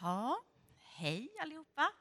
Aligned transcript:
Ja, 0.00 0.44
hej 0.78 1.28
allihopa. 1.40 1.92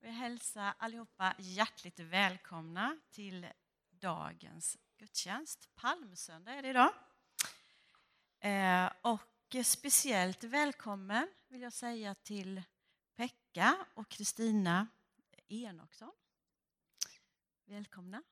Jag 0.00 0.12
hälsar 0.12 0.74
allihopa 0.78 1.34
hjärtligt 1.38 2.00
välkomna 2.00 2.98
till 3.10 3.46
dagens 3.90 4.76
gudstjänst. 4.96 5.74
Palmsöndag 5.74 6.52
är 6.52 6.62
det 6.62 6.68
idag. 6.68 6.92
Eh, 8.40 8.92
och 9.02 9.56
speciellt 9.64 10.44
välkommen 10.44 11.28
vill 11.48 11.60
jag 11.60 11.72
säga 11.72 12.14
till 12.14 12.62
Pekka 13.16 13.86
och 13.94 14.08
Kristina 14.08 14.86
Enoksson. 15.48 16.12
Välkomna. 17.64 18.22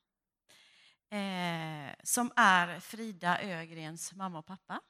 Eh, 1.09 1.95
som 2.03 2.33
är 2.37 2.81
Frida 2.81 3.43
Ögrens 3.43 4.13
mamma 4.13 4.39
och 4.39 4.47
pappa. 4.47 4.81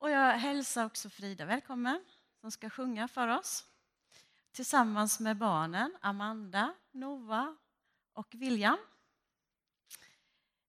Och 0.00 0.10
jag 0.10 0.32
hälsar 0.32 0.86
också 0.86 1.10
Frida 1.10 1.44
välkommen 1.44 2.04
som 2.40 2.50
ska 2.50 2.70
sjunga 2.70 3.08
för 3.08 3.28
oss 3.28 3.64
tillsammans 4.52 5.20
med 5.20 5.36
barnen 5.36 5.96
Amanda, 6.00 6.74
Nova 6.92 7.56
och 8.12 8.34
William. 8.34 8.78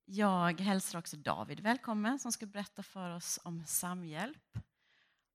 Jag 0.05 0.61
hälsar 0.61 0.99
också 0.99 1.17
David 1.17 1.59
välkommen 1.59 2.19
som 2.19 2.31
ska 2.31 2.45
berätta 2.45 2.83
för 2.83 3.15
oss 3.15 3.39
om 3.43 3.65
samhjälp. 3.65 4.57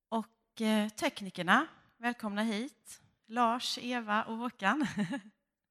Och 0.08 0.60
eh, 0.60 0.88
teknikerna, 0.88 1.66
välkomna 1.96 2.42
hit. 2.42 3.00
Lars, 3.26 3.78
Eva 3.78 4.24
och 4.24 4.36
Håkan. 4.36 4.86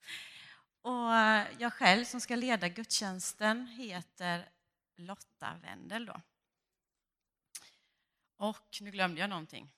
och 0.82 1.16
eh, 1.16 1.48
jag 1.60 1.74
själv 1.74 2.06
som 2.06 2.22
ska 2.22 2.36
leda 2.36 2.70
gudstjänsten 2.70 3.68
heter 3.68 4.50
Lotta 4.96 5.54
Wendel. 5.62 6.06
Då. 6.06 6.22
Och 8.44 8.78
nu 8.82 8.92
glömde 8.92 9.22
jag 9.22 9.30
någonting. 9.30 9.72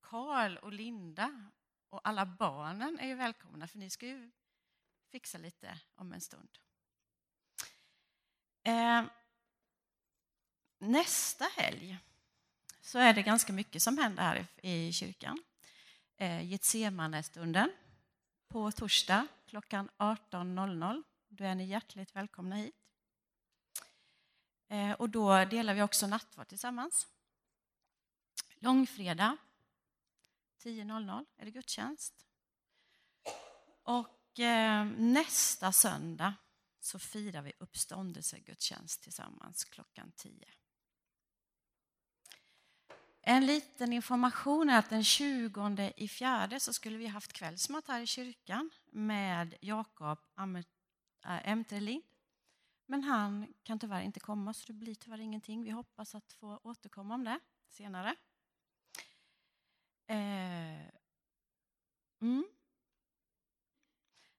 Karl 0.00 0.56
och 0.56 0.72
Linda 0.72 1.50
och 1.88 2.08
alla 2.08 2.26
barnen 2.26 2.98
är 2.98 3.06
ju 3.06 3.14
välkomna 3.14 3.68
för 3.68 3.78
ni 3.78 3.90
ska 3.90 4.06
ju 4.06 4.30
fixa 5.10 5.38
lite 5.38 5.80
om 5.94 6.12
en 6.12 6.20
stund. 6.20 6.48
Eh, 8.62 9.04
nästa 10.78 11.44
helg 11.44 11.98
så 12.80 12.98
är 12.98 13.14
det 13.14 13.22
ganska 13.22 13.52
mycket 13.52 13.82
som 13.82 13.98
händer 13.98 14.22
här 14.22 14.46
i 14.62 14.92
kyrkan. 14.92 15.42
Eh, 16.16 16.42
på 18.48 18.72
torsdag 18.72 19.26
klockan 19.46 19.90
18.00. 19.98 21.02
Då 21.28 21.44
är 21.44 21.54
ni 21.54 21.64
hjärtligt 21.64 22.16
välkomna 22.16 22.56
hit. 22.56 22.76
Eh, 24.68 24.92
och 24.92 25.10
då 25.10 25.44
delar 25.44 25.74
vi 25.74 25.82
också 25.82 26.06
nattvard 26.06 26.48
tillsammans. 26.48 27.08
Långfredag 28.62 29.36
10.00 30.62 31.26
är 31.36 31.44
det 31.44 31.50
gudstjänst. 31.50 32.26
Och 33.82 34.40
eh, 34.40 34.84
nästa 34.86 35.72
söndag 35.72 36.34
så 36.80 36.98
firar 36.98 37.42
vi 37.42 37.52
uppståndelsegudstjänst 37.58 39.02
tillsammans 39.02 39.64
klockan 39.64 40.12
10. 40.16 40.44
En 43.20 43.46
liten 43.46 43.92
information 43.92 44.70
är 44.70 44.78
att 44.78 44.90
den 44.90 45.04
20 45.04 45.92
i 45.96 46.08
fjärde 46.08 46.60
så 46.60 46.72
skulle 46.72 46.98
vi 46.98 47.06
haft 47.06 47.32
kvällsmat 47.32 47.88
här 47.88 48.00
i 48.00 48.06
kyrkan 48.06 48.70
med 48.90 49.54
Jakob 49.60 50.18
äh, 50.36 51.48
Emterlind. 51.48 52.02
Men 52.86 53.02
han 53.02 53.54
kan 53.62 53.78
tyvärr 53.78 54.02
inte 54.02 54.20
komma 54.20 54.54
så 54.54 54.66
det 54.66 54.72
blir 54.72 54.94
tyvärr 54.94 55.20
ingenting. 55.20 55.64
Vi 55.64 55.70
hoppas 55.70 56.14
att 56.14 56.32
få 56.32 56.60
återkomma 56.62 57.14
om 57.14 57.24
det 57.24 57.40
senare. 57.68 58.16
Eh, 60.12 60.88
mm. 62.20 62.44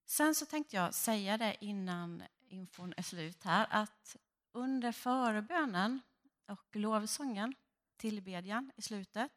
Sen 0.06 0.36
så 0.36 0.46
tänkte 0.46 0.76
jag 0.76 0.94
säga 0.94 1.38
det 1.38 1.58
innan 1.62 2.24
infon 2.48 2.94
är 2.98 3.02
slut 3.02 3.44
här 3.44 3.68
att 3.70 4.16
under 4.52 4.92
förebönen 4.92 6.02
och 6.48 6.76
lovsången, 6.76 7.56
tillbedjan 7.98 8.72
i 8.76 8.82
slutet, 8.82 9.32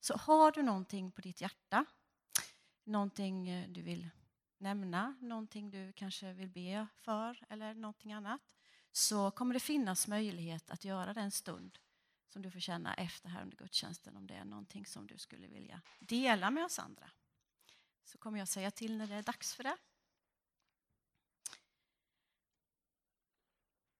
så 0.00 0.16
har 0.16 0.52
du 0.52 0.62
någonting 0.62 1.12
på 1.12 1.20
ditt 1.20 1.40
hjärta, 1.40 1.84
någonting 2.84 3.48
eh, 3.48 3.68
du 3.68 3.82
vill 3.82 4.08
nämna, 4.58 5.16
någonting 5.20 5.70
du 5.70 5.92
kanske 5.92 6.32
vill 6.32 6.48
be 6.48 6.86
för 7.00 7.44
eller 7.48 7.74
någonting 7.74 8.12
annat, 8.12 8.54
så 8.92 9.30
kommer 9.30 9.54
det 9.54 9.60
finnas 9.60 10.08
möjlighet 10.08 10.70
att 10.70 10.84
göra 10.84 11.14
det 11.14 11.20
en 11.20 11.30
stund 11.30 11.78
som 12.36 12.42
du 12.42 12.50
får 12.50 12.60
känna 12.60 12.94
efter 12.94 13.28
här 13.28 13.42
under 13.42 13.56
gudstjänsten 13.56 14.16
om 14.16 14.26
det 14.26 14.34
är 14.34 14.44
någonting 14.44 14.86
som 14.86 15.06
du 15.06 15.18
skulle 15.18 15.46
vilja 15.46 15.82
dela 15.98 16.50
med 16.50 16.64
oss 16.64 16.78
andra. 16.78 17.10
Så 18.04 18.18
kommer 18.18 18.38
jag 18.38 18.48
säga 18.48 18.70
till 18.70 18.96
när 18.96 19.06
det 19.06 19.14
är 19.14 19.22
dags 19.22 19.54
för 19.54 19.64
det. 19.64 19.76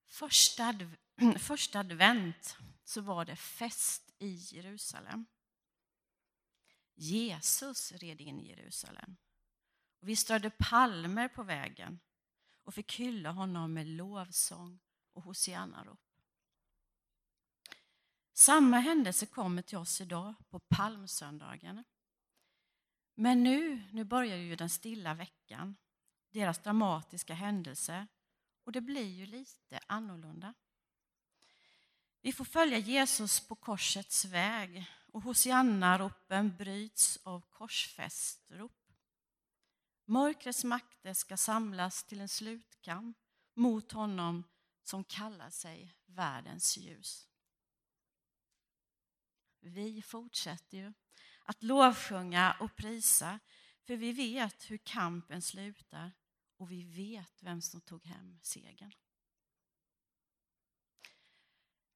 Första, 0.05 0.65
adv 0.67 0.95
första 1.39 1.79
advent 1.79 2.57
så 2.83 3.01
var 3.01 3.25
det 3.25 3.35
fest 3.35 4.13
i 4.19 4.33
Jerusalem. 4.33 5.25
Jesus 6.95 7.91
red 7.91 8.21
in 8.21 8.39
i 8.39 8.47
Jerusalem. 8.49 9.17
Och 9.99 10.09
vi 10.09 10.15
strödde 10.15 10.49
palmer 10.49 11.27
på 11.27 11.43
vägen 11.43 11.99
och 12.63 12.73
fick 12.73 12.99
hylla 12.99 13.31
honom 13.31 13.73
med 13.73 13.87
lovsång 13.87 14.79
och 15.13 15.23
hosiannarop. 15.23 16.06
Samma 18.39 18.79
händelse 18.79 19.25
kommer 19.25 19.61
till 19.61 19.77
oss 19.77 20.01
idag 20.01 20.33
på 20.49 20.59
palmsöndagen. 20.59 21.83
Men 23.15 23.43
nu, 23.43 23.83
nu 23.91 24.03
börjar 24.03 24.37
ju 24.37 24.55
den 24.55 24.69
stilla 24.69 25.13
veckan, 25.13 25.75
deras 26.31 26.59
dramatiska 26.59 27.33
händelse 27.33 28.07
och 28.63 28.71
det 28.71 28.81
blir 28.81 29.07
ju 29.07 29.25
lite 29.25 29.79
annorlunda. 29.87 30.53
Vi 32.21 32.33
får 32.33 32.45
följa 32.45 32.77
Jesus 32.77 33.47
på 33.47 33.55
korsets 33.55 34.25
väg 34.25 34.85
och 35.07 35.21
hosianna-ropen 35.21 36.57
bryts 36.57 37.19
av 37.23 37.41
korsfästrop. 37.49 38.91
Mörkrets 40.05 40.63
makter 40.63 41.13
ska 41.13 41.37
samlas 41.37 42.03
till 42.03 42.21
en 42.21 42.29
slutkamp 42.29 43.17
mot 43.53 43.91
honom 43.91 44.43
som 44.83 45.03
kallar 45.03 45.49
sig 45.49 45.95
världens 46.05 46.77
ljus. 46.77 47.27
Vi 49.59 50.01
fortsätter 50.01 50.77
ju 50.77 50.93
att 51.43 51.63
lovsjunga 51.63 52.55
och 52.59 52.75
prisa 52.75 53.39
för 53.83 53.95
vi 53.95 54.11
vet 54.11 54.71
hur 54.71 54.77
kampen 54.77 55.41
slutar 55.41 56.11
och 56.57 56.71
vi 56.71 56.83
vet 56.83 57.43
vem 57.43 57.61
som 57.61 57.81
tog 57.81 58.05
hem 58.05 58.39
segern. 58.41 58.93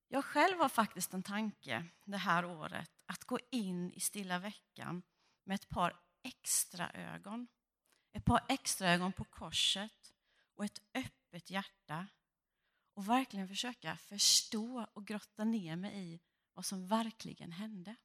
Jag 0.08 0.26
själv 0.26 0.58
har 0.58 0.70
faktiskt 0.70 1.14
en 1.14 1.24
tanke 1.24 1.86
det 2.06 2.18
här 2.18 2.46
året 2.46 2.92
att 3.06 3.24
gå 3.24 3.40
in 3.50 3.92
i 3.94 4.00
stilla 4.00 4.40
veckan 4.40 5.04
med 5.44 5.56
ett 5.56 5.70
par 5.70 6.00
extra 6.24 6.92
ögon. 6.92 7.48
Ett 8.14 8.26
par 8.26 8.46
extra 8.50 8.90
ögon 8.90 9.14
på 9.14 9.24
korset 9.24 10.14
och 10.56 10.66
ett 10.66 10.82
öppet 10.94 11.50
hjärta 11.50 12.08
och 12.94 13.10
verkligen 13.10 13.48
försöka 13.48 13.98
förstå 13.98 14.88
och 14.94 15.08
grotta 15.08 15.44
ner 15.44 15.76
mig 15.76 16.14
i 16.14 16.20
vad 16.54 16.66
som 16.66 16.88
verkligen 16.88 17.52
hände. 17.52 17.96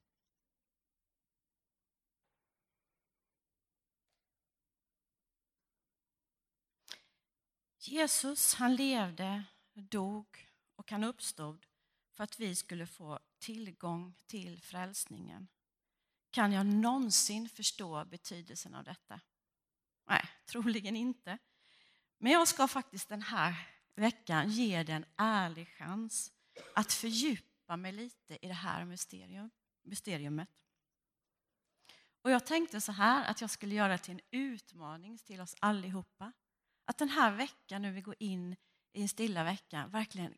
Jesus 7.78 8.54
han 8.54 8.74
levde, 8.74 9.44
dog 9.72 10.48
och 10.76 10.90
han 10.90 11.04
uppstod 11.04 11.66
för 12.12 12.24
att 12.24 12.40
vi 12.40 12.54
skulle 12.54 12.86
få 12.86 13.18
tillgång 13.38 14.14
till 14.26 14.62
frälsningen. 14.62 15.48
Kan 16.30 16.52
jag 16.52 16.66
någonsin 16.66 17.48
förstå 17.48 18.04
betydelsen 18.04 18.74
av 18.74 18.84
detta? 18.84 19.20
Nej, 20.06 20.28
troligen 20.46 20.96
inte. 20.96 21.38
Men 22.18 22.32
jag 22.32 22.48
ska 22.48 22.68
faktiskt 22.68 23.08
den 23.08 23.22
här 23.22 23.54
veckan 23.94 24.50
ge 24.50 24.82
dig 24.82 24.94
en 24.94 25.04
ärlig 25.16 25.68
chans 25.68 26.32
att 26.74 26.92
fördjupa 26.92 27.55
fördjupa 27.66 27.76
mig 27.76 27.92
lite 27.92 28.38
i 28.44 28.48
det 28.48 28.54
här 28.54 28.84
mysterium, 28.84 29.50
mysteriumet. 29.84 30.48
Och 32.22 32.30
jag 32.30 32.46
tänkte 32.46 32.80
så 32.80 32.92
här 32.92 33.30
att 33.30 33.40
jag 33.40 33.50
skulle 33.50 33.74
göra 33.74 33.92
det 33.92 33.98
till 33.98 34.14
en 34.14 34.20
utmaning 34.30 35.18
till 35.18 35.40
oss 35.40 35.54
allihopa. 35.60 36.32
Att 36.86 36.98
den 36.98 37.08
här 37.08 37.32
veckan, 37.36 37.82
när 37.82 37.92
vi 37.92 38.00
går 38.00 38.14
in 38.18 38.56
i 38.92 39.02
en 39.02 39.08
stilla 39.08 39.44
vecka, 39.44 39.86
verkligen 39.86 40.34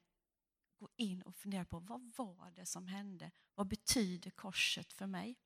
gå 0.79 0.89
in 0.97 1.23
och 1.23 1.37
fundera 1.37 1.65
på 1.65 1.79
vad 1.79 2.37
var 2.37 2.51
det 2.51 2.67
som 2.67 2.87
hände? 2.87 3.31
Vad 3.55 3.69
betyder 3.69 4.31
korset 4.31 4.93
för 4.93 5.07
mig? 5.07 5.37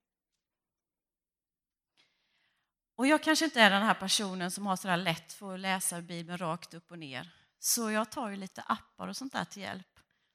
Och 2.96 3.06
jag 3.06 3.22
kanske 3.22 3.44
inte 3.44 3.60
är 3.60 3.70
den 3.70 3.82
här 3.82 3.94
personen 3.94 4.50
som 4.50 4.66
har 4.66 4.76
så 4.76 4.88
där 4.88 4.96
lätt 4.96 5.32
för 5.32 5.54
att 5.54 5.60
läsa 5.60 6.02
Bibeln 6.02 6.38
rakt 6.38 6.74
upp 6.74 6.90
och 6.90 6.98
ner. 6.98 7.30
Så 7.58 7.90
jag 7.90 8.10
tar 8.10 8.30
ju 8.30 8.36
lite 8.36 8.62
appar 8.62 9.08
och 9.08 9.16
sånt 9.16 9.32
där 9.32 9.44
till 9.44 9.62
hjälp. 9.62 9.91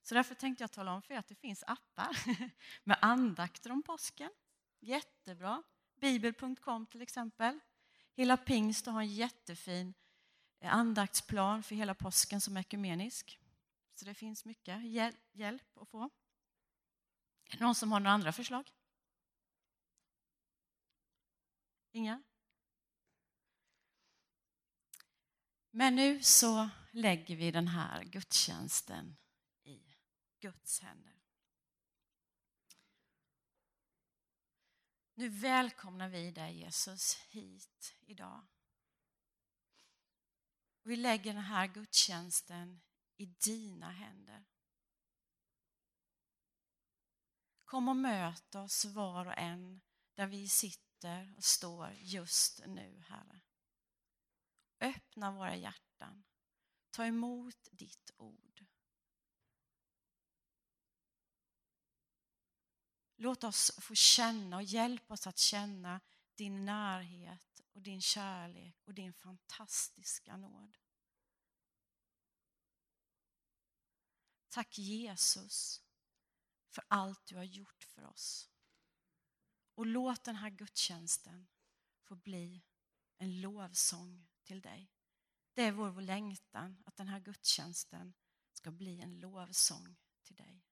Så 0.08 0.16
därför 0.16 0.36
tänkte 0.36 0.64
jag 0.64 0.72
tala 0.72 0.94
om 0.94 1.02
för 1.02 1.14
er 1.14 1.18
att 1.18 1.28
det 1.28 1.36
finns 1.36 1.64
appar 1.68 2.18
med 2.84 2.98
andakter 3.02 3.72
om 3.72 3.84
påsken 3.84 4.32
Jättebra. 4.80 5.64
Bibel.com 5.96 6.86
till 6.86 7.02
exempel. 7.02 7.60
Hela 8.14 8.38
pingst 8.38 8.86
har 8.86 9.02
en 9.02 9.14
jättefin 9.14 9.94
eh, 10.60 10.74
andaktsplan 10.74 11.64
för 11.64 11.76
hela 11.76 11.94
påsken 11.94 12.42
som 12.42 12.58
är 12.58 12.62
ekumenisk. 12.62 13.40
Så 13.96 14.06
det 14.06 14.14
finns 14.14 14.46
mycket 14.46 14.84
hjälp 15.34 15.78
att 15.78 15.90
få. 15.90 16.10
Någon 17.60 17.76
som 17.76 17.92
har 17.92 18.00
några 18.00 18.12
andra 18.12 18.32
förslag? 18.32 18.72
Inga? 21.92 22.24
Men 25.72 25.96
nu 25.96 26.24
så 26.24 26.70
lägger 26.92 27.36
vi 27.36 27.52
den 27.52 27.68
här 27.68 28.04
gudstjänsten 28.04 29.16
Guds 30.40 30.80
händer. 30.80 31.18
Nu 35.14 35.30
välkomnar 35.30 36.10
vi 36.10 36.32
dig 36.32 36.58
Jesus 36.58 37.16
hit 37.16 37.96
idag. 38.02 38.48
Vi 40.84 40.96
lägger 40.96 41.34
den 41.34 41.44
här 41.44 41.68
gudstjänsten 41.68 42.82
i 43.18 43.26
dina 43.26 43.92
händer. 43.92 44.46
Kom 47.66 47.90
och 47.90 47.96
möt 47.96 48.56
oss 48.56 48.86
var 48.86 49.26
och 49.26 49.38
en 49.38 49.82
där 50.14 50.28
vi 50.28 50.50
sitter 50.50 51.34
och 51.38 51.44
står 51.44 51.92
just 51.94 52.66
nu, 52.68 53.04
Herre. 53.08 53.42
Öppna 54.80 55.32
våra 55.32 55.56
hjärtan. 55.56 56.24
Ta 56.90 57.06
emot 57.06 57.70
ditt 57.72 58.12
ord. 58.18 58.67
Låt 63.20 63.44
oss 63.44 63.72
få 63.78 63.96
känna 63.96 64.56
och 64.56 64.64
hjälp 64.64 65.12
oss 65.12 65.28
att 65.28 65.38
känna 65.38 66.02
din 66.36 66.66
närhet 66.66 67.62
och 67.74 67.82
din 67.82 68.02
kärlek 68.02 68.76
och 68.86 68.94
din 68.94 69.14
fantastiska 69.14 70.38
nåd. 70.38 70.78
Tack 74.50 74.78
Jesus 74.78 75.84
för 76.70 76.84
allt 76.88 77.26
du 77.26 77.36
har 77.36 77.44
gjort 77.44 77.84
för 77.84 78.06
oss. 78.06 78.50
Och 79.76 79.86
låt 79.86 80.24
den 80.24 80.36
här 80.36 80.50
gudstjänsten 80.50 81.48
få 82.04 82.16
bli 82.16 82.64
en 83.18 83.42
lovsång 83.42 84.28
till 84.44 84.62
dig. 84.62 84.92
Det 85.54 85.62
är 85.62 85.72
vår 85.72 86.02
längtan 86.02 86.84
att 86.86 86.96
den 86.96 87.08
här 87.08 87.20
gudstjänsten 87.20 88.14
ska 88.54 88.72
bli 88.72 89.02
en 89.02 89.20
lovsång 89.20 89.96
till 90.24 90.36
dig. 90.36 90.67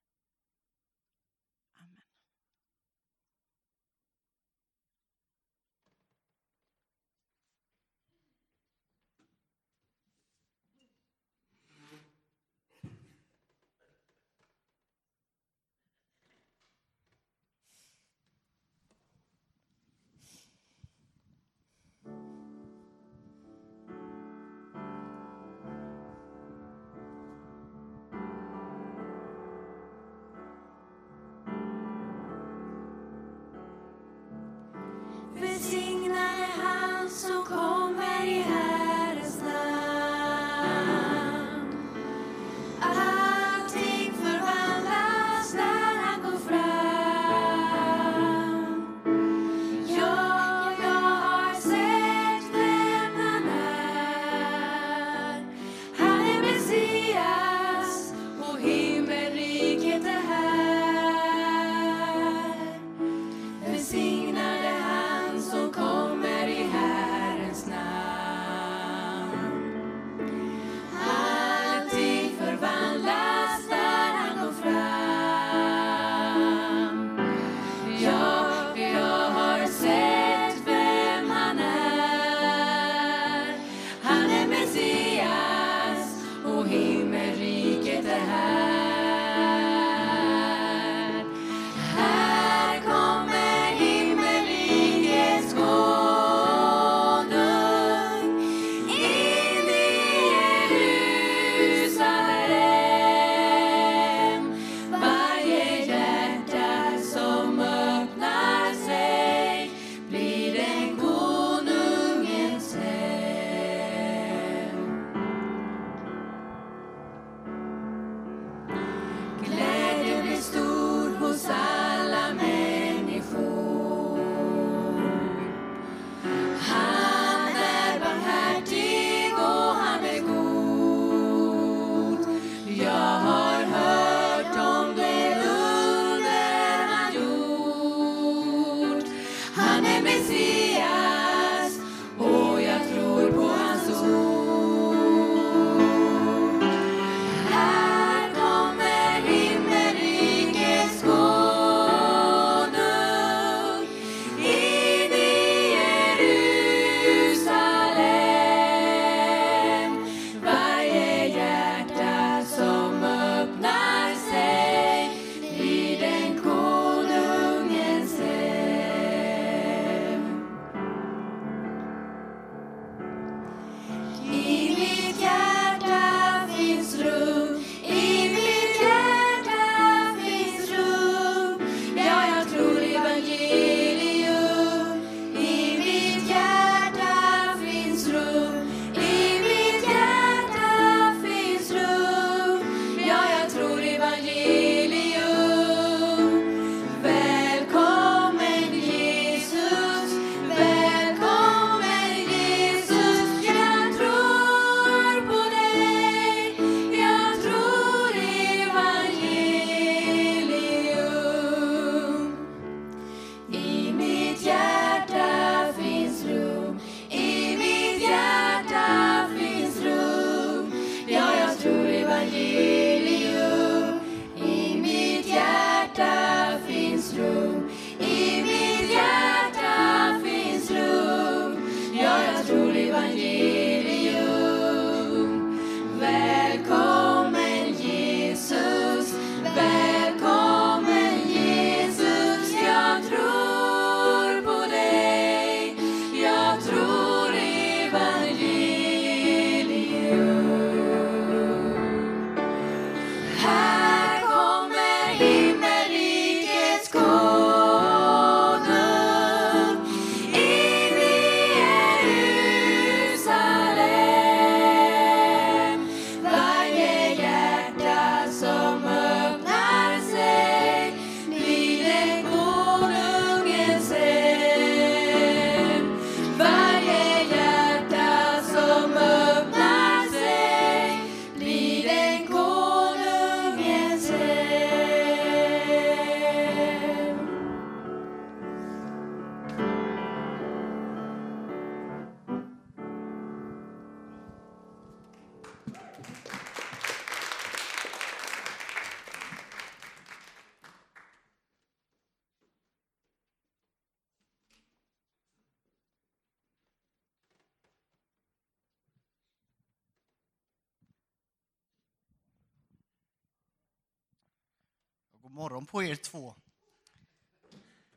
Två. 316.10 316.34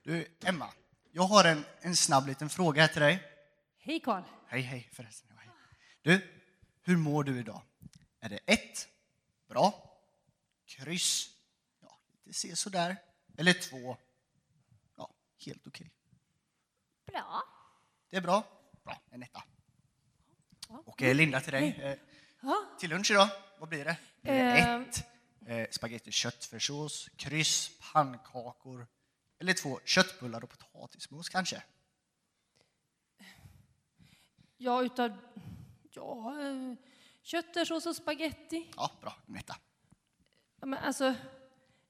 Du, 0.03 0.27
Emma, 0.43 0.73
jag 1.11 1.23
har 1.23 1.45
en, 1.45 1.65
en 1.81 1.95
snabb 1.95 2.27
liten 2.27 2.49
fråga 2.49 2.81
här 2.81 2.87
till 2.89 3.01
dig. 3.01 3.23
Hej 3.79 3.99
Karl. 3.99 4.23
Hej, 4.47 4.61
hej 4.61 4.89
förresten. 4.93 5.37
Hej. 5.37 5.49
Du, 6.01 6.21
hur 6.81 6.97
mår 6.97 7.23
du 7.23 7.39
idag? 7.39 7.61
Är 8.19 8.29
det 8.29 8.39
ett, 8.45 8.87
bra, 9.47 9.91
kryss, 10.65 11.29
ja, 11.81 11.99
lite 12.23 12.39
se 12.39 12.55
sådär, 12.55 12.97
eller 13.37 13.53
två, 13.53 13.97
ja, 14.97 15.09
helt 15.45 15.67
okej. 15.67 15.91
Bra. 17.05 17.43
Det 18.09 18.17
är 18.17 18.21
bra? 18.21 18.43
Bra, 18.83 19.01
en 19.09 19.23
etta. 19.23 19.43
Och 20.85 21.01
eh, 21.01 21.15
Linda 21.15 21.41
till 21.41 21.51
dig. 21.53 21.79
Eh, 21.81 21.97
Ja. 22.41 22.65
Till 22.79 22.89
lunch 22.89 23.11
idag, 23.11 23.29
vad 23.59 23.69
blir 23.69 23.85
det? 23.85 23.97
Blir 24.21 24.33
det 24.33 24.39
Eh. 24.39 24.75
ett, 24.75 25.05
eh, 25.49 25.67
spagetti 25.71 26.11
köttfärssås, 26.11 27.09
kryss, 27.15 27.71
pannkakor 27.93 28.87
eller 29.39 29.53
två 29.53 29.79
köttbullar 29.85 30.43
och 30.43 30.49
potatismos 30.49 31.29
kanske? 31.29 31.63
Ja, 34.57 34.83
utav... 34.83 35.17
Ja, 35.91 36.41
eh, 36.41 36.75
köttfärssås 37.21 37.85
och 37.85 37.95
spaghetti. 37.95 38.71
Ja, 38.75 38.91
bra, 39.01 39.15
en 39.27 39.35
etta. 39.35 39.55
Ja, 40.59 40.65
Men 40.65 40.79
alltså, 40.79 41.15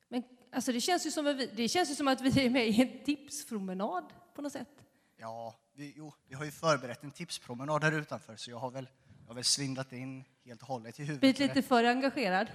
men, 0.08 0.24
alltså 0.52 0.72
det, 0.72 0.82
känns 0.82 1.06
ju 1.06 1.12
som 1.12 1.28
att 1.28 1.36
vi, 1.36 1.46
det 1.46 1.70
känns 1.70 1.92
ju 1.92 1.96
som 1.96 2.08
att 2.08 2.22
vi 2.22 2.46
är 2.46 2.50
med 2.50 2.68
i 2.68 2.82
en 2.82 3.04
tipspromenad 3.06 4.14
på 4.36 4.42
något 4.42 4.52
sätt. 4.52 4.86
Ja, 5.18 5.56
vi, 5.74 5.94
jo, 5.98 6.14
vi 6.28 6.36
har 6.36 6.46
ju 6.46 6.52
förberett 6.52 7.04
en 7.04 7.12
tipspromenad 7.12 7.84
här 7.84 7.92
utanför 7.92 8.36
så 8.36 8.52
jag 8.52 8.58
har 8.58 8.72
väl, 8.72 8.90
jag 9.22 9.28
har 9.28 9.36
väl 9.36 9.44
svindlat 9.44 9.94
in 9.94 10.24
helt 10.46 10.62
och 10.62 10.68
hållet 10.68 11.00
i 11.00 11.04
huvudet. 11.04 11.20
Blivit 11.20 11.40
lite 11.40 11.62
för 11.62 11.84
engagerad. 11.84 12.48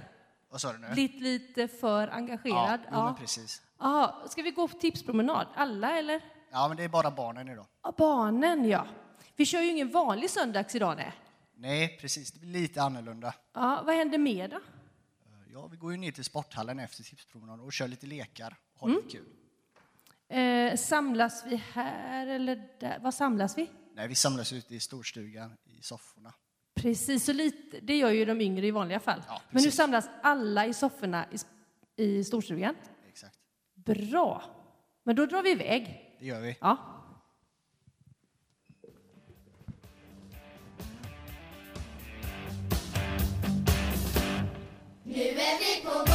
Vad 0.55 0.61
sa 0.61 0.73
du 0.73 0.79
nu? 0.79 0.89
Blivit 0.93 1.21
lite 1.21 1.69
för 1.69 2.09
engagerad. 2.09 2.81
Ja, 2.91 3.05
men 3.05 3.15
precis. 3.15 3.63
Ja, 3.79 4.25
ska 4.29 4.43
vi 4.43 4.51
gå 4.51 4.69
på 4.69 4.79
tipspromenad? 4.79 5.47
Alla 5.55 5.99
eller? 5.99 6.21
Ja, 6.51 6.69
men 6.69 6.77
det 6.77 6.85
är 6.85 6.89
bara 6.89 7.11
barnen 7.11 7.49
idag. 7.49 7.67
Ja, 7.83 7.95
barnen 7.99 8.65
ja. 8.69 8.87
Vi 9.37 9.47
kör 9.47 9.61
ju 9.61 9.71
ingen 9.71 9.91
vanlig 9.91 10.31
söndags 10.31 10.75
idag 10.75 10.97
nej. 10.97 11.13
Nej, 11.55 11.99
precis. 12.01 12.33
Det 12.33 12.41
blir 12.41 12.51
lite 12.51 12.83
annorlunda. 12.83 13.35
Ja, 13.53 13.83
vad 13.87 13.95
händer 13.95 14.19
mer 14.19 14.49
då? 14.49 14.61
Ja, 15.53 15.67
vi 15.67 15.77
går 15.77 15.93
ju 15.93 15.99
ner 15.99 16.13
till 16.13 16.25
sporthallen 16.25 16.79
efter 16.79 17.03
tipspromenaden 17.03 17.65
och 17.65 17.73
kör 17.73 17.89
lite 17.89 18.07
lekar 18.07 18.57
och 18.75 18.89
har 18.89 18.97
lite 18.97 19.09
kul. 19.09 19.27
Eh, 20.29 20.77
samlas 20.77 21.45
vi 21.47 21.57
här 21.57 22.27
eller 22.27 22.69
där? 22.81 22.99
Var 22.99 23.11
samlas 23.11 23.59
vi? 23.59 23.71
Nej, 23.95 24.09
vi 24.09 24.15
samlas 24.15 24.53
ute 24.53 24.75
i 24.75 24.81
storstugan 24.81 25.57
i 25.65 25.83
sofforna. 25.83 26.33
Precis, 26.85 27.25
så 27.25 27.33
lite, 27.33 27.81
det 27.81 27.97
gör 27.97 28.11
ju 28.11 28.25
de 28.25 28.41
yngre 28.41 28.67
i 28.67 28.71
vanliga 28.71 29.01
fall. 29.01 29.23
Ja, 29.29 29.43
Men 29.51 29.63
nu 29.63 29.71
samlas 29.71 30.09
alla 30.23 30.67
i 30.67 30.75
sofforna 30.75 31.27
i, 31.97 32.03
i 32.05 32.25
storstugan. 32.25 32.75
Exakt. 33.09 33.39
Bra. 33.75 34.43
Men 35.03 35.17
då 35.17 35.27
drar 35.27 35.43
vi 35.43 35.51
iväg. 35.51 36.15
Det 36.19 36.27
gör 36.27 36.41
vi. 36.41 36.57
Ja. 36.61 36.77
Nu 45.05 45.23
är 45.23 45.59
vi 45.59 45.85
på 45.85 45.91
gång, 45.91 46.07
på 46.07 46.14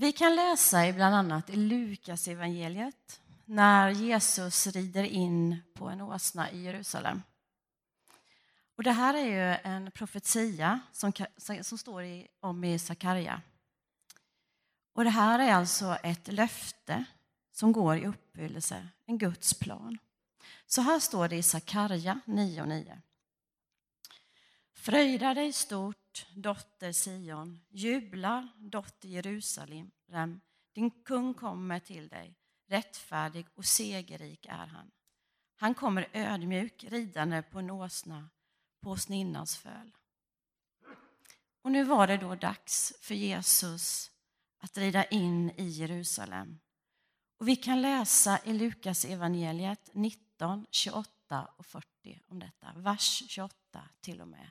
Vi 0.00 0.12
kan 0.12 0.36
läsa 0.36 0.86
i 0.86 0.92
bland 0.92 1.14
annat 1.14 1.50
i 1.50 1.56
Lukas 1.56 2.28
evangeliet 2.28 3.20
när 3.44 3.90
Jesus 3.90 4.66
rider 4.66 5.04
in 5.04 5.62
på 5.74 5.88
en 5.88 6.00
åsna 6.00 6.50
i 6.50 6.62
Jerusalem. 6.62 7.22
Och 8.76 8.82
det 8.82 8.92
här 8.92 9.14
är 9.14 9.24
ju 9.24 9.58
en 9.72 9.90
profetia 9.90 10.80
som, 10.92 11.12
som 11.62 11.78
står 11.78 12.02
i, 12.02 12.28
om 12.40 12.64
i 12.64 12.78
Sakarja. 12.78 13.42
Och 14.92 15.04
det 15.04 15.10
här 15.10 15.38
är 15.38 15.52
alltså 15.52 15.96
ett 16.02 16.32
löfte 16.32 17.04
som 17.52 17.72
går 17.72 17.96
i 17.96 18.06
uppfyllelse, 18.06 18.88
en 19.06 19.18
Guds 19.18 19.54
plan. 19.54 19.98
Så 20.66 20.82
här 20.82 21.00
står 21.00 21.28
det 21.28 21.36
i 21.36 21.42
Sakarja 21.42 22.20
9.9. 22.24 23.00
Fröjda 24.80 25.34
dig 25.34 25.52
stort, 25.52 26.26
dotter 26.34 26.92
Sion. 26.92 27.60
Jubla, 27.68 28.48
dotter 28.58 29.08
Jerusalem. 29.08 29.90
Din 30.74 30.90
kung 30.90 31.34
kommer 31.34 31.80
till 31.80 32.08
dig. 32.08 32.34
Rättfärdig 32.66 33.46
och 33.54 33.64
segerrik 33.64 34.46
är 34.46 34.66
han. 34.66 34.90
Han 35.56 35.74
kommer 35.74 36.08
ödmjuk 36.12 36.84
ridande 36.84 37.42
på 37.42 37.58
en 37.58 37.70
åsna, 37.70 38.28
på 38.80 38.90
åsninnans 38.90 39.56
föl. 39.56 39.96
Och 41.62 41.72
nu 41.72 41.84
var 41.84 42.06
det 42.06 42.16
då 42.16 42.34
dags 42.34 42.92
för 43.00 43.14
Jesus 43.14 44.10
att 44.58 44.78
rida 44.78 45.04
in 45.04 45.50
i 45.50 45.64
Jerusalem. 45.64 46.58
Och 47.38 47.48
vi 47.48 47.56
kan 47.56 47.82
läsa 47.82 48.38
i 48.44 48.52
Lukas 48.52 49.04
evangeliet 49.04 49.90
19, 49.92 50.66
28 50.70 51.48
och 51.56 51.66
40 51.66 52.20
om 52.26 52.38
detta. 52.38 52.72
Vers 52.76 53.22
28 53.28 53.88
till 54.00 54.20
och 54.20 54.28
med 54.28 54.50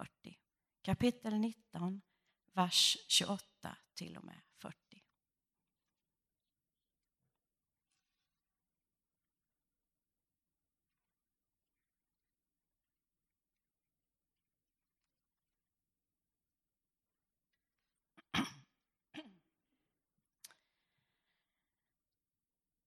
40. 0.00 0.38
Kapitel 0.82 1.38
19, 1.38 2.00
vers 2.52 2.96
28 3.08 3.76
till 3.94 4.16
och 4.16 4.24
med 4.24 4.40
40. 4.58 4.76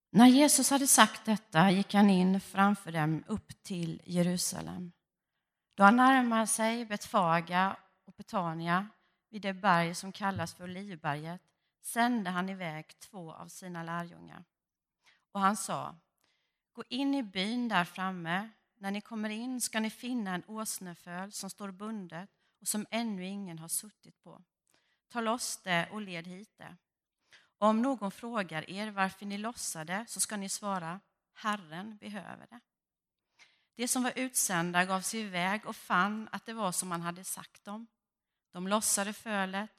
När 0.09 0.27
Jesus 0.27 0.69
hade 0.69 0.87
sagt 0.87 1.25
detta 1.25 1.71
gick 1.71 1.93
han 1.93 2.09
in 2.09 2.41
framför 2.41 2.91
dem 2.91 3.23
upp 3.27 3.63
till 3.63 4.01
Jerusalem. 4.05 4.91
Då 5.75 5.83
han 5.83 5.95
närmade 5.95 6.47
sig 6.47 6.85
Betfaga 6.85 7.77
och 8.05 8.13
Betania 8.13 8.87
vid 9.29 9.41
det 9.41 9.53
berg 9.53 9.95
som 9.95 10.11
kallas 10.11 10.53
för 10.53 10.63
Olivberget 10.63 11.41
sände 11.81 12.29
han 12.29 12.49
iväg 12.49 12.99
två 12.99 13.33
av 13.33 13.47
sina 13.47 13.83
lärjungar. 13.83 14.43
Och 15.31 15.39
han 15.39 15.57
sa, 15.57 15.95
gå 16.73 16.83
in 16.89 17.15
i 17.15 17.23
byn 17.23 17.67
där 17.67 17.85
framme. 17.85 18.49
När 18.77 18.91
ni 18.91 19.01
kommer 19.01 19.29
in 19.29 19.61
ska 19.61 19.79
ni 19.79 19.89
finna 19.89 20.35
en 20.35 20.43
åsneföl 20.47 21.31
som 21.31 21.49
står 21.49 21.71
bundet 21.71 22.29
och 22.61 22.67
som 22.67 22.85
ännu 22.89 23.25
ingen 23.25 23.59
har 23.59 23.67
suttit 23.67 24.23
på. 24.23 24.43
Ta 25.09 25.21
loss 25.21 25.57
det 25.57 25.89
och 25.91 26.01
led 26.01 26.27
hit 26.27 26.57
det. 26.57 26.75
Om 27.57 27.81
någon 27.81 28.11
frågar 28.11 28.69
er 28.69 28.91
varför 28.91 29.25
ni 29.25 29.37
lossade 29.37 30.05
så 30.07 30.19
ska 30.19 30.37
ni 30.37 30.49
svara, 30.49 30.99
Herren 31.33 31.97
behöver 31.97 32.47
det. 32.49 32.59
De 33.75 33.87
som 33.87 34.03
var 34.03 34.13
utsända 34.15 34.85
gav 34.85 35.01
sig 35.01 35.19
iväg 35.19 35.65
och 35.65 35.75
fann 35.75 36.29
att 36.31 36.45
det 36.45 36.53
var 36.53 36.71
som 36.71 36.89
man 36.89 37.01
hade 37.01 37.23
sagt 37.23 37.65
dem. 37.65 37.87
De 38.51 38.67
lossade 38.67 39.13
fölet 39.13 39.69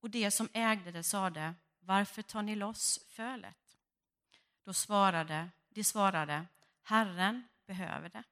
och 0.00 0.10
de 0.10 0.30
som 0.30 0.48
ägde 0.52 0.92
det 0.92 1.02
sade, 1.02 1.54
varför 1.80 2.22
tar 2.22 2.42
ni 2.42 2.56
loss 2.56 3.00
fölet? 3.08 3.76
Då 4.64 4.72
svarade, 4.72 5.50
de 5.68 5.84
svarade, 5.84 6.46
Herren 6.82 7.48
behöver 7.66 8.08
det. 8.08 8.22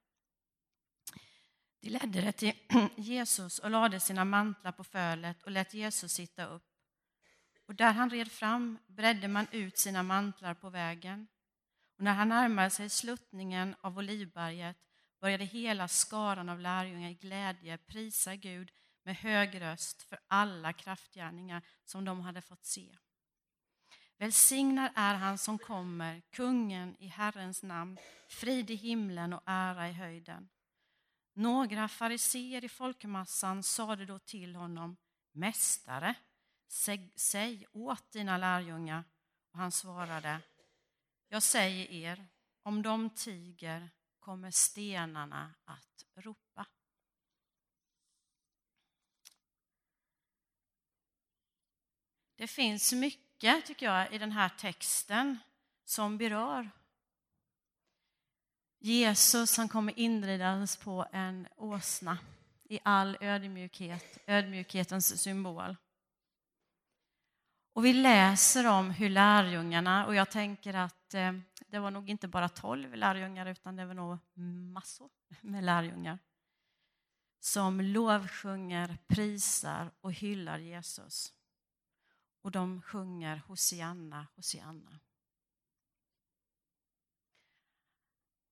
De 1.81 1.91
ledde 1.91 2.21
det 2.21 2.33
till 2.33 2.55
Jesus 2.97 3.59
och 3.59 3.71
lade 3.71 4.01
sina 4.01 4.25
mantlar 4.25 4.73
på 4.73 4.85
fölet 4.85 5.43
och 5.43 5.51
lät 5.51 5.75
Jesus 5.75 6.13
sitta 6.13 6.47
upp. 6.47 6.73
Och 7.67 7.75
där 7.75 7.93
han 7.93 8.11
red 8.11 8.33
fram 8.33 8.79
bredde 8.87 9.29
man 9.29 9.47
ut 9.51 9.79
sina 9.79 10.03
mantlar 10.03 10.55
på 10.55 10.71
vägen. 10.71 11.29
Och 12.03 12.05
när 12.05 12.15
han 12.15 12.29
närmade 12.29 12.71
sig 12.71 12.91
sluttningen 12.91 13.75
av 13.81 13.99
Olivberget 13.99 14.77
började 15.21 15.45
hela 15.45 15.89
skaran 15.89 16.49
av 16.49 16.61
lärjungar 16.61 17.11
i 17.11 17.15
glädje 17.15 17.79
prisa 17.79 18.37
Gud 18.37 18.71
med 19.05 19.17
hög 19.17 19.61
röst 19.61 20.03
för 20.03 20.19
alla 20.29 20.73
kraftgärningar 20.73 21.63
som 21.85 22.05
de 22.05 22.21
hade 22.21 22.43
fått 22.43 22.65
se. 22.65 22.97
Välsignad 24.19 24.91
är 24.95 25.15
han 25.15 25.39
som 25.39 25.59
kommer, 25.59 26.23
kungen 26.31 26.97
i 26.99 27.07
Herrens 27.07 27.63
namn, 27.63 27.99
frid 28.29 28.71
i 28.71 28.75
himlen 28.75 29.33
och 29.33 29.43
ära 29.47 29.89
i 29.89 29.93
höjden. 29.93 30.49
Några 31.35 31.89
fariseer 31.89 32.65
i 32.65 32.69
folkmassan 32.69 33.63
sade 33.63 34.07
då 34.07 34.19
till 34.19 34.57
honom, 34.57 34.97
Mästare, 35.33 36.15
säg, 36.69 37.13
säg 37.17 37.67
åt 37.73 38.13
dina 38.13 38.39
lärjungar. 38.39 39.05
Och 39.53 39.59
han 39.59 39.73
svarade, 39.73 40.41
jag 41.33 41.43
säger 41.43 41.91
er, 41.91 42.29
om 42.63 42.83
de 42.83 43.11
tiger 43.11 43.91
kommer 44.19 44.51
stenarna 44.51 45.55
att 45.65 46.05
ropa. 46.15 46.67
Det 52.35 52.47
finns 52.47 52.93
mycket, 52.93 53.67
tycker 53.67 53.87
jag, 53.87 54.13
i 54.13 54.19
den 54.19 54.33
här 54.33 54.49
texten 54.49 55.39
som 55.85 56.19
berör. 56.19 56.71
Jesus 58.79 59.57
han 59.57 59.69
kommer 59.69 59.99
inridandes 59.99 60.77
på 60.77 61.07
en 61.13 61.49
åsna 61.57 62.19
i 62.65 62.81
all 62.83 63.17
ödmjukhet, 63.21 64.19
ödmjukhetens 64.27 65.23
symbol. 65.23 65.77
Och 67.73 67.85
vi 67.85 67.93
läser 67.93 68.67
om 68.67 68.91
hur 68.91 69.09
lärjungarna, 69.09 70.07
och 70.07 70.15
jag 70.15 70.31
tänker 70.31 70.75
att 70.75 71.15
eh, 71.15 71.33
det 71.67 71.79
var 71.79 71.91
nog 71.91 72.11
inte 72.11 72.29
bara 72.29 72.49
tolv 72.49 72.95
lärjungar 72.95 73.47
utan 73.47 73.77
det 73.77 73.87
var 73.87 73.95
nog 73.95 74.19
massor 74.73 75.11
med 75.41 75.65
lärjungar 75.65 76.19
som 77.45 77.81
lovsjunger, 77.81 78.99
prisar 79.07 79.91
och 80.01 80.13
hyllar 80.13 80.59
Jesus. 80.59 81.33
Och 82.43 82.51
de 82.51 82.83
sjunger 82.83 83.37
Hosianna, 83.37 84.27
Hosianna. 84.37 85.01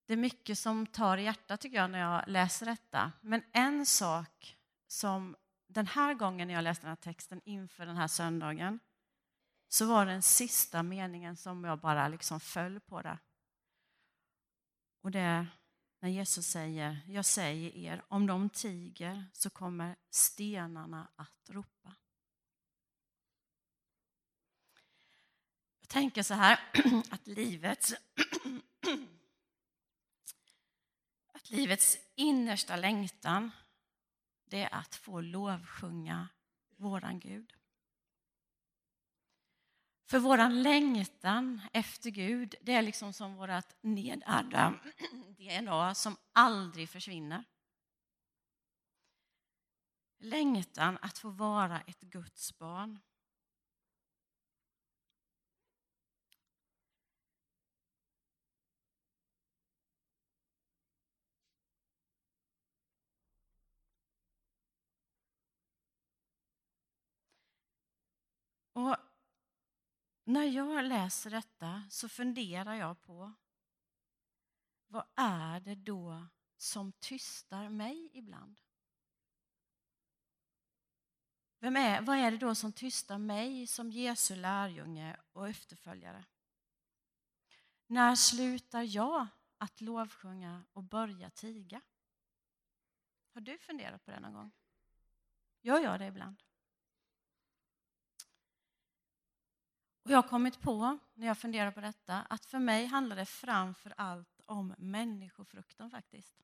Det 0.07 0.13
är 0.13 0.17
mycket 0.17 0.59
som 0.59 0.87
tar 0.87 1.19
i 1.19 1.23
hjärtat 1.23 1.61
tycker 1.61 1.77
jag 1.77 1.91
när 1.91 1.99
jag 1.99 2.25
läser 2.27 2.67
detta. 2.67 3.13
Men 3.21 3.43
en 3.53 3.87
sak 3.87 4.59
som 4.87 5.37
den 5.67 5.87
här 5.87 6.15
gången 6.15 6.49
när 6.49 6.55
jag 6.55 6.65
läste 6.65 6.87
den 6.87 6.91
här 6.91 6.97
texten 6.97 7.41
inför 7.45 7.87
den 7.87 7.97
här 7.97 8.09
söndagen 8.09 8.79
så 9.73 9.87
var 9.87 10.07
den 10.07 10.23
sista 10.23 10.83
meningen 10.83 11.37
som 11.37 11.65
jag 11.65 11.79
bara 11.79 12.09
liksom 12.09 12.41
föll 12.41 12.81
på 12.81 13.03
det. 13.03 13.19
Och 15.01 15.11
det 15.11 15.21
är 15.21 15.47
när 16.01 16.09
Jesus 16.09 16.47
säger, 16.47 17.01
jag 17.09 17.25
säger 17.25 17.77
er, 17.77 18.05
om 18.09 18.27
de 18.27 18.51
tiger 18.51 19.25
så 19.33 19.51
kommer 19.51 19.97
stenarna 20.11 21.09
att 21.17 21.51
ropa. 21.51 21.95
Jag 25.81 25.89
tänker 25.89 26.23
så 26.23 26.35
här 26.35 26.61
att 27.11 27.27
livets, 27.27 27.95
att 31.33 31.51
livets 31.51 31.99
innersta 32.15 32.77
längtan 32.77 33.51
det 34.45 34.63
är 34.63 34.75
att 34.75 34.95
få 34.95 35.21
lovsjunga 35.21 36.29
våran 36.77 37.21
Gud. 37.21 37.60
För 40.11 40.19
våran 40.19 40.63
längtan 40.63 41.61
efter 41.73 42.11
Gud, 42.11 42.55
det 42.63 42.73
är 42.73 42.83
liksom 42.83 43.13
som 43.13 43.35
vårt 43.35 43.83
nedärvda 43.83 44.75
DNA 45.39 45.95
som 45.95 46.17
aldrig 46.33 46.89
försvinner. 46.89 47.45
Längtan 50.19 50.99
att 51.03 51.19
få 51.19 51.31
vara 51.31 51.81
ett 51.81 52.01
Guds 52.01 52.59
barn. 52.59 52.99
Och 68.73 68.97
när 70.31 70.45
jag 70.45 70.85
läser 70.85 71.31
detta 71.31 71.83
så 71.91 72.09
funderar 72.09 72.75
jag 72.75 73.03
på 73.03 73.33
vad 74.87 75.05
är 75.15 75.61
det 75.61 75.75
då 75.75 76.27
som 76.57 76.93
tystar 76.93 77.69
mig 77.69 78.11
ibland? 78.13 78.61
Vem 81.59 81.77
är, 81.77 82.01
vad 82.01 82.17
är 82.17 82.31
det 82.31 82.37
då 82.37 82.55
som 82.55 82.73
tystar 82.73 83.19
mig 83.19 83.67
som 83.67 83.91
Jesu 83.91 84.37
lärjunge 84.37 85.17
och 85.33 85.49
efterföljare? 85.49 86.25
När 87.87 88.15
slutar 88.15 88.83
jag 88.83 89.27
att 89.59 89.81
lovsjunga 89.81 90.65
och 90.73 90.85
börja 90.85 91.31
tiga? 91.31 91.81
Har 93.35 93.41
du 93.41 93.59
funderat 93.59 94.05
på 94.05 94.11
det 94.11 94.21
någon 94.21 94.35
gång? 94.35 94.51
Jag 95.61 95.83
gör 95.83 95.99
det 95.99 96.07
ibland. 96.07 96.43
Och 100.11 100.15
jag 100.15 100.23
har 100.23 100.29
kommit 100.29 100.61
på, 100.61 100.99
när 101.15 101.27
jag 101.27 101.39
funderar 101.39 101.71
på 101.71 101.81
detta, 101.81 102.23
att 102.23 102.45
för 102.45 102.59
mig 102.59 102.87
handlar 102.87 103.17
det 103.17 103.27
framför 103.27 103.95
allt 103.97 104.41
om 104.47 104.75
människofrukten. 104.79 105.91
faktiskt. 105.91 106.35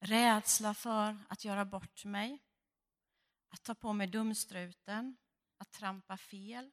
Rädsla 0.00 0.74
för 0.74 1.18
att 1.28 1.44
göra 1.44 1.64
bort 1.64 2.04
mig, 2.04 2.38
att 3.48 3.62
ta 3.62 3.74
på 3.74 3.92
mig 3.92 4.06
dumstruten, 4.06 5.16
att 5.58 5.70
trampa 5.70 6.16
fel. 6.16 6.70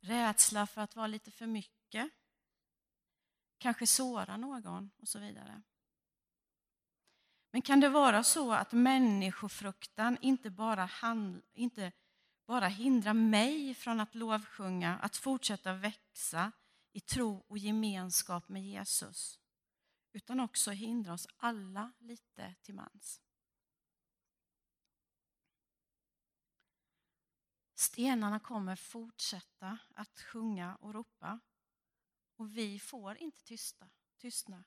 Rädsla 0.00 0.66
för 0.66 0.80
att 0.80 0.96
vara 0.96 1.06
lite 1.06 1.30
för 1.30 1.46
mycket, 1.46 2.10
kanske 3.58 3.86
såra 3.86 4.36
någon 4.36 4.90
och 4.96 5.08
så 5.08 5.18
vidare. 5.18 5.62
Men 7.50 7.62
kan 7.62 7.80
det 7.80 7.88
vara 7.88 8.24
så 8.24 8.52
att 8.52 8.72
människofruktan 8.72 10.18
inte 10.20 10.50
bara, 10.50 10.84
handlar, 10.84 11.42
inte 11.54 11.92
bara 12.46 12.68
hindra 12.68 13.14
mig 13.14 13.74
från 13.74 14.00
att 14.00 14.14
lovsjunga, 14.14 14.98
att 14.98 15.16
fortsätta 15.16 15.72
växa 15.72 16.52
i 16.92 17.00
tro 17.00 17.44
och 17.48 17.58
gemenskap 17.58 18.48
med 18.48 18.62
Jesus, 18.62 19.40
utan 20.12 20.40
också 20.40 20.70
hindra 20.70 21.12
oss 21.12 21.26
alla 21.36 21.92
lite 21.98 22.54
till 22.62 22.74
mans. 22.74 23.20
Stenarna 27.74 28.40
kommer 28.40 28.76
fortsätta 28.76 29.78
att 29.94 30.20
sjunga 30.20 30.76
och 30.76 30.94
ropa 30.94 31.40
och 32.36 32.56
vi 32.56 32.78
får 32.78 33.16
inte 33.16 33.42
tysta, 33.42 33.88
tystna. 34.18 34.64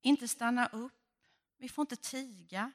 Inte 0.00 0.28
stanna 0.28 0.66
upp, 0.66 1.16
vi 1.56 1.68
får 1.68 1.82
inte 1.82 1.96
tiga, 1.96 2.72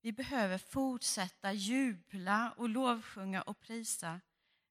vi 0.00 0.12
behöver 0.12 0.58
fortsätta 0.58 1.52
jubla 1.52 2.52
och 2.56 2.68
lovsjunga 2.68 3.42
och 3.42 3.60
prisa. 3.60 4.20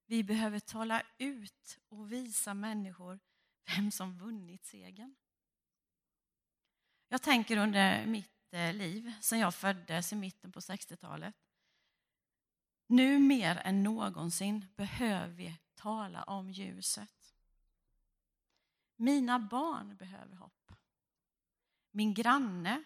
Vi 0.05 0.23
behöver 0.23 0.59
tala 0.59 1.03
ut 1.17 1.79
och 1.89 2.11
visa 2.11 2.53
människor 2.53 3.19
vem 3.65 3.91
som 3.91 4.17
vunnit 4.17 4.65
segern. 4.65 5.15
Jag 7.07 7.21
tänker 7.21 7.57
under 7.57 8.05
mitt 8.05 8.53
eh, 8.53 8.73
liv, 8.73 9.13
sedan 9.21 9.39
jag 9.39 9.55
föddes 9.55 10.13
i 10.13 10.15
mitten 10.15 10.51
på 10.51 10.59
60-talet. 10.59 11.35
Nu 12.87 13.19
mer 13.19 13.55
än 13.55 13.83
någonsin 13.83 14.65
behöver 14.75 15.33
vi 15.33 15.57
tala 15.75 16.23
om 16.23 16.51
ljuset. 16.51 17.33
Mina 18.95 19.39
barn 19.39 19.95
behöver 19.95 20.35
hopp. 20.35 20.71
Min 21.91 22.13
granne, 22.13 22.83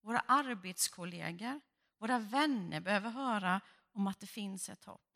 våra 0.00 0.20
arbetskollegor, 0.20 1.60
våra 2.00 2.18
vänner 2.18 2.80
behöver 2.80 3.10
höra 3.10 3.60
om 3.92 4.06
att 4.06 4.20
det 4.20 4.26
finns 4.26 4.68
ett 4.68 4.84
hopp. 4.84 5.06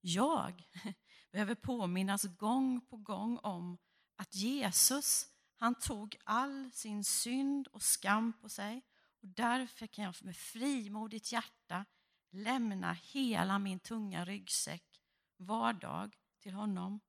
Jag 0.00 0.62
behöver 1.32 1.54
påminnas 1.54 2.24
gång 2.24 2.80
på 2.80 2.96
gång 2.96 3.38
om 3.38 3.78
att 4.16 4.34
Jesus, 4.34 5.26
han 5.56 5.74
tog 5.74 6.16
all 6.24 6.70
sin 6.72 7.04
synd 7.04 7.68
och 7.68 7.82
skam 7.82 8.32
på 8.40 8.48
sig 8.48 8.82
och 9.22 9.28
därför 9.28 9.86
kan 9.86 10.04
jag 10.04 10.14
med 10.24 10.36
frimodigt 10.36 11.32
hjärta 11.32 11.84
lämna 12.30 12.92
hela 12.92 13.58
min 13.58 13.80
tunga 13.80 14.24
ryggsäck 14.24 15.00
var 15.36 15.72
dag 15.72 16.16
till 16.38 16.54
honom. 16.54 17.00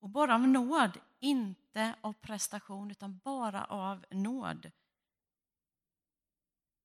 Och 0.00 0.10
bara 0.10 0.34
av 0.34 0.48
nåd, 0.48 0.98
inte 1.18 1.94
av 2.00 2.12
prestation 2.12 2.90
utan 2.90 3.18
bara 3.18 3.64
av 3.64 4.04
nåd 4.10 4.70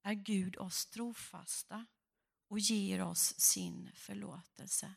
är 0.04 0.14
Gud 0.14 0.58
oss 0.58 0.86
trofasta 0.86 1.86
och 2.48 2.60
ger 2.60 3.02
oss 3.02 3.40
sin 3.40 3.92
förlåtelse. 3.96 4.96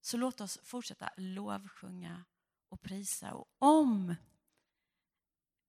Så 0.00 0.16
låt 0.16 0.40
oss 0.40 0.58
fortsätta 0.62 1.10
lovsjunga 1.16 2.24
och 2.68 2.82
prisa. 2.82 3.34
Och 3.34 3.48
om 3.58 4.14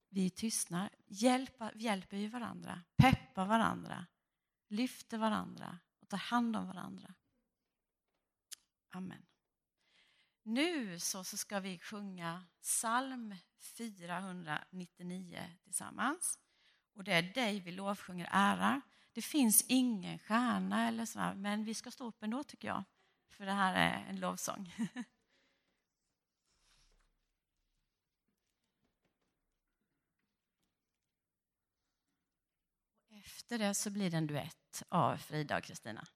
vi 0.10 0.30
tystnar 0.30 0.90
hjälpa, 1.06 1.72
hjälper 1.76 2.18
vi 2.18 2.28
varandra, 2.28 2.84
peppar 2.96 3.46
varandra, 3.46 4.06
lyfter 4.68 5.18
varandra 5.18 5.80
och 6.02 6.10
tar 6.10 6.18
hand 6.18 6.56
om 6.56 6.68
varandra. 6.68 7.14
Amen. 8.90 9.26
Nu 10.44 11.00
så, 11.00 11.24
så 11.24 11.38
ska 11.38 11.60
vi 11.60 11.80
sjunga 11.80 12.46
psalm 12.62 13.36
499 13.60 15.58
tillsammans. 15.64 16.40
Och 16.98 17.04
det 17.04 17.14
är 17.14 17.22
dig 17.22 17.60
vi 17.60 17.72
lovsjunger 17.72 18.30
ärar. 18.32 18.82
det 19.14 19.22
finns 19.22 19.66
ingen 19.68 20.20
stjärna 20.20 20.88
eller 20.88 21.06
sådär, 21.06 21.34
men 21.36 21.64
vi 21.64 21.74
ska 21.74 21.92
stå 21.92 22.08
upp 22.08 22.24
ändå 22.24 22.44
tycker 22.44 22.68
jag. 22.68 22.84
För 23.30 23.46
det 23.46 23.52
här 23.52 23.76
är 23.76 24.06
en 24.10 24.20
lovsång. 24.20 24.74
Efter 33.10 33.60
det 33.60 33.74
så 33.74 33.90
blir 33.90 34.12
det 34.12 34.18
en 34.18 34.28
duett 34.28 34.84
av 34.90 35.18
Frida 35.18 35.58
och 35.58 35.64
Kristina. 35.64 36.08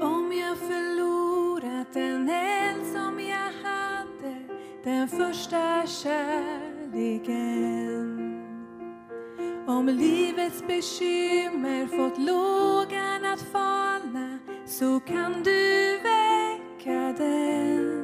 Om 0.00 0.32
jag 0.32 0.58
förlorat 0.58 1.92
den 1.92 2.28
eld 2.28 2.86
som 2.92 3.20
jag 3.20 3.52
hade, 3.68 4.36
den 4.84 5.08
första 5.08 5.86
kärleken. 5.86 7.38
Om 9.66 9.88
livets 9.88 10.66
bekymmer 10.66 11.86
fått 11.86 12.18
lågan 12.18 13.24
att 13.24 13.42
falna, 13.52 14.38
så 14.66 15.00
kan 15.00 15.42
du 15.42 15.98
väl 16.02 16.17
den. 16.88 17.97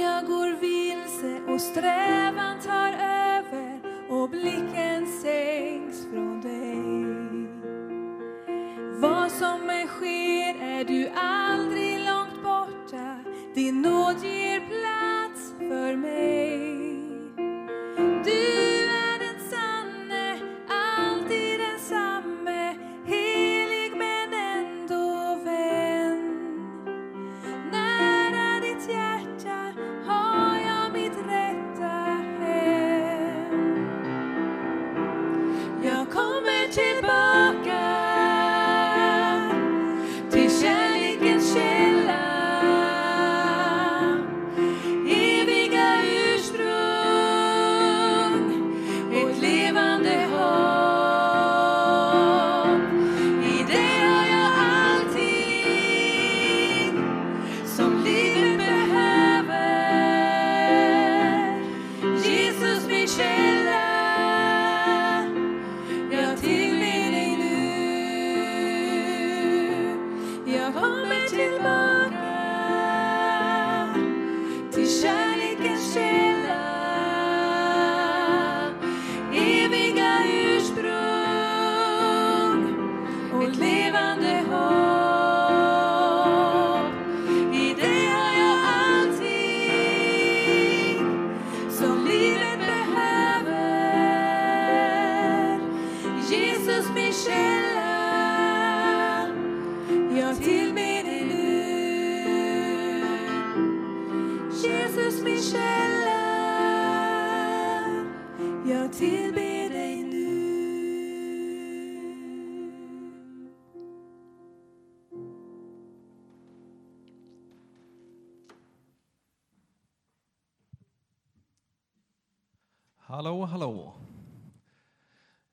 Jag 0.00 0.26
går 0.26 0.60
vilse 0.60 1.52
och 1.52 1.60
strävan 1.60 2.60
tar 2.60 2.92
över 2.92 3.80
och 4.10 4.30
blicken 4.30 5.06
sänks 5.22 6.02
från 6.10 6.27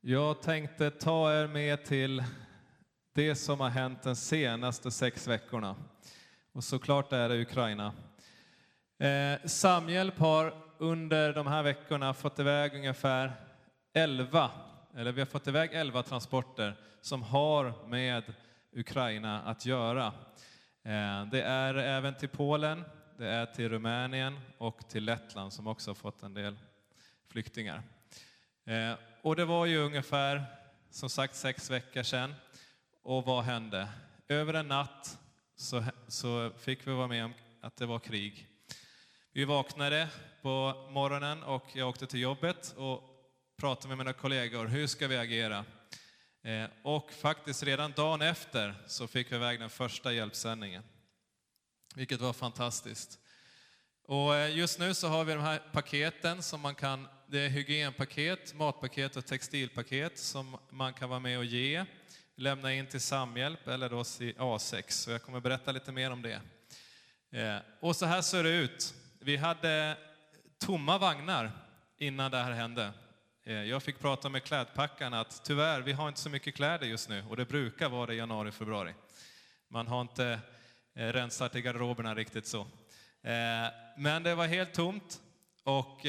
Jag 0.08 0.42
tänkte 0.42 0.90
ta 0.90 1.32
er 1.32 1.46
med 1.46 1.84
till 1.84 2.24
det 3.14 3.34
som 3.34 3.60
har 3.60 3.68
hänt 3.68 4.02
de 4.02 4.16
senaste 4.16 4.90
sex 4.90 5.28
veckorna. 5.28 5.76
Och 6.52 6.64
såklart 6.64 7.12
är 7.12 7.28
det 7.28 7.40
Ukraina. 7.40 7.92
Eh, 8.98 9.46
Samhjälp 9.46 10.18
har 10.18 10.54
under 10.78 11.32
de 11.32 11.46
här 11.46 11.62
veckorna 11.62 12.14
fått 12.14 12.38
iväg 12.38 12.74
ungefär 12.74 13.32
11, 13.94 14.50
eller 14.96 15.12
vi 15.12 15.20
har 15.20 15.26
fått 15.26 15.48
iväg 15.48 15.70
11 15.72 16.02
transporter 16.02 16.76
som 17.00 17.22
har 17.22 17.88
med 17.88 18.22
Ukraina 18.72 19.42
att 19.42 19.66
göra. 19.66 20.06
Eh, 20.82 21.26
det 21.30 21.42
är 21.42 21.74
även 21.74 22.14
till 22.14 22.28
Polen, 22.28 22.84
det 23.18 23.28
är 23.28 23.46
till 23.46 23.68
Rumänien 23.68 24.40
och 24.58 24.88
till 24.88 25.04
Lettland 25.04 25.52
som 25.52 25.66
också 25.66 25.90
har 25.90 25.94
fått 25.94 26.22
en 26.22 26.34
del 26.34 26.56
flyktingar. 27.28 27.82
Eh, 28.66 28.94
och 29.22 29.36
det 29.36 29.44
var 29.44 29.66
ju 29.66 29.78
ungefär, 29.78 30.44
som 30.90 31.10
sagt, 31.10 31.34
sex 31.34 31.70
veckor 31.70 32.02
sedan. 32.02 32.34
Och 33.02 33.24
vad 33.24 33.44
hände? 33.44 33.88
Över 34.28 34.54
en 34.54 34.68
natt 34.68 35.18
så, 35.56 35.84
så 36.08 36.50
fick 36.58 36.86
vi 36.86 36.92
vara 36.92 37.06
med 37.06 37.24
om 37.24 37.34
att 37.60 37.76
det 37.76 37.86
var 37.86 37.98
krig. 37.98 38.46
Vi 39.32 39.44
vaknade 39.44 40.08
på 40.42 40.86
morgonen 40.90 41.42
och 41.42 41.64
jag 41.72 41.88
åkte 41.88 42.06
till 42.06 42.20
jobbet 42.20 42.74
och 42.76 43.02
pratade 43.56 43.88
med 43.88 43.98
mina 43.98 44.12
kollegor. 44.12 44.66
Hur 44.66 44.86
ska 44.86 45.08
vi 45.08 45.16
agera? 45.16 45.64
Eh, 46.42 46.66
och 46.82 47.12
faktiskt 47.12 47.62
redan 47.62 47.92
dagen 47.92 48.22
efter 48.22 48.74
så 48.86 49.06
fick 49.06 49.32
vi 49.32 49.36
iväg 49.36 49.60
den 49.60 49.70
första 49.70 50.12
hjälpsändningen. 50.12 50.82
Vilket 51.94 52.20
var 52.20 52.32
fantastiskt. 52.32 53.18
Och 54.02 54.36
eh, 54.36 54.56
just 54.56 54.78
nu 54.78 54.94
så 54.94 55.08
har 55.08 55.24
vi 55.24 55.32
de 55.32 55.42
här 55.42 55.62
paketen 55.72 56.42
som 56.42 56.60
man 56.60 56.74
kan, 56.74 57.08
det 57.28 57.38
är 57.38 57.48
hygienpaket, 57.48 58.54
matpaket 58.54 59.16
och 59.16 59.26
textilpaket 59.26 60.18
som 60.18 60.58
man 60.70 60.92
kan 60.92 61.08
vara 61.08 61.20
med 61.20 61.38
och 61.38 61.44
ge, 61.44 61.84
lämna 62.36 62.74
in 62.74 62.86
till 62.86 63.00
Samhjälp 63.00 63.68
eller 63.68 63.88
då 63.88 64.02
A6. 64.02 64.84
Så 64.88 65.10
jag 65.10 65.22
kommer 65.22 65.40
berätta 65.40 65.72
lite 65.72 65.92
mer 65.92 66.10
om 66.10 66.22
det. 66.22 66.40
Eh, 67.30 67.58
och 67.80 67.96
så 67.96 68.06
här 68.06 68.22
ser 68.22 68.42
det 68.42 68.50
ut. 68.50 68.94
Vi 69.18 69.36
hade 69.36 69.96
tomma 70.58 70.98
vagnar 70.98 71.50
innan 71.98 72.30
det 72.30 72.38
här 72.38 72.52
hände. 72.52 72.92
Eh, 73.44 73.54
jag 73.54 73.82
fick 73.82 73.98
prata 73.98 74.28
med 74.28 74.44
klädpackarna 74.44 75.20
att 75.20 75.44
tyvärr, 75.44 75.80
vi 75.80 75.92
har 75.92 76.08
inte 76.08 76.20
så 76.20 76.30
mycket 76.30 76.54
kläder 76.54 76.86
just 76.86 77.08
nu 77.08 77.24
och 77.28 77.36
det 77.36 77.44
brukar 77.44 77.88
vara 77.88 78.06
det 78.06 78.14
i 78.14 78.16
januari, 78.16 78.52
februari. 78.52 78.94
Man 79.68 79.86
har 79.86 80.00
inte 80.00 80.38
eh, 80.94 81.06
rensat 81.06 81.56
i 81.56 81.62
garderoberna 81.62 82.14
riktigt 82.14 82.46
så. 82.46 82.66
Men 83.96 84.22
det 84.22 84.34
var 84.34 84.46
helt 84.46 84.74
tomt 84.74 85.20
och 85.64 86.06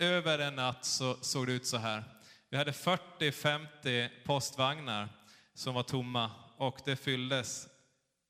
över 0.00 0.38
en 0.38 0.54
natt 0.56 0.84
så 0.84 1.16
såg 1.20 1.46
det 1.46 1.52
ut 1.52 1.66
så 1.66 1.76
här. 1.76 2.04
Vi 2.50 2.56
hade 2.56 2.72
40-50 2.72 4.08
postvagnar 4.24 5.08
som 5.54 5.74
var 5.74 5.82
tomma 5.82 6.30
och 6.56 6.78
det 6.84 6.96
fylldes 6.96 7.68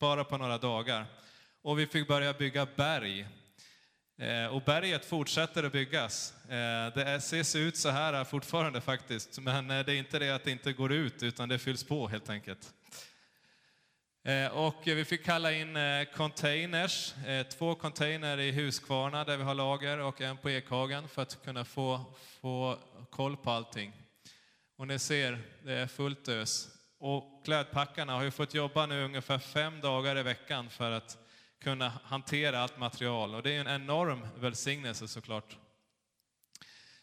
bara 0.01 0.25
på 0.25 0.37
några 0.39 0.59
dagar. 0.59 1.07
Och 1.63 1.79
vi 1.79 1.87
fick 1.87 2.09
börja 2.09 2.33
bygga 2.33 2.67
berg. 2.77 3.27
Eh, 4.19 4.47
Och 4.47 4.63
berget 4.63 5.05
fortsätter 5.05 5.65
att 5.65 5.73
byggas. 5.73 6.35
Eh, 6.45 6.95
Det 6.95 7.03
är- 7.05 7.43
ser 7.43 7.59
ut 7.59 7.77
så 7.77 7.89
här 7.89 8.25
fortfarande 8.25 8.81
faktiskt, 8.81 9.39
men 9.39 9.71
eh, 9.71 9.85
det 9.85 9.93
är 9.95 9.97
inte 9.97 10.19
det 10.19 10.31
att 10.31 10.45
det 10.45 10.51
inte 10.51 10.73
går 10.73 10.93
ut, 10.93 11.23
utan 11.23 11.49
det 11.49 11.59
fylls 11.59 11.85
på 11.85 12.09
helt 12.09 12.31
enkelt. 12.31 12.75
Eh, 14.23 14.47
och 14.47 14.83
vi 14.85 15.05
fick 15.05 15.25
kalla 15.25 15.53
in 15.53 15.77
eh, 15.77 16.05
containers, 16.05 17.15
eh, 17.27 17.47
två 17.47 17.75
container 17.75 18.39
i 18.39 18.53
Huskvarna 18.53 19.25
där 19.25 19.37
vi 19.37 19.43
har 19.43 19.55
lager 19.55 19.99
och 19.99 20.21
en 20.21 20.37
på 20.37 20.51
Ekhagen 20.51 21.09
för 21.09 21.23
att 21.23 21.45
kunna 21.45 21.65
få, 21.65 22.05
få 22.41 22.79
koll 23.11 23.37
på 23.37 23.51
allting. 23.51 23.93
Och 24.77 24.87
ni 24.87 24.99
ser, 24.99 25.39
det 25.65 25.73
är 25.73 25.87
fullt 25.87 26.29
ös. 26.29 26.69
Och 26.99 27.45
klädpackarna 27.45 28.13
har 28.13 28.23
ju 28.23 28.31
fått 28.31 28.55
jobba 28.55 28.87
nu 28.87 29.05
ungefär 29.05 29.39
fem 29.39 29.81
dagar 29.81 30.19
i 30.19 30.23
veckan 30.23 30.71
för 30.71 30.91
att 30.91 31.19
kunna 31.63 31.93
hantera 32.05 32.61
allt 32.61 32.79
material. 32.79 33.35
Och 33.35 33.43
det 33.43 33.57
är 33.57 33.61
en 33.61 33.83
enorm 33.83 34.29
välsignelse 34.39 35.09
såklart. 35.09 35.57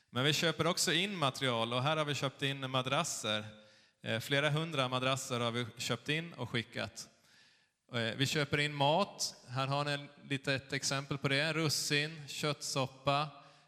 Men 0.10 0.23
vi 0.23 0.34
köper 0.34 0.67
också 0.67 0.93
in 0.93 1.17
material 1.17 1.73
och 1.73 1.84
här 1.84 1.97
har 1.97 2.06
vi 2.06 2.15
köpt 2.15 2.41
in 2.41 2.71
madrasser. 2.71 3.45
Eh, 4.01 4.19
flera 4.19 4.49
hundra 4.49 4.88
madrasser 4.88 5.39
har 5.39 5.51
vi 5.51 5.65
köpt 5.77 6.10
in 6.10 6.33
och 6.33 6.49
skickat. 6.49 7.07
Eh, 7.93 7.99
vi 7.99 8.25
köper 8.25 8.57
in 8.57 8.73
mat. 8.73 9.36
Här 9.47 9.67
har 9.67 9.86
ni 9.86 10.07
lite 10.29 10.53
ett 10.53 10.73
exempel 10.73 11.17
på 11.17 11.27
det. 11.27 11.53
Russin, 11.53 12.27
köttsoppa, 12.27 13.27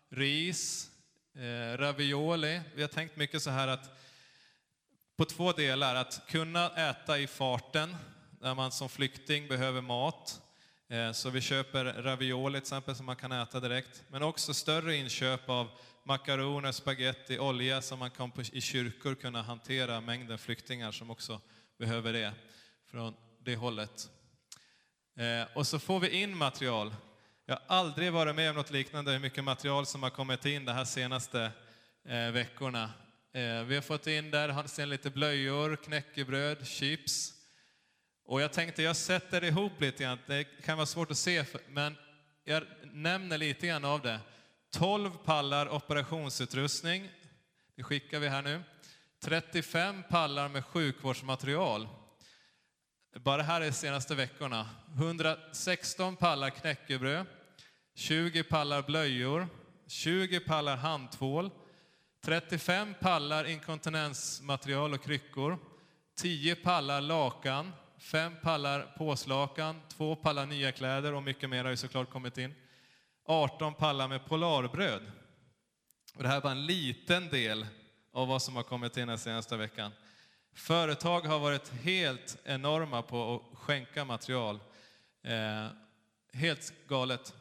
ris, 0.09 0.89
eh, 1.35 1.77
ravioli. 1.77 2.61
Vi 2.75 2.81
har 2.81 2.89
tänkt 2.89 3.15
mycket 3.15 3.41
så 3.41 3.49
här 3.49 3.67
att 3.67 3.99
på 5.17 5.25
två 5.25 5.51
delar. 5.51 5.95
Att 5.95 6.21
kunna 6.27 6.89
äta 6.89 7.19
i 7.19 7.27
farten 7.27 7.95
när 8.39 8.55
man 8.55 8.71
som 8.71 8.89
flykting 8.89 9.47
behöver 9.47 9.81
mat. 9.81 10.41
Så 11.13 11.29
vi 11.29 11.41
köper 11.41 11.85
ravioli 11.85 12.59
till 12.59 12.63
exempel 12.63 12.95
som 12.95 13.05
man 13.05 13.15
kan 13.15 13.31
äta 13.31 13.59
direkt. 13.59 14.03
Men 14.07 14.23
också 14.23 14.53
större 14.53 14.95
inköp 14.95 15.49
av 15.49 15.69
makaroner, 16.09 16.71
spaghetti, 16.71 17.39
olja 17.39 17.81
som 17.81 17.99
man 17.99 18.11
kan 18.11 18.31
på, 18.31 18.41
i 18.41 18.61
kyrkor 18.61 19.15
kunna 19.15 19.41
hantera 19.41 20.01
mängden 20.01 20.37
flyktingar 20.37 20.91
som 20.91 21.09
också 21.09 21.41
behöver 21.77 22.13
det 22.13 22.33
från 22.91 23.13
det 23.43 23.55
hållet. 23.55 24.09
Eh, 25.19 25.47
Och 25.57 25.67
så 25.67 25.79
får 25.79 25.99
vi 25.99 26.09
in 26.09 26.37
material. 26.37 26.95
Jag 27.45 27.55
har 27.55 27.61
aldrig 27.77 28.13
varit 28.13 28.35
med 28.35 28.49
om 28.49 28.55
något 28.55 28.71
liknande, 28.71 29.11
hur 29.11 29.19
mycket 29.19 29.43
material 29.43 29.85
som 29.85 30.03
har 30.03 30.09
kommit 30.09 30.45
in 30.45 30.65
de 30.65 30.71
här 30.71 30.85
senaste 30.85 31.51
eh, 32.05 32.31
veckorna. 32.31 32.83
Eh, 33.33 33.63
Vi 33.63 33.75
har 33.75 33.81
fått 33.81 34.07
in 34.07 34.31
där, 34.31 34.67
sen 34.67 34.89
lite 34.89 35.09
blöjor, 35.09 35.75
knäckebröd, 35.75 36.67
chips. 36.67 37.33
Och 38.25 38.41
jag 38.41 38.53
tänkte, 38.53 38.83
jag 38.83 38.95
sätter 38.95 39.43
ihop 39.43 39.81
lite 39.81 40.03
grann, 40.03 40.19
det 40.25 40.43
kan 40.43 40.77
vara 40.77 40.85
svårt 40.85 41.11
att 41.11 41.17
se, 41.17 41.45
men 41.67 41.95
jag 42.43 42.63
nämner 42.83 43.37
lite 43.37 43.67
grann 43.67 43.85
av 43.85 44.01
det. 44.01 44.19
12 44.71 45.11
pallar 45.25 45.69
operationsutrustning, 45.69 47.09
det 47.75 47.83
skickar 47.83 48.19
vi 48.19 48.27
här 48.27 48.41
nu. 48.41 48.63
35 49.19 50.03
pallar 50.09 50.49
med 50.49 50.65
sjukvårdsmaterial. 50.65 51.87
Bara 53.15 53.41
här 53.41 53.61
de 53.61 53.71
senaste 53.71 54.15
veckorna. 54.15 54.69
116 54.95 56.15
pallar 56.15 56.49
knäckebröd, 56.49 57.25
20 57.95 58.43
pallar 58.43 58.81
blöjor, 58.81 59.47
20 59.87 60.39
pallar 60.39 60.77
handtvål, 60.77 61.51
35 62.21 62.93
pallar 62.99 63.45
inkontinensmaterial 63.45 64.93
och 64.93 65.03
kryckor, 65.03 65.57
10 66.21 66.55
pallar 66.55 67.01
lakan, 67.01 67.71
5 67.99 68.33
pallar 68.41 68.95
påslakan, 68.97 69.81
2 69.89 70.15
pallar 70.15 70.45
nya 70.45 70.71
kläder 70.71 71.13
och 71.13 71.23
mycket 71.23 71.49
mer 71.49 71.63
har 71.63 71.71
ju 71.71 71.77
såklart 71.77 72.09
kommit 72.09 72.37
in. 72.37 72.55
18 73.31 73.73
pallar 73.73 74.07
med 74.07 74.25
polarbröd. 74.25 75.01
Och 76.15 76.23
det 76.23 76.29
här 76.29 76.37
är 76.37 76.41
bara 76.41 76.51
en 76.51 76.65
liten 76.65 77.29
del 77.29 77.65
av 78.13 78.27
vad 78.27 78.41
som 78.41 78.55
har 78.55 78.63
kommit 78.63 78.97
in 78.97 79.07
den 79.07 79.17
senaste 79.17 79.57
veckan. 79.57 79.91
Företag 80.53 81.21
har 81.21 81.39
varit 81.39 81.69
helt 81.69 82.37
enorma 82.43 83.01
på 83.01 83.35
att 83.35 83.57
skänka 83.57 84.05
material. 84.05 84.59
Eh, 85.23 85.67
helt 86.33 86.73
galet. 86.87 87.33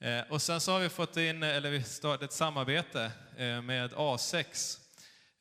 Eh, 0.00 0.20
och 0.30 0.42
sen 0.42 0.60
så 0.60 0.72
har 0.72 0.80
vi 0.80 0.88
fått 0.88 1.16
in, 1.16 1.42
eller 1.42 1.70
vi 1.70 1.82
startat 1.82 2.22
ett 2.22 2.32
samarbete 2.32 3.12
eh, 3.36 3.62
med 3.62 3.92
A6. 3.92 4.78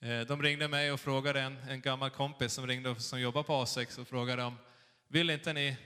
Eh, 0.02 0.20
de 0.20 0.44
ringde 0.44 0.68
mig 0.68 0.92
och 0.92 1.00
frågade, 1.00 1.42
en, 1.42 1.58
en 1.70 1.82
gammal 1.82 2.10
kompis 2.10 2.54
som 2.54 2.68
ringde 2.68 3.00
som 3.00 3.22
jobbar 3.22 3.44
på 3.44 3.54
A6 3.54 4.00
och 4.00 4.08
frågade 4.08 4.44
om, 4.44 4.58
vill 5.08 5.30
inte 5.30 5.54
ni 5.54 5.78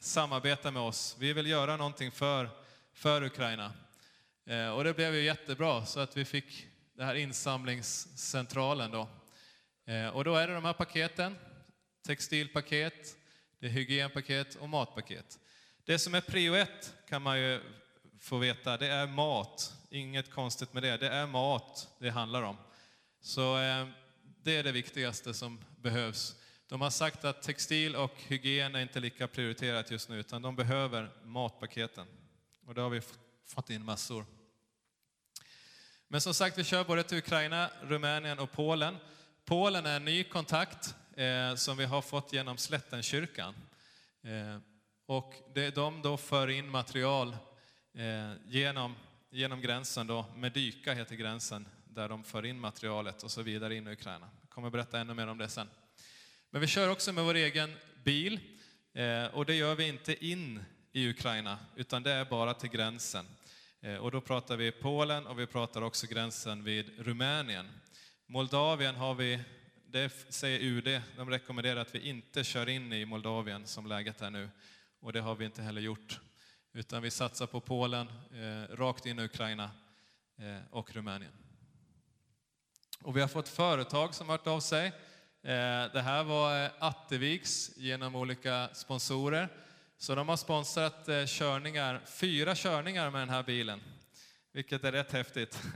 samarbeta 0.00 0.70
med 0.70 0.82
oss? 0.82 1.16
Vi 1.18 1.32
vill 1.32 1.46
göra 1.46 1.76
någonting 1.76 2.12
för, 2.12 2.57
för 2.98 3.22
Ukraina. 3.22 3.72
Eh, 4.46 4.68
och 4.68 4.84
det 4.84 4.94
blev 4.94 5.14
ju 5.14 5.20
jättebra, 5.20 5.86
så 5.86 6.00
att 6.00 6.16
vi 6.16 6.24
fick 6.24 6.66
den 6.94 7.06
här 7.06 7.14
insamlingscentralen 7.14 8.90
då. 8.90 9.08
Eh, 9.86 10.08
och 10.08 10.24
då 10.24 10.36
är 10.36 10.48
det 10.48 10.54
de 10.54 10.64
här 10.64 10.72
paketen, 10.72 11.36
textilpaket, 12.06 13.16
det 13.58 13.66
är 13.66 13.70
hygienpaket 13.70 14.54
och 14.54 14.68
matpaket. 14.68 15.38
Det 15.84 15.98
som 15.98 16.14
är 16.14 16.20
prio 16.20 16.54
ett 16.54 16.94
kan 17.08 17.22
man 17.22 17.40
ju 17.40 17.60
få 18.20 18.38
veta, 18.38 18.76
det 18.76 18.86
är 18.86 19.06
mat. 19.06 19.74
Inget 19.90 20.30
konstigt 20.30 20.72
med 20.72 20.82
det, 20.82 20.96
det 20.96 21.08
är 21.08 21.26
mat 21.26 21.88
det 21.98 22.10
handlar 22.10 22.42
om. 22.42 22.56
Så 23.20 23.58
eh, 23.58 23.88
det 24.42 24.56
är 24.56 24.62
det 24.62 24.72
viktigaste 24.72 25.34
som 25.34 25.60
behövs. 25.80 26.36
De 26.68 26.80
har 26.80 26.90
sagt 26.90 27.24
att 27.24 27.42
textil 27.42 27.96
och 27.96 28.14
hygien 28.26 28.74
är 28.74 28.80
inte 28.80 29.00
lika 29.00 29.28
prioriterat 29.28 29.90
just 29.90 30.08
nu, 30.08 30.20
utan 30.20 30.42
de 30.42 30.56
behöver 30.56 31.10
matpaketen. 31.24 32.06
Och 32.68 32.74
det 32.74 32.80
har 32.80 32.90
vi 32.90 33.00
fått 33.46 33.70
in 33.70 33.84
massor. 33.84 34.26
Men 36.08 36.20
som 36.20 36.34
sagt, 36.34 36.58
vi 36.58 36.64
kör 36.64 36.84
både 36.84 37.02
till 37.02 37.18
Ukraina, 37.18 37.70
Rumänien 37.82 38.38
och 38.38 38.52
Polen. 38.52 38.96
Polen 39.44 39.86
är 39.86 39.96
en 39.96 40.04
ny 40.04 40.24
kontakt 40.24 40.94
eh, 41.16 41.54
som 41.54 41.76
vi 41.76 41.84
har 41.84 42.02
fått 42.02 42.32
genom 42.32 42.56
Slättenkyrkan. 42.56 43.54
Eh, 44.22 44.58
och 45.06 45.34
det, 45.54 45.74
de 45.74 46.02
då 46.02 46.16
för 46.16 46.48
in 46.48 46.70
material 46.70 47.36
eh, 47.94 48.32
genom, 48.46 48.94
genom 49.30 49.60
gränsen 49.60 50.06
då, 50.06 50.26
Medyka 50.36 50.94
heter 50.94 51.16
gränsen, 51.16 51.68
där 51.84 52.08
de 52.08 52.24
för 52.24 52.44
in 52.44 52.60
materialet 52.60 53.22
och 53.22 53.30
så 53.30 53.42
vidare 53.42 53.74
in 53.74 53.88
i 53.88 53.92
Ukraina. 53.92 54.30
Jag 54.40 54.50
kommer 54.50 54.70
berätta 54.70 54.98
ännu 54.98 55.14
mer 55.14 55.26
om 55.26 55.38
det 55.38 55.48
sen. 55.48 55.68
Men 56.50 56.60
vi 56.60 56.66
kör 56.66 56.90
också 56.90 57.12
med 57.12 57.24
vår 57.24 57.34
egen 57.34 57.74
bil 58.04 58.40
eh, 58.92 59.24
och 59.24 59.46
det 59.46 59.54
gör 59.54 59.74
vi 59.74 59.88
inte 59.88 60.26
in 60.26 60.64
i 60.98 61.10
Ukraina, 61.10 61.58
utan 61.76 62.02
det 62.02 62.12
är 62.12 62.24
bara 62.24 62.54
till 62.54 62.70
gränsen. 62.70 63.26
Eh, 63.80 63.96
och 63.96 64.10
då 64.10 64.20
pratar 64.20 64.56
vi 64.56 64.72
Polen 64.72 65.26
och 65.26 65.38
vi 65.38 65.46
pratar 65.46 65.82
också 65.82 66.06
gränsen 66.06 66.64
vid 66.64 66.98
Rumänien. 66.98 67.66
Moldavien 68.26 68.94
har 68.94 69.14
vi, 69.14 69.40
det 69.86 70.12
säger 70.28 70.60
UD, 70.60 71.02
de 71.16 71.30
rekommenderar 71.30 71.80
att 71.80 71.94
vi 71.94 72.08
inte 72.08 72.44
kör 72.44 72.68
in 72.68 72.92
i 72.92 73.04
Moldavien 73.04 73.66
som 73.66 73.86
läget 73.86 74.22
är 74.22 74.30
nu. 74.30 74.50
Och 75.00 75.12
det 75.12 75.20
har 75.20 75.34
vi 75.34 75.44
inte 75.44 75.62
heller 75.62 75.80
gjort. 75.80 76.20
Utan 76.72 77.02
vi 77.02 77.10
satsar 77.10 77.46
på 77.46 77.60
Polen, 77.60 78.08
eh, 78.32 78.76
rakt 78.76 79.06
in 79.06 79.18
i 79.18 79.24
Ukraina 79.24 79.70
eh, 80.38 80.58
och 80.70 80.92
Rumänien. 80.94 81.32
Och 83.02 83.16
vi 83.16 83.20
har 83.20 83.28
fått 83.28 83.48
företag 83.48 84.14
som 84.14 84.28
hört 84.28 84.46
av 84.46 84.60
sig. 84.60 84.86
Eh, 85.42 85.92
Det 85.92 86.02
här 86.02 86.24
var 86.24 86.64
eh, 86.64 86.70
Atteviks 86.78 87.70
genom 87.76 88.14
olika 88.14 88.68
sponsorer. 88.72 89.48
Så 90.00 90.14
de 90.14 90.28
har 90.28 90.36
sponsrat 90.36 91.08
eh, 91.08 91.26
körningar, 91.26 92.02
fyra 92.06 92.54
körningar 92.54 93.10
med 93.10 93.20
den 93.20 93.30
här 93.30 93.42
bilen, 93.42 93.80
vilket 94.52 94.84
är 94.84 94.92
rätt 94.92 95.12
häftigt. 95.12 95.62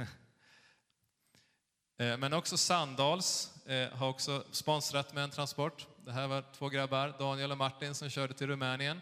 Eh, 1.99 2.19
men 2.19 2.33
också 2.33 2.57
Sandals 2.57 3.57
eh, 3.67 3.89
har 3.93 4.09
också 4.09 4.45
sponsrat 4.51 5.15
med 5.15 5.25
en 5.25 5.31
transport. 5.31 5.87
Det 6.05 6.13
här 6.13 6.29
var 6.29 6.45
två 6.55 6.69
grabbar, 6.69 7.15
Daniel 7.19 7.53
och 7.53 7.59
Martin, 7.59 7.95
som 7.95 8.11
körde 8.11 8.35
till 8.35 8.47
Rumänien. 8.47 9.01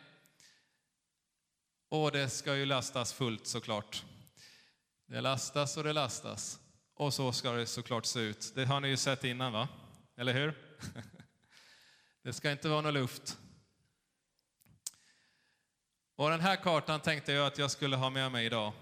Och 1.88 2.12
det 2.12 2.28
ska 2.28 2.56
ju 2.56 2.66
lastas 2.66 3.12
fullt 3.12 3.46
såklart. 3.46 4.04
Det 5.06 5.20
lastas 5.20 5.76
och 5.76 5.84
det 5.84 5.92
lastas. 5.92 6.58
Och 6.94 7.14
så 7.14 7.32
ska 7.32 7.52
det 7.52 7.66
såklart 7.66 8.06
se 8.06 8.20
ut. 8.20 8.52
Det 8.54 8.64
har 8.64 8.80
ni 8.80 8.88
ju 8.88 8.96
sett 8.96 9.24
innan 9.24 9.52
va? 9.52 9.68
Eller 10.16 10.34
hur? 10.34 10.54
Det 12.22 12.32
ska 12.32 12.50
inte 12.50 12.68
vara 12.68 12.80
någon 12.80 12.94
luft. 12.94 13.38
Och 16.20 16.30
den 16.30 16.40
här 16.40 16.56
kartan 16.56 17.00
tänkte 17.00 17.32
jag 17.32 17.46
att 17.46 17.58
jag 17.58 17.70
skulle 17.70 17.96
ha 17.96 18.10
med 18.10 18.32
mig 18.32 18.46
idag. 18.46 18.72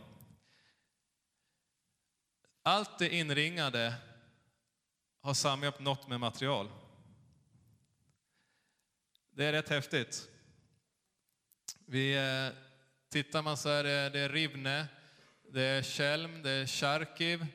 Allt 2.63 2.99
det 2.99 3.15
inringade 3.15 3.95
har 5.21 5.35
samlat 5.35 5.81
något 5.81 6.09
med 6.09 6.21
material. 6.21 6.69
Det 9.31 9.45
är 9.45 9.53
rätt 9.53 9.69
häftigt. 9.69 10.29
Vi 11.87 12.17
eh, 12.17 12.59
tittar 13.11 13.43
man 13.43 13.57
så 13.57 13.69
är 13.69 13.85
det, 13.85 14.07
eh, 14.07 14.13
det 14.13 14.21
är 14.21 14.29
Rivne, 14.29 14.87
det 15.53 15.63
är 15.63 15.83
Chelm, 15.83 16.43
det 16.43 16.51
är 16.51 16.67
Charkiv, 16.67 17.47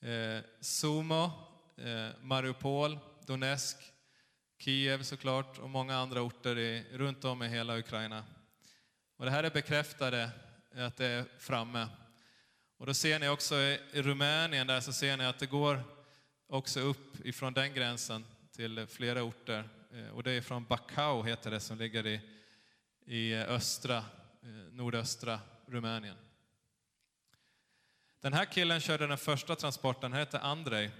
eh, 0.00 0.44
Sumo, 0.60 1.30
eh, 1.76 2.08
Mariupol, 2.20 2.98
Donetsk, 3.26 3.76
Kiev 4.58 5.02
såklart 5.02 5.58
och 5.58 5.70
många 5.70 5.96
andra 5.96 6.22
orter 6.22 6.58
i, 6.58 6.84
runt 6.92 7.24
om 7.24 7.42
i 7.42 7.48
hela 7.48 7.78
Ukraina. 7.78 8.24
Och 9.22 9.26
det 9.26 9.32
här 9.32 9.44
är 9.44 9.50
bekräftade 9.50 10.30
att 10.74 10.96
det 10.96 11.06
är 11.06 11.24
framme. 11.38 11.88
Och 12.78 12.86
då 12.86 12.94
ser 12.94 13.18
ni 13.18 13.28
också 13.28 13.54
i 13.56 14.02
Rumänien 14.02 14.66
där 14.66 14.80
så 14.80 14.92
ser 14.92 15.16
ni 15.16 15.24
att 15.24 15.38
det 15.38 15.46
går 15.46 15.82
också 16.46 16.80
upp 16.80 17.26
ifrån 17.26 17.52
den 17.52 17.74
gränsen 17.74 18.24
till 18.52 18.86
flera 18.86 19.22
orter. 19.22 19.68
Eh, 19.92 20.08
och 20.08 20.22
det 20.22 20.30
är 20.30 20.40
från 20.40 20.64
Bacau 20.64 21.24
heter 21.24 21.50
det 21.50 21.60
som 21.60 21.78
ligger 21.78 22.06
i, 22.06 22.20
i 23.06 23.34
östra, 23.34 23.96
eh, 24.42 24.48
nordöstra 24.72 25.40
Rumänien. 25.66 26.16
Den 28.20 28.32
här 28.32 28.44
killen 28.44 28.80
körde 28.80 29.06
den 29.06 29.18
första 29.18 29.56
transporten, 29.56 30.12
han 30.12 30.20
hette 30.20 30.38
Andrej. 30.38 30.90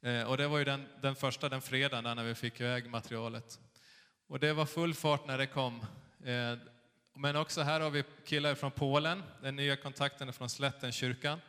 Eh, 0.00 0.22
och 0.22 0.36
det 0.36 0.48
var 0.48 0.58
ju 0.58 0.64
den, 0.64 0.86
den 1.02 1.16
första, 1.16 1.48
den 1.48 1.62
fredagen 1.62 2.16
när 2.16 2.24
vi 2.24 2.34
fick 2.34 2.60
iväg 2.60 2.90
materialet. 2.90 3.60
Och 4.26 4.40
det 4.40 4.52
var 4.52 4.66
full 4.66 4.94
fart 4.94 5.26
när 5.26 5.38
det 5.38 5.46
kom. 5.46 5.86
Men 7.14 7.36
också 7.36 7.62
här 7.62 7.80
har 7.80 7.90
vi 7.90 8.04
killar 8.24 8.54
från 8.54 8.70
Polen, 8.70 9.22
den 9.42 9.56
nya 9.56 9.76
kontakten 9.76 10.28
är 10.28 10.32
från 10.32 10.48
Slättenkyrkan. 10.48 11.40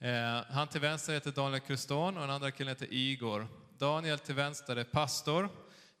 Eh, 0.00 0.44
han 0.50 0.68
till 0.68 0.80
vänster 0.80 1.12
heter 1.12 1.30
Daniel 1.30 1.60
Kruston 1.60 2.16
och 2.16 2.20
den 2.20 2.30
andra 2.30 2.50
killen 2.50 2.68
heter 2.68 2.88
Igor. 2.90 3.48
Daniel 3.78 4.18
till 4.18 4.34
vänster 4.34 4.76
är 4.76 4.84
pastor 4.84 5.48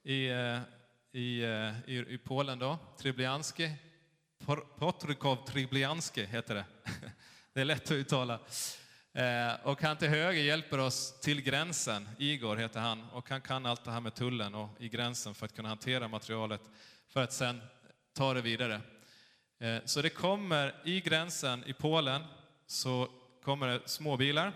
i, 0.02 0.28
eh, 0.28 0.60
i, 1.12 1.42
eh, 1.42 1.90
i, 1.90 2.04
i 2.08 2.18
Polen 2.24 2.58
då, 2.58 2.78
Triblianski. 2.98 3.72
Potrykov 4.78 5.46
Triblianski 5.46 6.24
heter 6.24 6.54
det. 6.54 6.64
Det 7.54 7.60
är 7.60 7.64
lätt 7.64 7.84
att 7.84 7.90
uttala. 7.90 8.40
Och 9.62 9.82
han 9.82 9.96
till 9.96 10.08
höger 10.08 10.42
hjälper 10.42 10.78
oss 10.78 11.20
till 11.20 11.40
gränsen. 11.40 12.08
Igor 12.18 12.56
heter 12.56 12.80
han 12.80 13.10
och 13.10 13.30
han 13.30 13.40
kan 13.40 13.66
allt 13.66 13.84
det 13.84 13.90
här 13.90 14.00
med 14.00 14.14
tullen 14.14 14.54
och 14.54 14.68
i 14.78 14.88
gränsen 14.88 15.34
för 15.34 15.46
att 15.46 15.56
kunna 15.56 15.68
hantera 15.68 16.08
materialet 16.08 16.60
för 17.08 17.22
att 17.22 17.32
sen 17.32 17.60
ta 18.12 18.34
det 18.34 18.40
vidare. 18.40 18.80
Eh, 19.58 19.78
så 19.84 20.02
det 20.02 20.10
kommer 20.10 20.74
i 20.84 21.00
gränsen 21.00 21.64
i 21.66 21.72
Polen 21.72 22.22
så 22.66 23.08
kommer 23.42 23.68
det 23.68 23.88
småbilar 23.88 24.52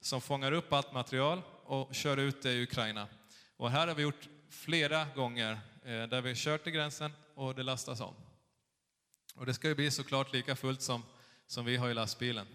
som 0.00 0.20
fångar 0.20 0.52
upp 0.52 0.72
allt 0.72 0.92
material 0.92 1.42
och 1.64 1.94
kör 1.94 2.16
ut 2.16 2.42
det 2.42 2.52
i 2.52 2.62
Ukraina. 2.62 3.08
Och 3.56 3.70
här 3.70 3.88
har 3.88 3.94
vi 3.94 4.02
gjort 4.02 4.28
flera 4.50 5.04
gånger 5.04 5.52
eh, 5.84 6.02
där 6.02 6.20
vi 6.20 6.34
kört 6.36 6.62
till 6.62 6.72
gränsen 6.72 7.12
och 7.34 7.54
det 7.54 7.62
lastas 7.62 8.00
om. 8.00 8.14
Och 9.34 9.46
det 9.46 9.54
ska 9.54 9.68
ju 9.68 9.74
bli 9.74 9.90
såklart 9.90 10.32
lika 10.32 10.56
fullt 10.56 10.82
som, 10.82 11.02
som 11.46 11.64
vi 11.64 11.76
har 11.76 11.90
i 11.90 11.94
lastbilen. 11.94 12.46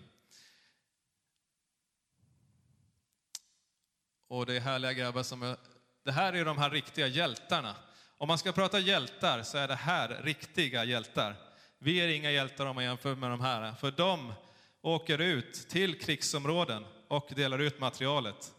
Och 4.28 4.46
det 4.46 4.56
är 4.56 4.60
härliga 4.60 4.94
grabbar 4.94 5.24
som 5.24 5.44
är, 5.44 5.58
det 6.04 6.12
här 6.12 6.34
är 6.34 6.46
de 6.46 6.58
här 6.58 6.70
riktiga 6.70 7.08
hjältarna. 7.08 7.76
Om 8.18 8.28
man 8.28 8.38
ska 8.38 8.51
prata 8.51 8.80
hjältar 8.80 9.43
så 9.43 9.57
är 9.57 9.68
det 9.68 9.76
här 9.76 10.22
riktiga 10.24 10.84
hjältar. 10.84 11.36
Vi 11.80 11.97
är 11.97 12.07
inga 12.07 12.32
hjältar 12.32 12.66
om 12.66 12.76
man 12.76 12.84
jämför 12.84 13.16
med 13.16 13.30
de 13.30 13.41
här, 13.41 13.74
för 13.74 13.91
de 13.91 14.34
åker 14.82 15.22
ut 15.22 15.53
till 15.53 15.99
krigsområden 15.99 16.86
och 17.07 17.32
delar 17.36 17.59
ut 17.59 17.80
materialet. 17.80 18.53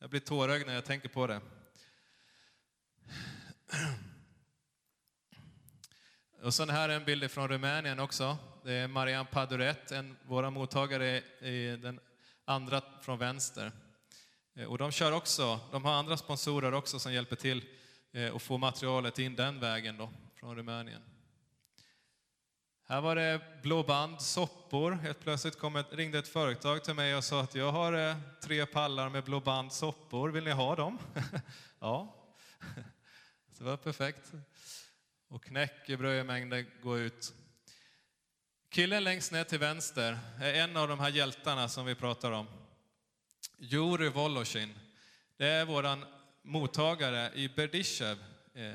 Jag 0.00 0.10
blir 0.10 0.20
tårögd 0.20 0.66
när 0.66 0.74
jag 0.74 0.84
tänker 0.84 1.08
på 1.08 1.26
det. 1.26 1.40
Och 6.42 6.54
sen 6.54 6.70
här 6.70 6.88
är 6.88 6.96
en 6.96 7.04
bild 7.04 7.30
från 7.30 7.48
Rumänien 7.48 8.00
också. 8.00 8.36
Det 8.64 8.72
är 8.72 8.88
Marianne 8.88 9.28
Paduret, 9.32 9.90
en 9.90 10.16
våra 10.26 10.50
mottagare 10.50 11.22
i 11.40 11.78
den 11.82 12.00
andra 12.44 12.82
från 13.02 13.18
vänster. 13.18 13.72
Eh, 14.54 14.64
och 14.64 14.78
de 14.78 14.92
kör 14.92 15.12
också, 15.12 15.60
de 15.72 15.84
har 15.84 15.92
andra 15.92 16.16
sponsorer 16.16 16.74
också 16.74 16.98
som 16.98 17.12
hjälper 17.12 17.36
till 17.36 17.64
Eh, 18.12 18.28
och 18.28 18.42
få 18.42 18.58
materialet 18.58 19.18
in 19.18 19.36
den 19.36 19.60
vägen 19.60 19.96
då, 19.96 20.10
från 20.34 20.56
Rumänien. 20.56 21.02
Här 22.88 23.00
var 23.00 23.16
det 23.16 23.40
blå 23.62 23.82
band, 23.82 24.22
soppor. 24.22 24.92
Helt 24.92 25.20
plötsligt 25.20 25.58
kom 25.58 25.76
ett, 25.76 25.92
ringde 25.92 26.18
ett 26.18 26.28
företag 26.28 26.84
till 26.84 26.94
mig 26.94 27.16
och 27.16 27.24
sa 27.24 27.40
att 27.40 27.54
jag 27.54 27.72
har 27.72 27.92
eh, 27.92 28.16
tre 28.42 28.66
pallar 28.66 29.08
med 29.08 29.24
blå 29.24 29.40
band 29.40 29.72
soppor, 29.72 30.28
vill 30.28 30.44
ni 30.44 30.50
ha 30.50 30.76
dem? 30.76 30.98
ja, 31.78 32.26
det 33.58 33.64
var 33.64 33.76
perfekt. 33.76 34.32
Och 35.28 35.44
knäckebrödmängden 35.44 36.66
går 36.82 36.98
ut. 36.98 37.34
Killen 38.70 39.04
längst 39.04 39.32
ner 39.32 39.44
till 39.44 39.58
vänster 39.58 40.18
är 40.40 40.54
en 40.54 40.76
av 40.76 40.88
de 40.88 41.00
här 41.00 41.10
hjältarna 41.10 41.68
som 41.68 41.86
vi 41.86 41.94
pratar 41.94 42.32
om. 42.32 42.46
Juri 43.58 44.08
Voloshin. 44.08 44.78
Det 45.36 45.46
är 45.46 45.64
våran 45.64 46.04
mottagare 46.46 47.30
i 47.34 47.48
Berdyshev, 47.48 48.18
eh, 48.54 48.74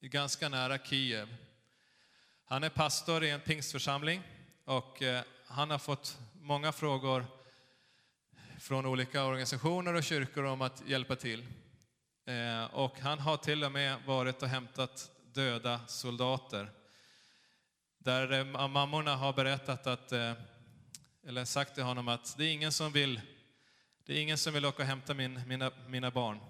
ganska 0.00 0.48
nära 0.48 0.78
Kiev. 0.78 1.36
Han 2.44 2.64
är 2.64 2.68
pastor 2.68 3.24
i 3.24 3.30
en 3.30 3.40
pingstförsamling 3.40 4.22
och 4.64 5.02
eh, 5.02 5.22
han 5.46 5.70
har 5.70 5.78
fått 5.78 6.18
många 6.32 6.72
frågor 6.72 7.26
från 8.60 8.86
olika 8.86 9.24
organisationer 9.24 9.94
och 9.94 10.04
kyrkor 10.04 10.44
om 10.44 10.62
att 10.62 10.82
hjälpa 10.86 11.16
till. 11.16 11.46
Eh, 12.26 12.64
Och 12.64 13.00
han 13.00 13.18
har 13.18 13.36
till 13.36 13.64
och 13.64 13.72
med 13.72 14.02
varit 14.06 14.42
och 14.42 14.48
hämtat 14.48 15.10
döda 15.32 15.80
soldater. 15.86 16.70
Där 17.98 18.32
eh, 18.32 18.68
mammorna 18.68 19.16
har 19.16 19.32
berättat 19.32 19.86
att, 19.86 20.12
eh, 20.12 20.32
eller 21.26 21.44
sagt 21.44 21.74
till 21.74 21.84
honom 21.84 22.08
att 22.08 22.34
det 22.38 22.44
är 22.44 22.52
ingen 22.52 22.72
som 22.72 22.92
vill, 22.92 23.20
det 24.06 24.12
är 24.18 24.22
ingen 24.22 24.38
som 24.38 24.54
vill 24.54 24.66
åka 24.66 24.82
och 24.82 24.88
hämta 24.88 25.14
min, 25.14 25.48
mina, 25.48 25.72
mina 25.86 26.10
barn. 26.10 26.40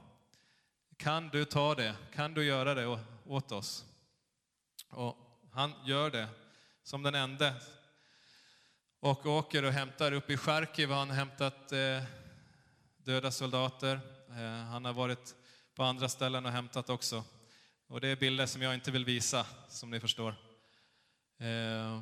Kan 0.99 1.29
du 1.29 1.45
ta 1.45 1.75
det? 1.75 1.97
Kan 2.15 2.35
du 2.35 2.45
göra 2.45 2.75
det 2.75 2.99
åt 3.25 3.53
oss? 3.53 3.85
Och 4.91 5.17
han 5.53 5.73
gör 5.85 6.11
det 6.11 6.29
som 6.83 7.03
den 7.03 7.15
enda. 7.15 7.55
Och 9.01 9.27
åker 9.27 9.63
och 9.65 9.73
hämtar 9.73 10.13
upp 10.13 10.31
i 10.31 10.37
Charkiv 10.37 10.91
har 10.91 10.99
han 10.99 11.11
hämtat 11.11 11.73
eh, 11.73 12.03
döda 12.97 13.31
soldater. 13.31 14.01
Eh, 14.31 14.65
han 14.71 14.85
har 14.85 14.93
varit 14.93 15.35
på 15.75 15.83
andra 15.83 16.09
ställen 16.09 16.47
och 16.47 16.53
hämtat 16.53 16.91
också. 16.91 17.25
Och 17.87 18.01
det 18.01 18.09
är 18.09 18.17
bilder 18.17 18.47
som 18.47 18.63
jag 18.63 18.75
inte 18.75 18.91
vill 18.91 19.05
visa, 19.05 19.47
som 19.69 19.91
ni 19.91 20.01
förstår. 20.01 20.29
Eh, 21.39 22.01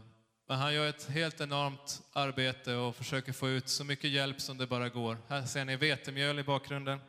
men 0.48 0.58
han 0.58 0.74
gör 0.74 0.88
ett 0.88 1.04
helt 1.04 1.40
enormt 1.40 2.02
arbete 2.12 2.74
och 2.74 2.96
försöker 2.96 3.32
få 3.32 3.48
ut 3.48 3.68
så 3.68 3.84
mycket 3.84 4.10
hjälp 4.10 4.40
som 4.40 4.58
det 4.58 4.66
bara 4.66 4.88
går. 4.88 5.18
Här 5.28 5.46
ser 5.46 5.64
ni 5.64 5.76
vetemjöl 5.76 6.38
i 6.38 6.42
bakgrunden. 6.42 7.00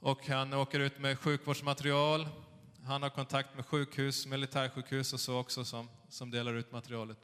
Och 0.00 0.26
han 0.26 0.54
åker 0.54 0.80
ut 0.80 0.98
med 0.98 1.18
sjukvårdsmaterial. 1.18 2.28
Han 2.84 3.02
har 3.02 3.10
kontakt 3.10 3.54
med 3.56 3.66
sjukhus, 3.66 4.26
militärsjukhus 4.26 5.12
och 5.12 5.20
så 5.20 5.38
också 5.38 5.64
som, 5.64 5.88
som 6.08 6.30
delar 6.30 6.54
ut 6.54 6.72
materialet. 6.72 7.18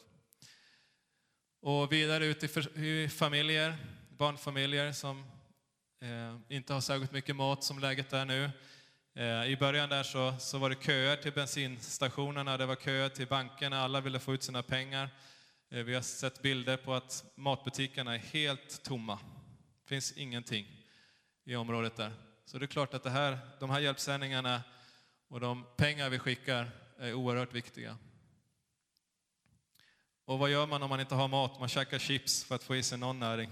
Och 1.61 1.93
vidare 1.93 2.27
ut 2.27 2.45
i, 2.45 2.49
för, 2.49 2.79
i 2.79 3.09
familjer, 3.09 3.77
barnfamiljer 4.19 4.93
som 4.93 5.25
eh, 6.01 6.57
inte 6.57 6.75
har 6.75 6.81
särskilt 6.81 7.13
mycket 7.13 7.37
mat 7.37 7.65
som 7.65 7.79
läget 7.79 8.13
är 8.13 8.25
nu. 8.25 8.51
Eh, 9.15 9.45
I 9.45 9.57
början 9.61 9.89
där 9.89 10.03
så, 10.03 10.35
så 10.39 10.59
var 10.59 10.71
det 10.71 10.83
köer 10.83 11.17
till 11.17 11.33
bensinstationerna, 11.33 12.57
det 12.57 12.67
var 12.67 12.77
köer 12.77 13.09
till 13.09 13.27
bankerna, 13.27 13.83
alla 13.83 14.01
ville 14.01 14.19
få 14.19 14.35
ut 14.35 14.43
sina 14.43 14.63
pengar. 14.63 15.09
Eh, 15.71 15.83
vi 15.83 15.95
har 15.95 16.03
sett 16.03 16.43
bilder 16.43 16.77
på 16.77 16.95
att 16.95 17.25
matbutikerna 17.35 18.15
är 18.15 18.19
helt 18.19 18.83
tomma. 18.83 19.19
Det 19.83 19.89
finns 19.89 20.13
ingenting 20.13 20.67
i 21.45 21.57
området 21.57 21.97
där. 21.97 22.32
Så 22.53 22.59
det 22.59 22.65
är 22.65 22.67
klart 22.67 22.95
att 22.95 23.03
det 23.03 23.11
här, 23.11 23.39
de 23.61 23.71
här 23.71 23.81
hjälpsändningarna 23.81 24.63
och 25.29 25.41
de 25.41 25.67
pengar 25.77 26.11
vi 26.11 26.19
skickar 26.19 26.71
är 26.99 27.15
oerhört 27.15 27.55
viktiga. 27.55 27.99
Och 30.25 30.39
vad 30.39 30.51
gör 30.51 30.67
man 30.67 30.83
om 30.83 30.91
man 30.91 31.01
inte 31.01 31.15
har 31.15 31.29
mat? 31.29 31.61
Man 31.61 31.69
käkar 31.69 31.99
chips 31.99 32.45
för 32.45 32.55
att 32.55 32.63
få 32.63 32.77
i 32.77 32.83
sig 32.83 32.99
någon 32.99 33.19
näring. 33.19 33.51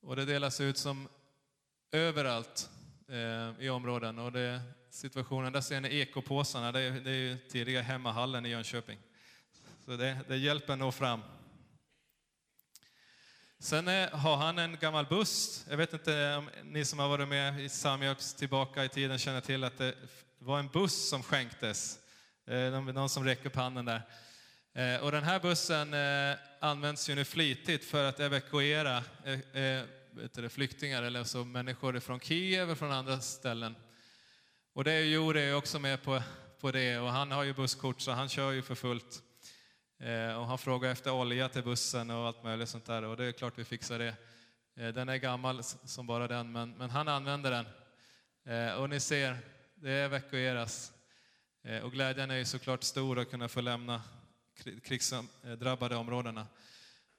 Och 0.00 0.16
det 0.16 0.24
delas 0.24 0.60
ut 0.60 0.78
som 0.78 1.08
överallt 1.90 2.70
eh, 3.08 3.64
i 3.64 3.68
områden. 3.68 4.18
Och 4.18 4.32
det, 4.32 4.60
situationen, 4.90 5.52
där 5.52 5.60
ser 5.60 5.80
ni 5.80 5.88
ekopåsarna, 5.88 6.72
det 6.72 6.80
är, 6.80 6.92
det 6.92 7.10
är 7.10 7.14
ju 7.14 7.38
tidiga 7.38 7.82
hemmahallen 7.82 8.46
i 8.46 8.48
Jönköping. 8.48 8.98
Så 9.84 9.96
det, 9.96 10.18
det 10.28 10.36
hjälper 10.36 10.76
nå 10.76 10.92
fram. 10.92 11.20
Sen 13.62 13.88
är, 13.88 14.10
har 14.10 14.36
han 14.36 14.58
en 14.58 14.76
gammal 14.80 15.06
buss. 15.06 15.66
Jag 15.70 15.76
vet 15.76 15.92
inte 15.92 16.36
om 16.36 16.50
ni 16.64 16.84
som 16.84 16.98
har 16.98 17.08
varit 17.08 17.28
med 17.28 17.60
i 17.60 17.68
Samhjälps 17.68 18.34
tillbaka 18.34 18.84
i 18.84 18.88
tiden 18.88 19.18
känner 19.18 19.40
till 19.40 19.64
att 19.64 19.78
det 19.78 19.94
var 20.38 20.58
en 20.58 20.68
buss 20.68 21.08
som 21.08 21.22
skänktes. 21.22 21.98
Eh, 22.46 22.70
någon 22.70 22.94
någon 22.94 23.08
som 23.08 23.24
räcker 23.24 23.46
upp 23.46 23.56
handen 23.56 23.84
där. 23.84 24.02
Eh, 24.74 25.02
och 25.02 25.12
den 25.12 25.24
här 25.24 25.40
bussen 25.40 25.94
eh, 25.94 26.36
används 26.60 27.10
ju 27.10 27.14
nu 27.14 27.24
flitigt 27.24 27.84
för 27.84 28.04
att 28.04 28.20
evakuera 28.20 29.04
vet 30.10 30.34
du, 30.34 30.42
det, 30.42 30.48
flyktingar 30.48 31.02
eller 31.02 31.24
så 31.24 31.44
människor 31.44 32.00
från 32.00 32.20
Kiev 32.20 32.70
och 32.70 32.78
från 32.78 32.92
andra 32.92 33.20
ställen. 33.20 33.76
Och 34.72 34.84
det 34.84 34.92
är 34.92 35.00
ju 35.00 35.10
Jure 35.10 35.54
också 35.54 35.78
med 35.78 36.02
på, 36.02 36.22
på 36.60 36.70
det 36.70 36.98
och 36.98 37.12
han 37.12 37.30
har 37.30 37.42
ju 37.42 37.54
busskort 37.54 38.00
så 38.00 38.10
han 38.10 38.28
kör 38.28 38.50
ju 38.52 38.62
för 38.62 38.74
fullt. 38.74 39.22
Eh, 40.02 40.34
och 40.40 40.46
han 40.46 40.58
frågade 40.58 40.92
efter 40.92 41.12
olja 41.12 41.48
till 41.48 41.62
bussen 41.62 42.10
och 42.10 42.26
allt 42.26 42.44
möjligt 42.44 42.68
sånt 42.68 42.84
där 42.84 43.04
och 43.04 43.16
det 43.16 43.24
är 43.24 43.32
klart 43.32 43.58
vi 43.58 43.64
fixar 43.64 43.98
det. 43.98 44.14
Eh, 44.76 44.88
den 44.88 45.08
är 45.08 45.16
gammal 45.16 45.62
som 45.64 46.06
bara 46.06 46.28
den 46.28 46.52
men, 46.52 46.70
men 46.70 46.90
han 46.90 47.08
använder 47.08 47.50
den. 47.50 47.66
Eh, 48.44 48.74
och 48.74 48.90
ni 48.90 49.00
ser, 49.00 49.38
det 49.74 49.92
evakueras. 49.92 50.92
Och 51.82 51.92
glädjen 51.92 52.30
är 52.30 52.36
ju 52.36 52.44
såklart 52.44 52.82
stor 52.82 53.18
att 53.18 53.30
kunna 53.30 53.48
få 53.48 53.60
lämna 53.60 54.02
krigsdrabbade 54.84 55.96
områdena. 55.96 56.46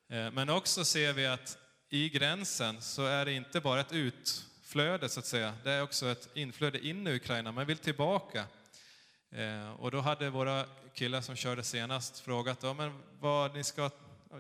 Men 0.08 0.50
också 0.50 0.86
ser 0.86 1.14
vi 1.14 1.26
att 1.26 1.58
i 1.90 2.10
gränsen 2.10 2.82
så 2.82 3.06
är 3.06 3.26
det 3.26 3.34
inte 3.34 3.62
bara 3.62 3.80
ett 3.80 3.92
utflöde 3.92 5.10
så 5.10 5.20
att 5.20 5.26
säga, 5.26 5.54
det 5.64 5.72
är 5.72 5.84
också 5.84 6.08
ett 6.08 6.30
inflöde 6.34 6.88
in 6.88 7.08
i 7.08 7.16
Ukraina. 7.16 7.52
Man 7.52 7.66
vill 7.66 7.78
tillbaka. 7.78 8.46
Och 9.78 9.92
då 9.92 10.00
hade 10.00 10.30
våra 10.30 10.66
killar 10.94 11.22
som 11.22 11.36
körde 11.36 11.64
senast 11.64 12.20
frågat, 12.20 12.64
ja, 12.64 12.74
men 12.74 13.04
vad 13.20 13.54
ni, 13.54 13.64
ska, 13.64 13.89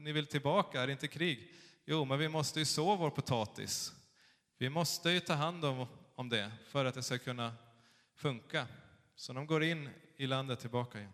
ni 0.01 0.11
vill 0.11 0.27
tillbaka, 0.27 0.81
är 0.81 0.87
det 0.87 0.93
inte 0.93 1.07
krig? 1.07 1.51
Jo, 1.85 2.05
men 2.05 2.19
vi 2.19 2.27
måste 2.27 2.59
ju 2.59 2.65
så 2.65 2.95
vår 2.95 3.09
potatis. 3.09 3.93
Vi 4.57 4.69
måste 4.69 5.09
ju 5.09 5.19
ta 5.19 5.33
hand 5.33 5.65
om, 5.65 5.87
om 6.15 6.29
det 6.29 6.51
för 6.67 6.85
att 6.85 6.95
det 6.95 7.03
ska 7.03 7.17
kunna 7.17 7.53
funka. 8.15 8.67
Så 9.15 9.33
de 9.33 9.47
går 9.47 9.63
in 9.63 9.89
i 10.17 10.27
landet 10.27 10.59
tillbaka 10.59 10.99
igen. 10.99 11.11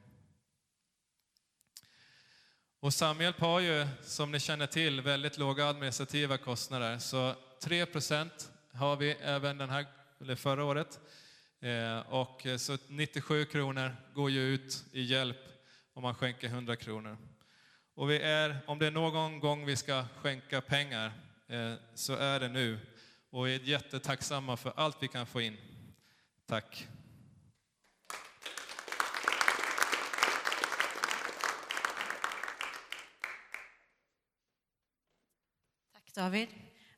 Och 2.80 2.94
Samhjälp 2.94 3.40
har 3.40 3.60
ju, 3.60 3.88
som 4.04 4.32
ni 4.32 4.40
känner 4.40 4.68
till, 4.68 5.02
väldigt 5.02 5.38
låga 5.38 5.68
administrativa 5.68 6.38
kostnader. 6.38 7.00
Så 7.00 7.36
3 7.62 7.86
procent 7.86 8.52
har 8.74 8.96
vi 8.96 9.12
även 9.12 9.58
den 9.58 9.70
här, 9.70 9.86
eller 10.22 10.36
förra 10.36 10.64
året. 10.64 11.00
Eh, 11.60 12.00
och 12.00 12.46
eh, 12.46 12.58
så 12.58 12.78
97 12.88 13.46
kronor 13.46 13.96
går 14.14 14.32
ju 14.32 14.42
ut 14.42 14.86
i 14.92 15.02
hjälp 15.02 15.38
om 15.94 16.04
man 16.04 16.16
skänker 16.16 16.48
100 16.48 16.76
kronor. 16.76 17.18
Och 17.94 18.10
vi 18.10 18.20
är, 18.20 18.58
om 18.68 18.80
det 18.80 18.88
är 18.88 18.92
någon 18.92 19.40
gång 19.40 19.66
vi 19.66 19.76
ska 19.76 20.06
skänka 20.16 20.62
pengar 20.62 21.12
eh, 21.48 21.74
så 21.94 22.14
är 22.14 22.40
det 22.40 22.48
nu. 22.48 22.80
Och 23.30 23.48
vi 23.48 23.56
är 23.56 23.60
jättetacksamma 23.60 24.58
för 24.58 24.74
allt 24.76 24.98
vi 25.04 25.08
kan 25.08 25.28
få 25.28 25.42
in. 25.42 25.58
Tack. 26.46 26.88
Tack 35.94 36.14
David. 36.16 36.50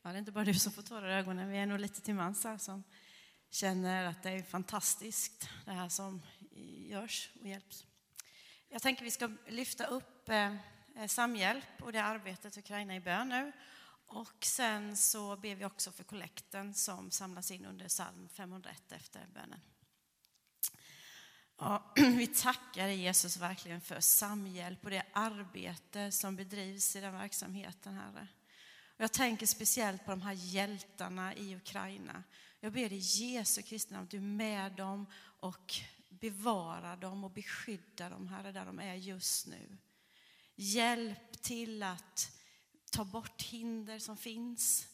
Ja, 0.02 0.10
det 0.10 0.16
är 0.16 0.20
inte 0.20 0.32
bara 0.32 0.46
du 0.46 0.54
som 0.54 0.72
får 0.72 0.82
tårar 0.82 1.10
i 1.10 1.14
ögonen, 1.14 1.50
vi 1.50 1.58
är 1.58 1.66
nog 1.66 1.80
lite 1.80 2.02
till 2.02 2.16
mans 2.16 2.44
här 2.44 2.58
som 2.58 2.84
känner 3.50 4.06
att 4.06 4.24
det 4.24 4.30
är 4.30 4.44
fantastiskt 4.44 5.50
det 5.66 5.72
här 5.72 5.90
som 5.90 6.22
görs 6.88 7.30
och 7.42 7.48
hjälps. 7.48 7.86
Jag 8.70 8.82
tänker 8.82 9.04
vi 9.04 9.12
ska 9.12 9.30
lyfta 9.48 9.86
upp 9.86 10.30
eh, 10.30 10.56
eh, 10.96 11.08
Samhjälp 11.08 11.82
och 11.82 11.92
det 11.92 12.04
arbetet 12.04 12.58
Ukraina 12.58 12.96
i 12.96 13.00
bön 13.00 13.30
nu. 13.30 13.52
Och 14.08 14.46
sen 14.46 14.98
så 14.98 15.38
ber 15.38 15.56
vi 15.56 15.66
också 15.66 15.92
för 15.92 16.04
kollekten 16.04 16.74
som 16.74 17.12
samlas 17.12 17.52
in 17.52 17.66
under 17.66 17.88
psalm 17.88 18.30
501 18.30 18.92
efter 18.92 19.28
bönen. 19.34 19.62
Ja, 21.58 21.94
vi 21.96 22.28
tackar 22.28 22.88
Jesus 22.88 23.38
verkligen 23.38 23.82
för 23.82 24.00
samhjälp 24.00 24.84
och 24.84 24.90
det 24.90 25.06
arbete 25.14 26.12
som 26.12 26.36
bedrivs 26.36 26.96
i 26.96 27.02
den 27.02 27.14
verksamheten, 27.14 27.94
Herre. 27.94 28.28
Och 28.96 29.04
jag 29.04 29.14
tänker 29.14 29.46
speciellt 29.46 30.06
på 30.06 30.12
de 30.12 30.22
här 30.22 30.34
hjältarna 30.34 31.36
i 31.36 31.56
Ukraina. 31.56 32.24
Jag 32.62 32.74
ber 32.74 32.94
i 32.94 32.98
Jesu 32.98 33.62
Kristi 33.62 33.94
namn 33.94 34.04
att 34.04 34.10
du 34.10 34.18
är 34.18 34.22
med 34.22 34.72
dem 34.72 35.06
och 35.40 35.74
bevarar 36.10 36.98
dem 36.98 37.24
och 37.24 37.32
beskyddar 37.32 38.10
dem, 38.10 38.28
Herre, 38.28 38.52
där 38.52 38.66
de 38.66 38.80
är 38.80 38.96
just 38.96 39.48
nu. 39.48 39.78
Hjälp 40.56 41.42
till 41.42 41.84
att 41.84 42.32
ta 42.92 43.06
bort 43.06 43.42
hinder 43.42 44.00
som 44.00 44.18
finns. 44.18 44.88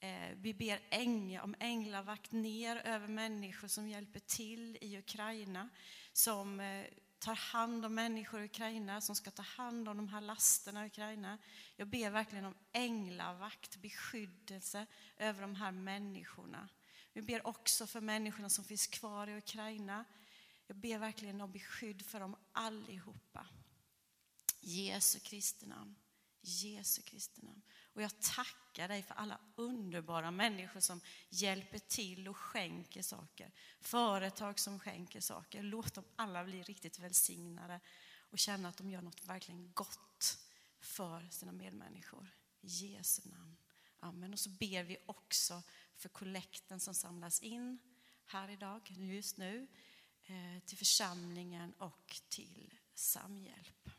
Eh, 0.00 0.36
vi 0.36 0.54
ber 0.54 0.80
äng, 0.90 1.40
om 1.40 1.54
änglavakt 1.58 2.32
ner 2.32 2.76
över 2.76 3.08
människor 3.08 3.68
som 3.68 3.88
hjälper 3.88 4.20
till 4.20 4.78
i 4.80 4.98
Ukraina, 4.98 5.68
som 6.12 6.60
eh, 6.60 6.86
tar 7.18 7.34
hand 7.34 7.84
om 7.84 7.94
människor 7.94 8.40
i 8.40 8.44
Ukraina, 8.44 9.00
som 9.00 9.14
ska 9.14 9.30
ta 9.30 9.42
hand 9.42 9.88
om 9.88 9.96
de 9.96 10.08
här 10.08 10.20
lasterna 10.20 10.84
i 10.84 10.86
Ukraina. 10.86 11.38
Jag 11.76 11.88
ber 11.88 12.10
verkligen 12.10 12.44
om 12.44 12.54
änglavakt, 12.72 13.76
beskyddelse 13.76 14.86
över 15.16 15.42
de 15.42 15.54
här 15.54 15.72
människorna. 15.72 16.68
Vi 17.12 17.22
ber 17.22 17.46
också 17.46 17.86
för 17.86 18.00
människorna 18.00 18.50
som 18.50 18.64
finns 18.64 18.86
kvar 18.86 19.26
i 19.26 19.36
Ukraina. 19.36 20.04
Jag 20.66 20.76
ber 20.76 20.98
verkligen 20.98 21.40
om 21.40 21.52
beskydd 21.52 22.06
för 22.06 22.20
dem 22.20 22.36
allihopa. 22.52 23.46
Jesu 24.60 25.18
Kristi 25.18 25.66
namn. 25.66 25.96
Jesu 26.40 27.02
Kristi 27.02 27.42
namn. 27.42 27.62
Och 27.94 28.02
jag 28.02 28.20
tackar 28.20 28.88
dig 28.88 29.02
för 29.02 29.14
alla 29.14 29.38
underbara 29.54 30.30
människor 30.30 30.80
som 30.80 31.00
hjälper 31.28 31.78
till 31.78 32.28
och 32.28 32.36
skänker 32.36 33.02
saker. 33.02 33.52
Företag 33.80 34.58
som 34.58 34.80
skänker 34.80 35.20
saker. 35.20 35.62
Låt 35.62 35.94
dem 35.94 36.04
alla 36.16 36.44
bli 36.44 36.62
riktigt 36.62 36.98
välsignade 36.98 37.80
och 38.30 38.38
känna 38.38 38.68
att 38.68 38.76
de 38.76 38.90
gör 38.90 39.02
något 39.02 39.24
verkligen 39.24 39.72
gott 39.72 40.38
för 40.80 41.28
sina 41.30 41.52
medmänniskor. 41.52 42.28
I 42.60 42.66
Jesu 42.66 43.22
namn. 43.24 43.56
Amen. 44.00 44.32
Och 44.32 44.40
så 44.40 44.50
ber 44.50 44.82
vi 44.82 44.96
också 45.06 45.62
för 46.02 46.08
kollekten 46.08 46.80
som 46.80 46.94
samlas 46.94 47.42
in 47.42 47.78
här 48.24 48.48
idag, 48.48 48.90
just 48.90 49.36
nu, 49.36 49.68
eh, 50.24 50.62
till 50.66 50.78
församlingen 50.78 51.72
och 51.72 52.20
till 52.28 52.74
Samhjälp. 52.94 53.90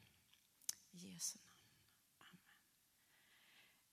I 0.92 0.98
Jesu 0.98 1.40
namn. 1.50 1.70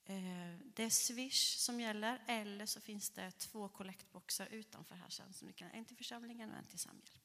Amen. 0.07 0.25
Eh, 0.25 0.59
det 0.75 0.83
är 0.83 0.91
Swish 0.91 1.57
som 1.57 1.81
gäller 1.81 2.25
eller 2.27 2.67
så 2.67 2.81
finns 2.81 3.11
det 3.11 3.31
två 3.31 3.69
kollektboxar 3.69 4.47
utanför 4.47 4.95
här 4.95 5.11
sen 5.11 5.33
som 5.33 5.47
ni 5.49 5.53
kan, 5.53 5.71
en 5.71 5.85
till 5.85 5.97
församlingen 5.97 6.51
och 6.51 6.57
en 6.57 6.67
till 6.67 6.79
Samhjälp. 6.79 7.20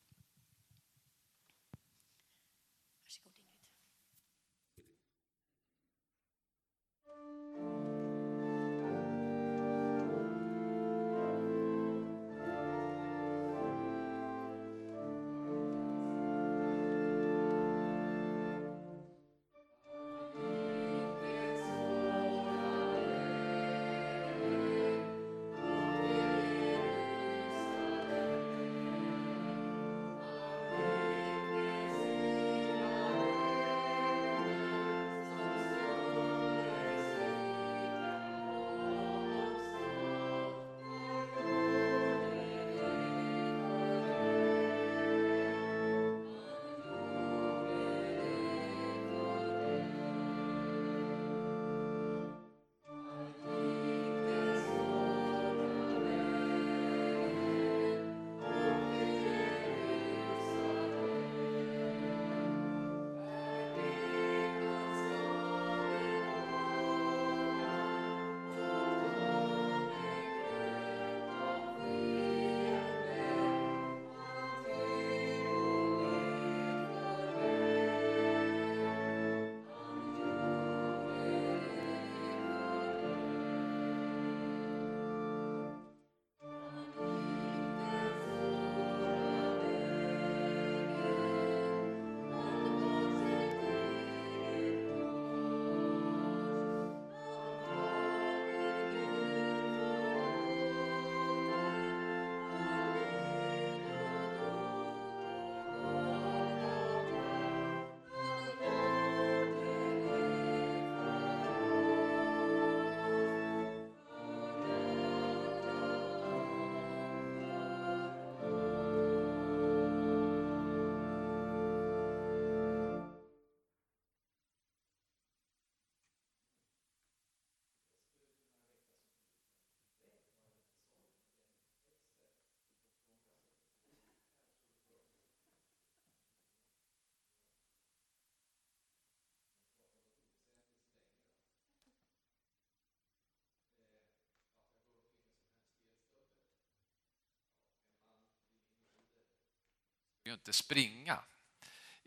Ju 150.29 150.33
inte 150.33 150.53
springa. 150.53 151.23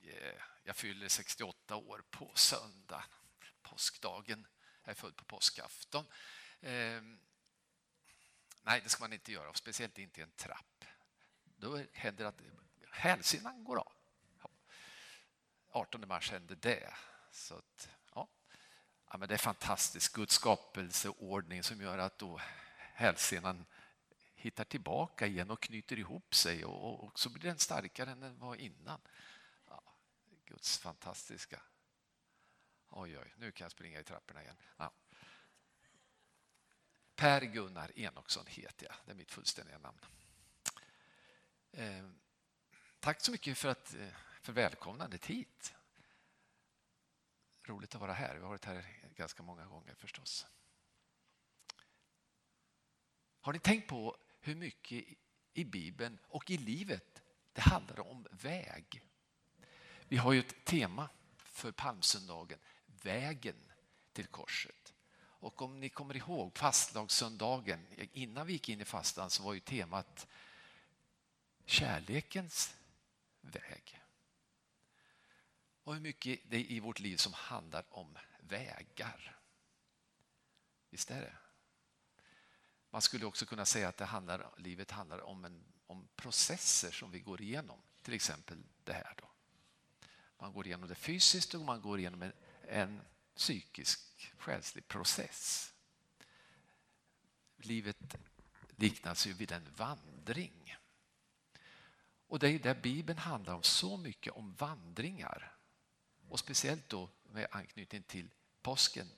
Eh, 0.02 0.42
jag 0.62 0.76
fyller 0.76 1.08
68 1.08 1.76
år 1.76 2.04
på 2.10 2.32
söndag, 2.34 3.04
påskdagen. 3.62 4.46
Jag 4.84 4.90
är 4.90 4.94
född 4.94 5.16
på 5.16 5.24
påskafton. 5.24 6.04
Ehm, 6.60 7.18
nej, 8.62 8.80
det 8.80 8.88
ska 8.88 9.04
man 9.04 9.12
inte 9.12 9.32
göra, 9.32 9.54
speciellt 9.54 9.98
inte 9.98 10.20
i 10.20 10.22
en 10.22 10.30
trapp. 10.30 10.84
Då 11.44 11.84
händer 11.92 12.24
det 12.24 12.28
att 12.28 12.42
hälsenan 12.90 13.64
går 13.64 13.76
av. 13.78 13.92
18 15.70 16.08
mars 16.08 16.30
hände 16.30 16.54
det. 16.54 16.94
Så 17.30 17.54
att, 17.54 17.88
ja. 18.14 18.28
Ja, 19.10 19.18
men 19.18 19.28
det 19.28 19.34
är 19.34 19.38
fantastiskt, 19.38 20.12
Guds 20.12 20.34
skapelseordning 20.34 21.62
som 21.62 21.80
gör 21.80 21.98
att 21.98 22.18
då 22.18 22.40
hälsenan 22.78 23.66
hittar 24.38 24.64
tillbaka 24.64 25.26
igen 25.26 25.50
och 25.50 25.62
knyter 25.62 25.98
ihop 25.98 26.34
sig 26.34 26.64
och, 26.64 27.04
och 27.04 27.18
så 27.18 27.30
blir 27.30 27.42
den 27.42 27.58
starkare 27.58 28.10
än 28.10 28.20
den 28.20 28.38
var 28.38 28.56
innan. 28.56 29.00
Ja, 29.68 29.82
Guds 30.44 30.78
fantastiska. 30.78 31.62
Oj, 32.90 33.18
oj, 33.18 33.34
nu 33.36 33.52
kan 33.52 33.64
jag 33.64 33.72
springa 33.72 34.00
i 34.00 34.04
trapporna 34.04 34.42
igen. 34.42 34.56
Ja. 34.76 34.92
Per 37.14 37.40
Gunnar 37.40 37.98
Enoksson 37.98 38.46
heter 38.46 38.86
jag, 38.86 38.96
det 39.04 39.10
är 39.10 39.14
mitt 39.14 39.30
fullständiga 39.30 39.78
namn. 39.78 39.98
Eh, 41.72 42.10
tack 43.00 43.20
så 43.20 43.32
mycket 43.32 43.58
för, 43.58 43.68
att, 43.68 43.94
eh, 43.94 44.08
för 44.40 44.52
välkomnandet 44.52 45.26
hit. 45.26 45.74
Roligt 47.62 47.94
att 47.94 48.00
vara 48.00 48.12
här. 48.12 48.34
Vi 48.34 48.40
har 48.40 48.48
varit 48.48 48.64
här 48.64 49.00
ganska 49.16 49.42
många 49.42 49.66
gånger 49.66 49.94
förstås. 49.94 50.46
Har 53.40 53.52
ni 53.52 53.58
tänkt 53.58 53.88
på 53.88 54.16
hur 54.48 54.54
mycket 54.54 55.04
i 55.54 55.64
Bibeln 55.64 56.18
och 56.28 56.50
i 56.50 56.56
livet 56.56 57.22
det 57.52 57.60
handlar 57.60 58.00
om 58.00 58.26
väg? 58.30 59.02
Vi 60.08 60.16
har 60.16 60.32
ju 60.32 60.40
ett 60.40 60.64
tema 60.64 61.08
för 61.36 61.72
palmsöndagen, 61.72 62.58
vägen 62.86 63.56
till 64.12 64.26
korset. 64.26 64.94
Och 65.20 65.62
om 65.62 65.80
ni 65.80 65.88
kommer 65.88 66.16
ihåg 66.16 66.58
fastlagssöndagen, 66.58 67.86
innan 68.12 68.46
vi 68.46 68.52
gick 68.52 68.68
in 68.68 68.80
i 68.80 68.84
fastan 68.84 69.30
så 69.30 69.42
var 69.42 69.54
ju 69.54 69.60
temat 69.60 70.26
kärlekens 71.64 72.76
väg. 73.40 74.00
Och 75.82 75.94
hur 75.94 76.00
mycket 76.00 76.40
det 76.50 76.56
är 76.56 76.70
i 76.70 76.80
vårt 76.80 77.00
liv 77.00 77.16
som 77.16 77.32
handlar 77.32 77.84
om 77.90 78.18
vägar. 78.40 79.38
Visst 80.90 81.10
är 81.10 81.20
det? 81.20 81.47
Man 82.90 83.02
skulle 83.02 83.26
också 83.26 83.46
kunna 83.46 83.66
säga 83.66 83.88
att 83.88 83.96
det 83.96 84.04
handlar, 84.04 84.50
livet 84.56 84.90
handlar 84.90 85.20
om, 85.20 85.44
en, 85.44 85.64
om 85.86 86.08
processer 86.16 86.90
som 86.90 87.10
vi 87.10 87.20
går 87.20 87.40
igenom. 87.40 87.78
Till 88.02 88.14
exempel 88.14 88.62
det 88.84 88.92
här. 88.92 89.14
Då. 89.16 89.30
Man 90.38 90.52
går 90.52 90.66
igenom 90.66 90.88
det 90.88 90.94
fysiskt 90.94 91.54
och 91.54 91.60
man 91.60 91.80
går 91.80 91.98
igenom 91.98 92.22
en, 92.22 92.32
en 92.68 93.00
psykisk, 93.36 94.32
själslig 94.38 94.88
process. 94.88 95.72
Livet 97.56 98.16
liknas 98.76 99.26
ju 99.26 99.32
vid 99.32 99.52
en 99.52 99.68
vandring. 99.76 100.76
Och 102.26 102.38
det 102.38 102.48
är 102.48 102.58
där 102.58 102.74
Bibeln 102.74 103.18
handlar 103.18 103.54
om 103.54 103.62
så 103.62 103.96
mycket 103.96 104.32
om 104.32 104.54
vandringar. 104.54 105.56
Och 106.28 106.38
speciellt 106.38 106.88
då 106.88 107.10
med 107.22 107.46
anknytning 107.50 108.02
till 108.02 108.30
påsken. 108.62 109.08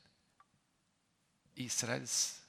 Israels 1.54 2.42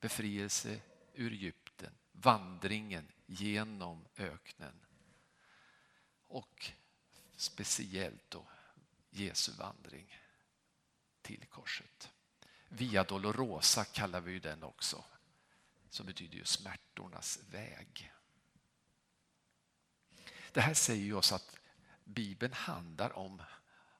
befrielse 0.00 0.80
ur 1.14 1.32
Egypten, 1.32 1.94
vandringen 2.12 3.12
genom 3.26 4.04
öknen. 4.16 4.84
Och 6.26 6.70
speciellt 7.36 8.30
då 8.30 8.46
Jesu 9.10 9.52
vandring 9.52 10.18
till 11.22 11.46
korset. 11.46 12.10
Via 12.68 13.04
Dolorosa 13.04 13.84
kallar 13.84 14.20
vi 14.20 14.38
den 14.38 14.62
också, 14.62 15.04
som 15.90 16.06
betyder 16.06 16.38
ju 16.38 16.44
smärtornas 16.44 17.38
väg. 17.50 18.12
Det 20.52 20.60
här 20.60 20.74
säger 20.74 21.04
ju 21.04 21.14
oss 21.14 21.32
att 21.32 21.56
Bibeln 22.04 22.52
handlar 22.52 23.18
om, 23.18 23.42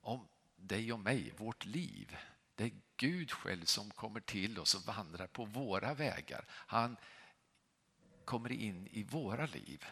om 0.01 0.29
dig 0.57 0.93
och 0.93 1.01
mig, 1.01 1.33
vårt 1.37 1.65
liv. 1.65 2.17
Det 2.55 2.65
är 2.65 2.73
Gud 2.99 3.33
själv 3.33 3.65
som 3.65 3.91
kommer 3.91 4.21
till 4.21 4.59
oss 4.59 4.75
och 4.75 4.83
vandrar 4.83 5.27
på 5.27 5.45
våra 5.45 5.95
vägar. 5.95 6.45
Han 6.49 6.97
kommer 8.25 8.53
in 8.53 8.87
i 8.87 9.03
våra 9.03 9.47
liv 9.47 9.85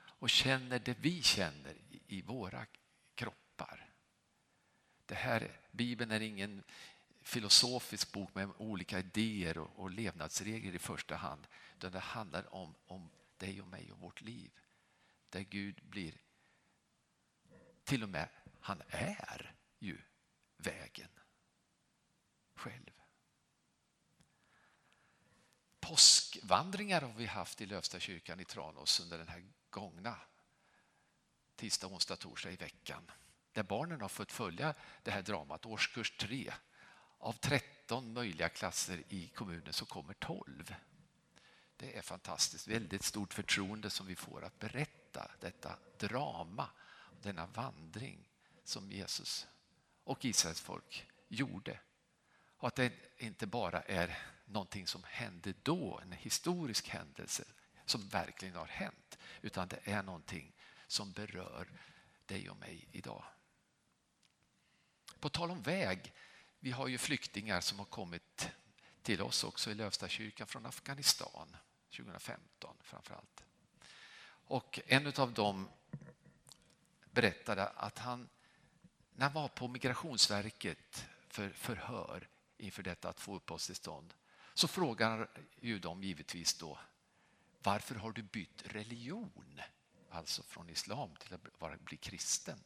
och 0.00 0.30
känner 0.30 0.78
det 0.78 0.98
vi 1.00 1.22
känner 1.22 1.76
i 2.06 2.22
våra 2.22 2.66
kroppar. 3.14 3.90
Det 5.06 5.14
här, 5.14 5.60
Bibeln 5.70 6.10
är 6.10 6.20
ingen 6.20 6.62
filosofisk 7.22 8.12
bok 8.12 8.34
med 8.34 8.50
olika 8.56 8.98
idéer 8.98 9.58
och, 9.58 9.78
och 9.78 9.90
levnadsregler 9.90 10.74
i 10.74 10.78
första 10.78 11.16
hand. 11.16 11.46
Utan 11.76 11.92
det 11.92 11.98
handlar 11.98 12.54
om, 12.54 12.74
om 12.86 13.10
dig 13.36 13.60
och 13.60 13.68
mig 13.68 13.92
och 13.92 13.98
vårt 13.98 14.20
liv. 14.20 14.50
Där 15.30 15.40
Gud 15.40 15.80
blir, 15.82 16.14
till 17.84 18.02
och 18.02 18.08
med, 18.08 18.28
han 18.60 18.82
är 18.88 19.54
ju 19.78 19.98
vägen 20.56 21.08
själv. 22.58 22.90
Påskvandringar 25.80 27.00
har 27.00 27.12
vi 27.12 27.26
haft 27.26 27.60
i 27.60 27.66
Lövsta 27.66 28.00
kyrkan 28.00 28.40
i 28.40 28.44
Tranås 28.44 29.00
under 29.00 29.18
den 29.18 29.28
här 29.28 29.44
gångna 29.70 30.16
tisdag, 31.56 31.86
onsdag, 31.86 32.16
torsdag 32.16 32.50
i 32.50 32.56
veckan. 32.56 33.10
Där 33.52 33.62
barnen 33.62 34.00
har 34.00 34.08
fått 34.08 34.32
följa 34.32 34.74
det 35.02 35.10
här 35.10 35.22
dramat, 35.22 35.66
årskurs 35.66 36.16
3. 36.16 36.52
Av 37.18 37.32
13 37.32 38.12
möjliga 38.12 38.48
klasser 38.48 39.02
i 39.08 39.28
kommunen 39.28 39.72
så 39.72 39.86
kommer 39.86 40.14
12. 40.14 40.74
Det 41.76 41.98
är 41.98 42.02
fantastiskt, 42.02 42.68
väldigt 42.68 43.04
stort 43.04 43.34
förtroende 43.34 43.90
som 43.90 44.06
vi 44.06 44.16
får 44.16 44.44
att 44.44 44.58
berätta 44.58 45.30
detta 45.40 45.78
drama, 45.98 46.70
denna 47.22 47.46
vandring 47.46 48.28
som 48.64 48.92
Jesus 48.92 49.46
och 50.04 50.24
Israels 50.24 50.60
folk 50.60 51.06
gjorde. 51.28 51.80
Och 52.58 52.68
att 52.68 52.74
det 52.74 52.92
inte 53.16 53.46
bara 53.46 53.82
är 53.82 54.18
någonting 54.44 54.86
som 54.86 55.04
hände 55.04 55.54
då, 55.62 56.00
en 56.02 56.12
historisk 56.12 56.88
händelse 56.88 57.44
som 57.86 58.08
verkligen 58.08 58.54
har 58.54 58.66
hänt, 58.66 59.18
utan 59.42 59.68
det 59.68 59.80
är 59.84 60.02
någonting 60.02 60.52
som 60.86 61.12
berör 61.12 61.68
dig 62.26 62.50
och 62.50 62.56
mig 62.56 62.88
idag. 62.92 63.24
På 65.20 65.28
tal 65.28 65.50
om 65.50 65.62
väg, 65.62 66.12
vi 66.58 66.70
har 66.70 66.88
ju 66.88 66.98
flyktingar 66.98 67.60
som 67.60 67.78
har 67.78 67.86
kommit 67.86 68.50
till 69.02 69.22
oss 69.22 69.44
också 69.44 69.70
i 69.70 69.74
Lövstakyrkan 69.74 70.46
från 70.46 70.66
Afghanistan 70.66 71.56
2015 71.96 72.76
framför 72.80 73.14
allt. 73.14 73.44
Och 74.48 74.80
en 74.86 75.12
av 75.16 75.32
dem 75.32 75.68
berättade 77.10 77.68
att 77.68 77.98
han, 77.98 78.28
när 79.12 79.24
han 79.24 79.34
var 79.34 79.48
på 79.48 79.68
Migrationsverket 79.68 81.06
för 81.28 81.50
förhör 81.50 82.28
inför 82.58 82.82
detta 82.82 83.08
att 83.08 83.20
få 83.20 83.36
uppehållstillstånd, 83.36 84.14
så 84.54 84.68
frågar 84.68 85.30
ju 85.60 85.78
de 85.78 86.02
givetvis 86.02 86.54
då 86.54 86.78
varför 87.62 87.94
har 87.94 88.12
du 88.12 88.22
bytt 88.22 88.62
religion? 88.66 89.60
Alltså 90.10 90.42
från 90.42 90.70
islam 90.70 91.16
till 91.16 91.34
att 91.34 91.80
bli 91.80 91.96
kristen. 91.96 92.64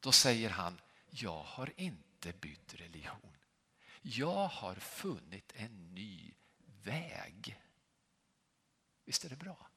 Då 0.00 0.12
säger 0.12 0.50
han, 0.50 0.80
jag 1.10 1.42
har 1.42 1.72
inte 1.76 2.32
bytt 2.32 2.74
religion. 2.74 3.36
Jag 4.02 4.48
har 4.48 4.74
funnit 4.74 5.52
en 5.56 5.94
ny 5.94 6.34
väg. 6.82 7.60
Visst 9.04 9.24
är 9.24 9.28
det 9.28 9.36
bra? 9.36 9.70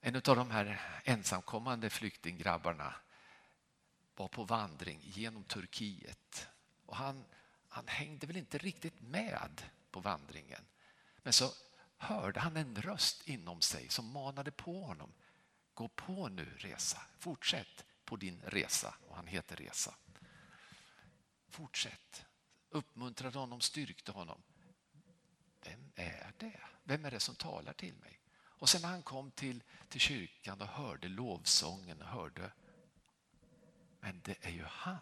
En 0.00 0.16
av 0.16 0.22
de 0.22 0.50
här 0.50 0.80
ensamkommande 1.04 1.90
flyktinggrabbarna 1.90 2.94
var 4.16 4.28
på 4.28 4.44
vandring 4.44 5.00
genom 5.02 5.44
Turkiet. 5.44 6.48
Och 6.86 6.96
han, 6.96 7.24
han 7.68 7.88
hängde 7.88 8.26
väl 8.26 8.36
inte 8.36 8.58
riktigt 8.58 9.00
med 9.00 9.62
på 9.90 10.00
vandringen. 10.00 10.64
Men 11.22 11.32
så 11.32 11.52
hörde 11.96 12.40
han 12.40 12.56
en 12.56 12.82
röst 12.82 13.28
inom 13.28 13.60
sig 13.60 13.88
som 13.88 14.12
manade 14.12 14.50
på 14.50 14.84
honom. 14.84 15.12
Gå 15.74 15.88
på 15.88 16.28
nu 16.28 16.44
resa, 16.58 17.00
fortsätt 17.18 17.84
på 18.04 18.16
din 18.16 18.42
resa. 18.46 18.94
Och 19.08 19.16
han 19.16 19.26
heter 19.26 19.56
Resa. 19.56 19.94
Fortsätt. 21.48 22.24
Uppmuntrade 22.70 23.38
honom, 23.38 23.60
styrkte 23.60 24.12
honom. 24.12 24.42
Vem 25.62 25.92
är 25.94 26.32
det? 26.36 26.60
Vem 26.84 27.04
är 27.04 27.10
det 27.10 27.20
som 27.20 27.34
talar 27.34 27.72
till 27.72 27.94
mig? 27.94 28.20
Och 28.58 28.68
sen 28.68 28.82
när 28.82 28.88
han 28.88 29.02
kom 29.02 29.30
till, 29.30 29.62
till 29.88 30.00
kyrkan 30.00 30.60
och 30.60 30.68
hörde 30.68 31.08
lovsången 31.08 32.02
hörde 32.02 32.52
men 34.06 34.20
det 34.24 34.36
är 34.40 34.50
ju 34.50 34.64
han. 34.64 34.98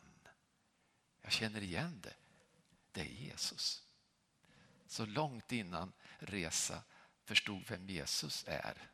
Känner 1.35 1.62
igen 1.62 2.01
det. 2.01 2.14
Det 2.93 3.01
är 3.01 3.05
Jesus. 3.05 3.82
Så 4.87 5.07
långt 5.07 5.53
innan 5.53 5.93
Resa 6.18 6.82
förstod 7.24 7.62
vem 7.68 7.89
Jesus 7.89 8.45
är 8.49 8.91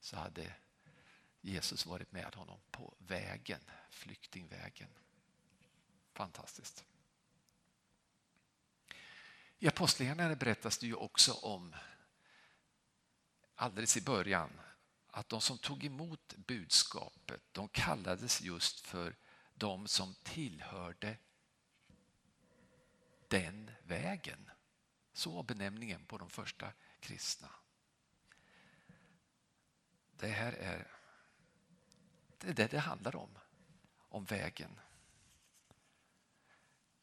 så 0.00 0.16
hade 0.16 0.54
Jesus 1.40 1.86
varit 1.86 2.12
med 2.12 2.34
honom 2.34 2.60
på 2.70 2.94
vägen, 2.98 3.60
flyktingvägen. 3.90 4.88
Fantastiskt. 6.12 6.84
I 9.58 9.68
Apostlagärningarna 9.68 10.34
berättas 10.36 10.78
det 10.78 10.86
ju 10.86 10.94
också 10.94 11.32
om, 11.32 11.74
alldeles 13.54 13.96
i 13.96 14.00
början, 14.00 14.60
att 15.06 15.28
de 15.28 15.40
som 15.40 15.58
tog 15.58 15.84
emot 15.84 16.34
budskapet, 16.36 17.42
de 17.52 17.68
kallades 17.68 18.40
just 18.40 18.80
för 18.80 19.16
de 19.54 19.88
som 19.88 20.14
tillhörde 20.14 21.16
den 23.28 23.70
vägen. 23.82 24.50
Så 25.12 25.30
var 25.30 25.42
benämningen 25.42 26.04
på 26.04 26.18
de 26.18 26.30
första 26.30 26.72
kristna. 27.00 27.48
Det 30.16 30.28
här 30.28 30.52
är 30.52 30.86
det, 32.38 32.48
är 32.48 32.54
det 32.54 32.70
det 32.70 32.78
handlar 32.78 33.16
om, 33.16 33.38
om 33.96 34.24
vägen. 34.24 34.80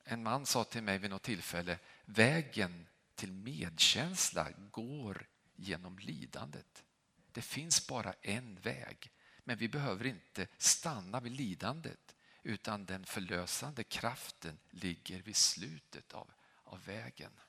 En 0.03 0.23
man 0.23 0.45
sa 0.45 0.63
till 0.63 0.83
mig 0.83 0.97
vid 0.97 1.09
något 1.09 1.23
tillfälle, 1.23 1.79
vägen 2.05 2.87
till 3.15 3.31
medkänsla 3.31 4.51
går 4.71 5.27
genom 5.55 5.99
lidandet. 5.99 6.83
Det 7.31 7.41
finns 7.41 7.87
bara 7.87 8.13
en 8.21 8.55
väg, 8.61 9.11
men 9.43 9.57
vi 9.57 9.67
behöver 9.69 10.05
inte 10.05 10.47
stanna 10.57 11.19
vid 11.19 11.31
lidandet 11.31 12.15
utan 12.43 12.85
den 12.85 13.05
förlösande 13.05 13.83
kraften 13.83 14.59
ligger 14.69 15.21
vid 15.21 15.35
slutet 15.35 16.13
av, 16.13 16.33
av 16.63 16.85
vägen. 16.85 17.39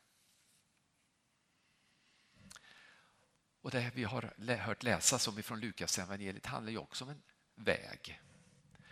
Och 3.61 3.71
Det 3.71 3.93
vi 3.95 4.05
har 4.05 4.57
hört 4.57 4.83
läsas 4.83 5.29
om 5.29 5.39
ifrån 5.39 5.61
Lukas 5.61 5.99
evangeliet 5.99 6.47
handlar 6.47 6.73
ju 6.73 6.79
också 6.79 7.05
om 7.05 7.11
en 7.11 7.23
väg 7.55 8.21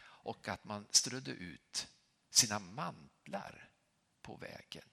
och 0.02 0.48
att 0.48 0.64
man 0.64 0.86
strödde 0.90 1.30
ut 1.30 1.88
sina 2.30 2.58
mantlar 2.58 3.70
på 4.22 4.36
vägen. 4.36 4.88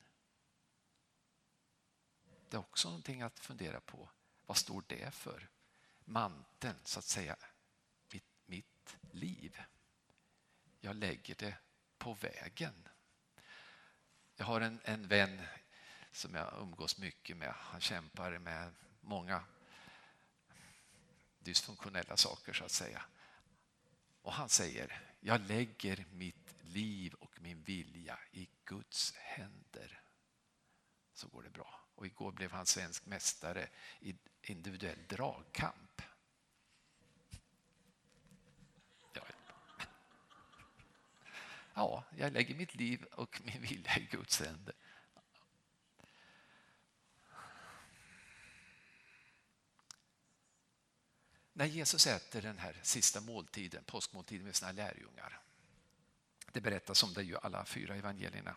Det 2.50 2.58
är 2.58 2.60
också 2.60 2.88
någonting 2.88 3.22
att 3.22 3.40
fundera 3.40 3.82
på. 3.82 4.10
Vad 4.46 4.58
står 4.58 4.84
det 4.88 5.14
för? 5.14 5.50
Manteln, 6.06 6.80
så 6.84 7.00
att 7.00 7.06
säga, 7.06 7.38
mitt, 8.12 8.26
mitt 8.46 8.98
liv. 9.12 9.62
Jag 10.80 10.96
lägger 10.96 11.36
det 11.36 11.58
på 11.98 12.14
vägen. 12.14 12.88
Jag 14.36 14.46
har 14.46 14.62
en, 14.62 14.80
en 14.84 15.08
vän 15.08 15.42
som 16.12 16.36
jag 16.36 16.54
umgås 16.62 16.98
mycket 16.98 17.38
med. 17.38 17.54
Han 17.54 17.82
kämpar 17.82 18.40
med 18.40 18.74
många 19.02 19.44
dysfunktionella 21.40 22.18
saker 22.18 22.54
så 22.54 22.66
att 22.66 22.72
säga. 22.72 23.04
Och 24.22 24.34
han 24.34 24.50
säger, 24.50 25.02
jag 25.20 25.42
lägger 25.42 26.06
mitt 26.12 26.54
liv 26.62 27.14
och 27.14 27.42
min 27.42 27.64
vilja 27.64 28.20
i 28.32 28.50
Guds 28.66 29.14
händer. 29.16 30.02
Så 31.14 31.28
går 31.28 31.44
det 31.44 31.50
bra. 31.50 31.80
Och 31.96 32.06
igår 32.06 32.32
blev 32.32 32.52
han 32.52 32.66
svensk 32.66 33.06
mästare 33.06 33.70
i 34.00 34.16
individuell 34.42 35.08
dragkamp. 35.08 36.02
Ja, 39.14 39.22
ja 41.78 42.04
jag 42.18 42.34
lägger 42.34 42.56
mitt 42.56 42.76
liv 42.76 43.04
och 43.04 43.42
min 43.44 43.62
vilja 43.62 43.98
i 43.98 44.08
Guds 44.12 44.40
händer. 44.40 44.76
När 51.54 51.66
Jesus 51.66 52.08
äter 52.08 52.42
den 52.42 52.58
här 52.58 52.80
sista 52.84 53.22
måltiden, 53.22 53.84
påskmåltiden 53.84 54.46
med 54.46 54.56
sina 54.56 54.72
lärjungar. 54.72 55.42
Det 56.52 56.62
berättas 56.62 57.04
om 57.04 57.14
det 57.14 57.24
i 57.24 57.36
alla 57.42 57.66
fyra 57.66 57.96
evangelierna. 57.96 58.56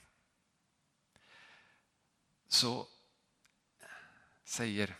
Så 2.49 2.89
säger 4.45 4.97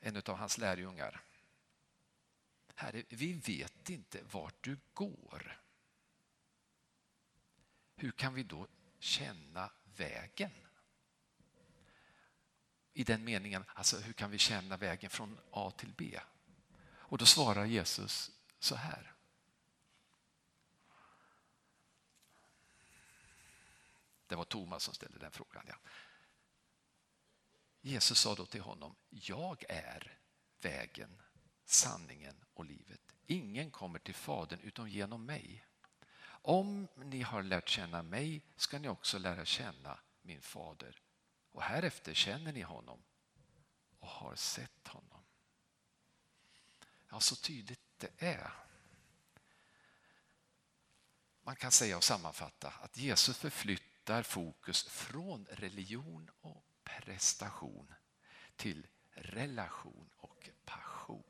en 0.00 0.16
av 0.16 0.36
hans 0.36 0.58
lärjungar. 0.58 1.22
Herre, 2.74 3.04
vi 3.08 3.32
vet 3.32 3.90
inte 3.90 4.22
vart 4.22 4.64
du 4.64 4.78
går. 4.94 5.63
Hur 7.96 8.10
kan 8.10 8.34
vi 8.34 8.42
då 8.42 8.66
känna 8.98 9.70
vägen? 9.96 10.50
I 12.92 13.04
den 13.04 13.24
meningen, 13.24 13.64
alltså 13.74 13.98
hur 13.98 14.12
kan 14.12 14.30
vi 14.30 14.38
känna 14.38 14.76
vägen 14.76 15.10
från 15.10 15.38
A 15.50 15.72
till 15.76 15.92
B? 15.96 16.20
Och 16.86 17.18
då 17.18 17.26
svarar 17.26 17.64
Jesus 17.64 18.30
så 18.58 18.74
här. 18.74 19.14
Det 24.26 24.34
var 24.36 24.44
Thomas 24.44 24.82
som 24.82 24.94
ställde 24.94 25.18
den 25.18 25.30
frågan. 25.30 25.64
Ja. 25.68 25.74
Jesus 27.80 28.18
sa 28.18 28.34
då 28.34 28.46
till 28.46 28.60
honom, 28.60 28.96
jag 29.10 29.64
är 29.68 30.18
vägen, 30.60 31.22
sanningen 31.64 32.44
och 32.54 32.64
livet. 32.64 33.00
Ingen 33.26 33.70
kommer 33.70 33.98
till 33.98 34.14
Fadern 34.14 34.60
utom 34.60 34.88
genom 34.88 35.26
mig. 35.26 35.64
Om 36.46 36.88
ni 36.96 37.22
har 37.22 37.42
lärt 37.42 37.68
känna 37.68 38.02
mig 38.02 38.42
ska 38.56 38.78
ni 38.78 38.88
också 38.88 39.18
lära 39.18 39.44
känna 39.44 39.98
min 40.22 40.42
fader. 40.42 41.00
Och 41.52 41.62
härefter 41.62 42.14
känner 42.14 42.52
ni 42.52 42.60
honom 42.60 43.02
och 43.98 44.08
har 44.08 44.34
sett 44.34 44.88
honom. 44.88 45.24
Ja, 47.10 47.20
så 47.20 47.36
tydligt 47.36 47.80
det 47.96 48.22
är. 48.22 48.52
Man 51.42 51.56
kan 51.56 51.70
säga 51.70 51.96
och 51.96 52.04
sammanfatta 52.04 52.68
att 52.68 52.96
Jesus 52.96 53.38
förflyttar 53.38 54.22
fokus 54.22 54.82
från 54.82 55.46
religion 55.50 56.30
och 56.40 56.66
prestation 56.84 57.94
till 58.56 58.86
relation 59.12 60.10
och 60.16 60.48
passion. 60.64 61.24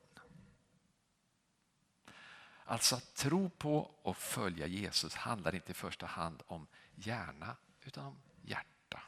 Alltså 2.64 2.96
att 2.96 3.14
tro 3.14 3.50
på 3.50 3.78
och 4.02 4.16
följa 4.16 4.66
Jesus 4.66 5.14
handlar 5.14 5.54
inte 5.54 5.70
i 5.70 5.74
första 5.74 6.06
hand 6.06 6.42
om 6.46 6.66
hjärna 6.94 7.56
utan 7.82 8.06
om 8.06 8.16
hjärta. 8.42 9.02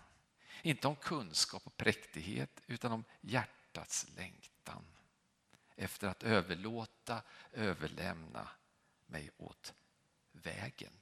Inte 0.62 0.88
om 0.88 0.96
kunskap 0.96 1.66
och 1.66 1.76
präktighet 1.76 2.60
utan 2.66 2.92
om 2.92 3.04
hjärtats 3.20 4.06
längtan 4.16 4.84
efter 5.76 6.08
att 6.08 6.22
överlåta, 6.22 7.22
överlämna 7.52 8.48
mig 9.06 9.30
åt 9.36 9.74
vägen. 10.32 10.92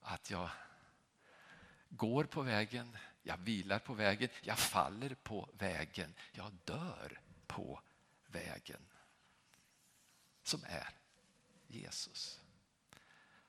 Att 0.00 0.30
jag 0.30 0.50
går 1.88 2.24
på 2.24 2.42
vägen, 2.42 2.96
jag 3.22 3.36
vilar 3.36 3.78
på 3.78 3.94
vägen, 3.94 4.28
jag 4.42 4.58
faller 4.58 5.14
på 5.14 5.48
vägen, 5.52 6.14
jag 6.32 6.52
dör 6.64 7.20
på 7.46 7.80
vägen. 8.26 8.86
Som 10.42 10.64
är 10.64 10.99
Jesus. 11.70 12.40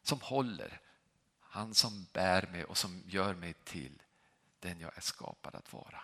Som 0.02 0.22
håller, 0.22 0.82
han 1.40 1.74
som 1.74 2.08
bär 2.14 2.48
mig 2.48 2.66
och 2.66 2.78
som 2.78 3.04
gör 3.06 3.36
mig 3.36 3.54
till 3.54 4.02
den 4.60 4.80
jag 4.80 4.98
är 4.98 5.02
skapad 5.02 5.56
att 5.56 5.74
vara. 5.74 6.02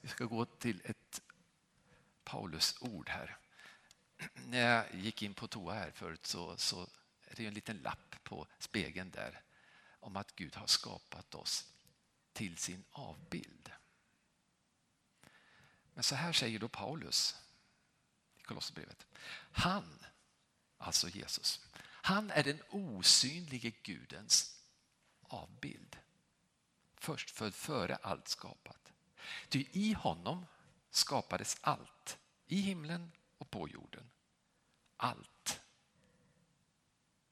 Vi 0.00 0.08
ska 0.08 0.24
gå 0.24 0.44
till 0.44 0.82
ett 0.84 1.22
Paulus-ord 2.24 3.08
här. 3.08 3.38
När 4.34 4.58
jag 4.58 4.94
gick 4.94 5.22
in 5.22 5.34
på 5.34 5.48
toa 5.48 5.74
här 5.74 5.90
förut 5.90 6.26
så, 6.26 6.56
så 6.56 6.88
är 7.24 7.34
det 7.36 7.46
en 7.46 7.54
liten 7.54 7.76
lapp 7.76 8.14
på 8.22 8.46
spegeln 8.58 9.10
där 9.10 9.42
om 10.00 10.16
att 10.16 10.36
Gud 10.36 10.56
har 10.56 10.66
skapat 10.66 11.34
oss 11.34 11.72
till 12.32 12.56
sin 12.56 12.84
avbild. 12.90 13.72
Men 15.94 16.02
så 16.02 16.14
här 16.14 16.32
säger 16.32 16.58
då 16.58 16.68
Paulus 16.68 17.36
Kolosserbrevet. 18.48 19.06
Han, 19.52 20.04
alltså 20.78 21.08
Jesus, 21.08 21.66
han 21.82 22.30
är 22.30 22.44
den 22.44 22.62
osynlige 22.70 23.70
Gudens 23.70 24.62
avbild. 25.22 25.96
Först 26.96 27.30
född 27.30 27.54
före 27.54 27.96
allt 27.96 28.28
skapat. 28.28 28.92
Ty 29.48 29.66
i 29.72 29.92
honom 29.92 30.46
skapades 30.90 31.56
allt, 31.60 32.18
i 32.46 32.60
himlen 32.60 33.12
och 33.38 33.50
på 33.50 33.68
jorden. 33.68 34.10
Allt. 34.96 35.60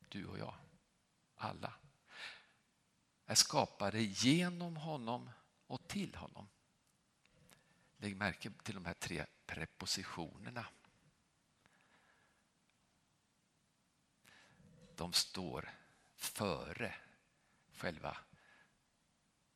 Du 0.08 0.26
och 0.26 0.38
jag, 0.38 0.54
alla, 1.36 1.72
är 3.26 3.34
skapade 3.34 4.02
genom 4.02 4.76
honom 4.76 5.30
och 5.66 5.88
till 5.88 6.14
honom. 6.14 6.48
Lägg 7.96 8.16
märke 8.16 8.50
till 8.62 8.74
de 8.74 8.84
här 8.84 8.94
tre 8.94 9.26
prepositionerna. 9.46 10.66
de 14.96 15.12
står 15.12 15.70
före 16.16 16.94
själva 17.72 18.16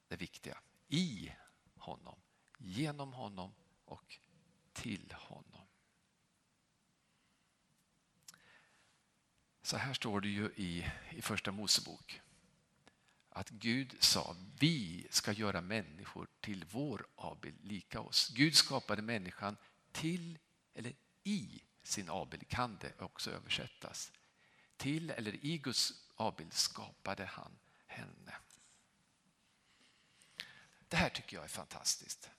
det 0.08 0.16
viktiga. 0.16 0.58
I 0.88 1.32
honom, 1.76 2.18
genom 2.58 3.12
honom 3.12 3.52
och 3.84 4.18
till 4.72 5.14
honom. 5.18 5.66
Så 9.62 9.76
här 9.76 9.94
står 9.94 10.20
det 10.20 10.28
ju 10.28 10.52
i, 10.56 10.92
i 11.10 11.22
Första 11.22 11.52
Mosebok 11.52 12.20
att 13.28 13.50
Gud 13.50 13.96
sa 14.00 14.36
vi 14.58 15.06
ska 15.10 15.32
göra 15.32 15.60
människor 15.60 16.28
till 16.40 16.64
vår 16.70 17.06
avbild, 17.14 17.64
lika 17.64 18.00
oss. 18.00 18.28
Gud 18.28 18.54
skapade 18.54 19.02
människan 19.02 19.56
till 19.92 20.38
eller 20.74 20.92
i 21.22 21.62
sin 21.82 22.08
avbild, 22.08 22.48
kan 22.48 22.78
det 22.80 23.00
också 23.00 23.30
översättas. 23.30 24.12
Till 24.80 25.10
eller 25.10 25.44
i 25.44 25.58
Guds 25.58 25.92
avbild 26.14 26.52
skapade 26.52 27.24
han 27.24 27.58
henne. 27.86 28.36
Det 30.88 30.96
här 30.96 31.10
tycker 31.10 31.36
jag 31.36 31.44
är 31.44 31.48
fantastiskt. 31.48 32.30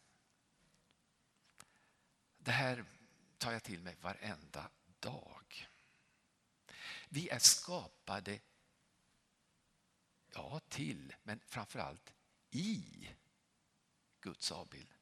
Det 2.37 2.51
här 2.51 2.85
tar 3.37 3.51
jag 3.51 3.63
till 3.63 3.81
mig 3.81 3.97
varenda 4.01 4.69
dag. 4.99 5.69
Vi 7.09 7.29
är 7.29 7.39
skapade, 7.39 8.39
ja 10.33 10.59
till, 10.69 11.15
men 11.23 11.39
framförallt 11.47 12.13
i 12.51 13.09
Guds 14.21 14.51
avbild. 14.51 14.93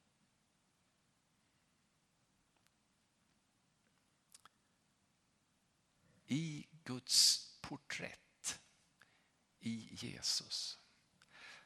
I 6.25 6.67
Guds 6.89 7.49
porträtt, 7.61 8.61
i 9.59 9.95
Jesus. 9.95 10.79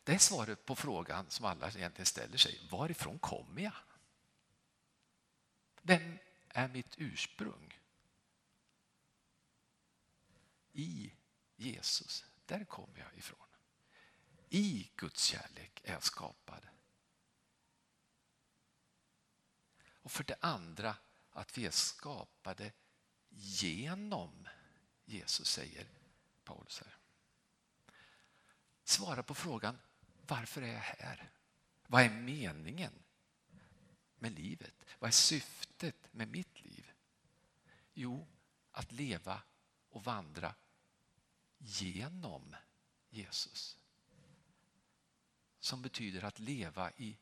Det 0.03 0.13
är 0.13 0.17
svaret 0.17 0.65
på 0.65 0.75
frågan 0.75 1.29
som 1.29 1.45
alla 1.45 1.67
egentligen 1.69 2.05
ställer 2.05 2.37
sig. 2.37 2.67
Varifrån 2.71 3.19
kommer 3.19 3.61
jag? 3.61 3.73
Vem 5.81 6.17
är 6.47 6.67
mitt 6.67 6.95
ursprung? 6.97 7.79
I 10.71 11.13
Jesus, 11.55 12.25
där 12.45 12.65
kommer 12.65 12.99
jag 12.99 13.17
ifrån. 13.17 13.47
I 14.49 14.91
Guds 14.95 15.23
kärlek 15.23 15.81
är 15.83 15.93
jag 15.93 16.03
skapad. 16.03 16.67
Och 19.85 20.11
för 20.11 20.23
det 20.23 20.37
andra 20.39 20.95
att 21.31 21.57
vi 21.57 21.65
är 21.65 21.71
skapade 21.71 22.71
genom 23.29 24.47
Jesus, 25.05 25.47
säger 25.47 25.87
Paulus 26.43 26.79
här. 26.79 26.97
Svara 28.83 29.23
på 29.23 29.35
frågan, 29.35 29.79
varför 30.27 30.61
är 30.61 30.73
jag 30.73 30.79
här? 30.79 31.31
Vad 31.87 32.03
är 32.03 32.09
meningen 32.09 32.93
med 34.15 34.31
livet? 34.31 34.73
Vad 34.99 35.07
är 35.07 35.11
syftet 35.11 36.13
med 36.13 36.27
mitt 36.27 36.61
liv? 36.61 36.91
Jo, 37.93 38.27
att 38.71 38.91
leva 38.91 39.41
och 39.89 40.03
vandra 40.03 40.55
genom 41.57 42.55
Jesus. 43.09 43.77
Som 45.59 45.81
betyder 45.81 46.23
att 46.23 46.39
leva 46.39 46.91
i 46.91 47.17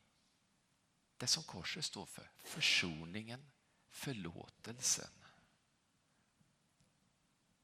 det 1.16 1.26
som 1.26 1.42
korset 1.42 1.84
står 1.84 2.06
för. 2.06 2.30
Försoningen, 2.44 3.50
förlåtelsen. 3.90 5.10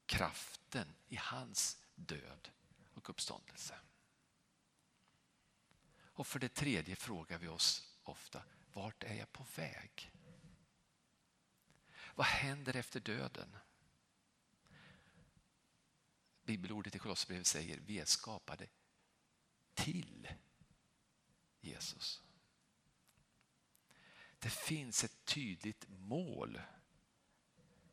Kraften 0.08 0.94
i 1.08 1.16
hans 1.16 1.82
död 1.94 2.50
och 2.94 3.10
uppståndelse. 3.10 3.74
Och 5.90 6.26
för 6.26 6.38
det 6.38 6.48
tredje 6.54 6.96
frågar 6.96 7.38
vi 7.38 7.48
oss 7.48 7.98
ofta, 8.02 8.42
vart 8.72 9.02
är 9.02 9.14
jag 9.14 9.32
på 9.32 9.46
väg? 9.56 10.12
Vad 12.14 12.26
händer 12.26 12.76
efter 12.76 13.00
döden? 13.00 13.56
Bibelordet 16.42 16.94
i 16.94 16.98
Kolosserbrevet 16.98 17.46
säger 17.46 17.80
vi 17.86 17.98
är 17.98 18.04
skapade 18.04 18.66
till 19.74 20.28
Jesus. 21.60 22.22
Det 24.38 24.50
finns 24.50 25.04
ett 25.04 25.24
tydligt 25.24 25.88
mål 25.88 26.60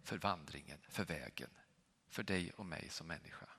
för 0.03 0.18
vandringen, 0.18 0.80
för 0.89 1.05
vägen, 1.05 1.49
för 2.07 2.23
dig 2.23 2.51
och 2.51 2.65
mig 2.65 2.89
som 2.89 3.07
människa. 3.07 3.49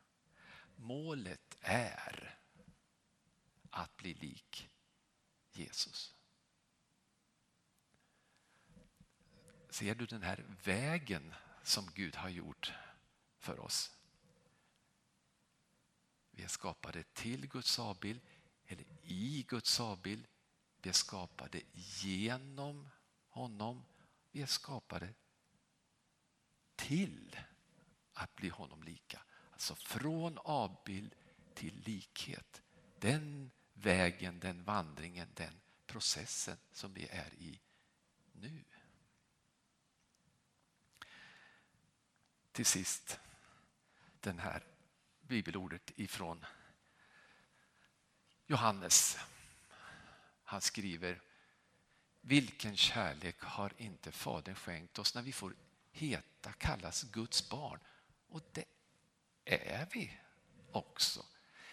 Målet 0.76 1.56
är 1.60 2.38
att 3.70 3.96
bli 3.96 4.14
lik 4.14 4.70
Jesus. 5.52 6.14
Ser 9.70 9.94
du 9.94 10.06
den 10.06 10.22
här 10.22 10.44
vägen 10.64 11.34
som 11.62 11.90
Gud 11.94 12.16
har 12.16 12.28
gjort 12.28 12.72
för 13.38 13.60
oss? 13.60 13.96
Vi 16.30 16.42
är 16.42 16.48
skapade 16.48 17.02
till 17.02 17.48
Guds 17.48 17.78
avbild, 17.78 18.20
eller 18.66 18.84
i 19.02 19.44
Guds 19.48 19.80
avbild. 19.80 20.26
Vi 20.82 20.88
är 20.88 20.94
skapade 20.94 21.62
genom 21.72 22.88
honom. 23.28 23.84
Vi 24.30 24.42
är 24.42 24.46
skapade 24.46 25.14
till 26.76 27.36
att 28.16 28.36
bli 28.36 28.48
honom 28.48 28.82
lika. 28.82 29.22
Alltså 29.50 29.74
från 29.74 30.38
avbild 30.38 31.14
till 31.54 31.82
likhet. 31.84 32.62
Den 32.98 33.50
vägen, 33.72 34.40
den 34.40 34.64
vandringen, 34.64 35.28
den 35.34 35.60
processen 35.86 36.56
som 36.72 36.94
vi 36.94 37.08
är 37.08 37.34
i 37.34 37.60
nu. 38.32 38.64
Till 42.52 42.66
sist 42.66 43.20
den 44.20 44.38
här 44.38 44.64
bibelordet 45.20 45.90
ifrån 45.96 46.44
Johannes. 48.46 49.18
Han 50.44 50.60
skriver 50.60 51.20
Vilken 52.20 52.76
kärlek 52.76 53.40
har 53.40 53.72
inte 53.76 54.12
Fadern 54.12 54.54
skänkt 54.54 54.98
oss 54.98 55.14
när 55.14 55.22
vi 55.22 55.32
får 55.32 55.54
heta, 55.90 56.52
kallas 56.52 57.02
Guds 57.02 57.50
barn? 57.50 57.80
Och 58.36 58.42
det 58.52 58.64
är 59.44 59.88
vi 59.92 60.18
också. 60.72 61.24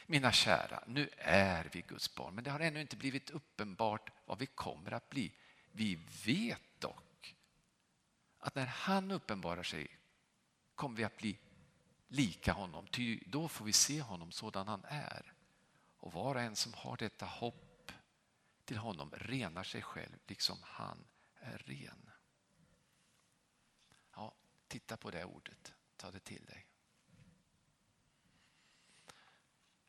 Mina 0.06 0.32
kära, 0.32 0.84
nu 0.88 1.10
är 1.18 1.70
vi 1.74 1.82
Guds 1.82 2.16
barn, 2.16 2.36
men 2.36 2.44
det 2.44 2.52
har 2.52 2.60
ännu 2.60 2.82
inte 2.82 2.98
blivit 2.98 3.30
uppenbart 3.30 4.10
vad 4.26 4.40
vi 4.40 4.46
kommer 4.46 4.92
att 4.92 5.10
bli. 5.10 5.34
Vi 5.72 5.96
vet 6.26 6.62
dock 6.80 7.36
att 8.40 8.56
när 8.56 8.66
han 8.66 9.12
uppenbarar 9.12 9.64
sig 9.64 10.00
kommer 10.76 10.98
vi 10.98 11.04
att 11.04 11.18
bli 11.18 11.40
lika 12.08 12.54
honom, 12.54 12.88
ty 12.88 13.24
då 13.26 13.48
får 13.48 13.66
vi 13.66 13.74
se 13.74 14.02
honom 14.02 14.32
sådan 14.32 14.68
han 14.68 14.86
är. 14.88 15.34
Och 15.98 16.14
var 16.14 16.36
och 16.36 16.42
en 16.42 16.56
som 16.56 16.74
har 16.74 16.98
detta 16.98 17.26
hopp 17.26 17.92
till 18.66 18.78
honom 18.78 19.12
renar 19.12 19.64
sig 19.64 19.82
själv 19.82 20.18
liksom 20.28 20.58
han 20.62 21.08
är 21.40 21.58
ren. 21.58 22.10
Ja, 24.16 24.36
titta 24.68 24.98
på 24.98 25.12
det 25.12 25.26
ordet, 25.26 25.74
ta 26.04 26.12
det 26.12 26.20
till 26.20 26.46
dig. 26.46 26.68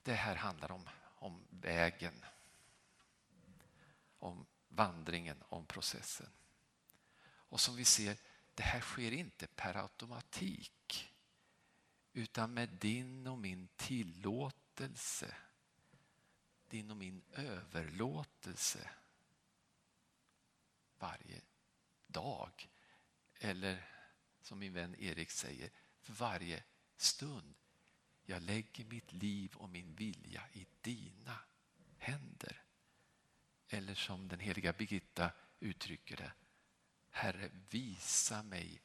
Det 0.02 0.14
här 0.14 0.36
handlar 0.36 0.72
om, 0.72 0.88
om 1.00 1.46
vägen, 1.50 2.24
om 4.18 4.46
vandringen, 4.68 5.42
om 5.48 5.66
processen. 5.66 6.30
Och 7.24 7.60
som 7.60 7.76
vi 7.76 7.84
ser, 7.84 8.16
det 8.54 8.62
här 8.62 8.80
sker 8.80 9.12
inte 9.12 9.46
per 9.46 9.76
automatik 9.76 11.14
utan 12.12 12.54
med 12.54 12.68
din 12.68 13.26
och 13.26 13.38
min 13.38 13.68
tillåtelse, 13.76 15.36
din 16.68 16.90
och 16.90 16.96
min 16.96 17.22
överlåtelse 17.32 18.90
varje 20.98 21.40
dag. 22.06 22.70
Eller 23.34 23.88
som 24.40 24.58
min 24.58 24.72
vän 24.72 24.94
Erik 24.98 25.30
säger, 25.30 25.70
för 26.04 26.12
varje 26.12 26.62
stund. 26.96 27.54
Jag 28.24 28.42
lägger 28.42 28.84
mitt 28.84 29.12
liv 29.12 29.54
och 29.56 29.68
min 29.68 29.94
vilja 29.94 30.42
i 30.52 30.66
dina 30.80 31.38
händer. 31.98 32.62
Eller 33.68 33.94
som 33.94 34.28
den 34.28 34.40
heliga 34.40 34.72
Birgitta 34.72 35.32
uttrycker 35.60 36.16
det. 36.16 36.32
Herre, 37.10 37.50
visa 37.70 38.42
mig 38.42 38.82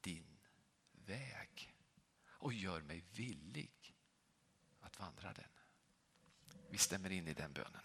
din 0.00 0.38
väg 0.92 1.74
och 2.26 2.52
gör 2.52 2.80
mig 2.80 3.04
villig 3.10 3.94
att 4.80 4.98
vandra 4.98 5.32
den. 5.32 5.50
Vi 6.70 6.78
stämmer 6.78 7.10
in 7.10 7.28
i 7.28 7.34
den 7.34 7.52
bönen. 7.52 7.82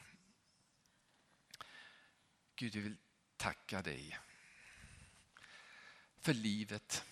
Gud, 2.55 2.73
vi 2.73 2.81
vill 2.81 2.97
tacka 3.37 3.81
dig 3.81 4.19
för 6.19 6.33
livet. 6.33 7.05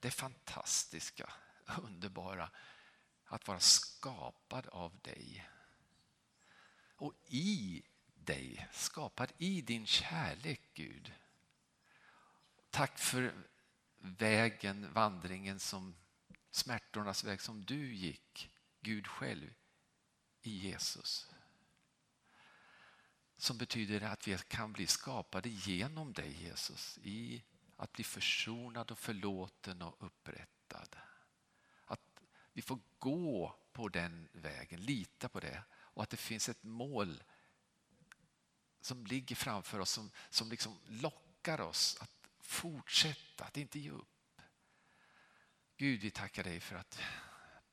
Det 0.00 0.10
fantastiska, 0.10 1.32
underbara 1.82 2.50
att 3.24 3.48
vara 3.48 3.60
skapad 3.60 4.66
av 4.66 4.98
dig. 5.02 5.48
Och 6.96 7.14
i 7.26 7.82
dig, 8.14 8.68
skapad 8.72 9.32
i 9.38 9.62
din 9.62 9.86
kärlek, 9.86 10.60
Gud. 10.74 11.12
Tack 12.70 12.98
för 12.98 13.34
vägen, 13.98 14.92
vandringen 14.92 15.60
som 15.60 15.96
smärtornas 16.50 17.24
väg 17.24 17.40
som 17.40 17.64
du 17.64 17.94
gick, 17.94 18.50
Gud 18.80 19.06
själv, 19.06 19.54
i 20.42 20.50
Jesus. 20.50 21.30
Som 23.36 23.58
betyder 23.58 24.00
att 24.00 24.28
vi 24.28 24.38
kan 24.38 24.72
bli 24.72 24.86
skapade 24.86 25.48
genom 25.48 26.12
dig 26.12 26.42
Jesus, 26.42 26.98
i 27.02 27.42
att 27.78 27.92
bli 27.92 28.04
försonad 28.04 28.90
och 28.90 28.98
förlåten 28.98 29.82
och 29.82 29.96
upprättad. 29.98 30.96
Att 31.84 32.22
vi 32.52 32.62
får 32.62 32.78
gå 32.98 33.58
på 33.72 33.88
den 33.88 34.28
vägen, 34.32 34.80
lita 34.80 35.28
på 35.28 35.40
det 35.40 35.62
och 35.72 36.02
att 36.02 36.10
det 36.10 36.16
finns 36.16 36.48
ett 36.48 36.62
mål 36.62 37.22
som 38.80 39.06
ligger 39.06 39.36
framför 39.36 39.78
oss 39.78 39.90
som, 39.90 40.10
som 40.30 40.50
liksom 40.50 40.78
lockar 40.86 41.60
oss 41.60 41.96
att 42.00 42.28
fortsätta, 42.40 43.44
att 43.44 43.56
inte 43.56 43.78
ge 43.78 43.90
upp. 43.90 44.40
Gud, 45.76 46.00
vi 46.00 46.10
tackar 46.10 46.44
dig 46.44 46.60
för 46.60 46.76
att 46.76 47.00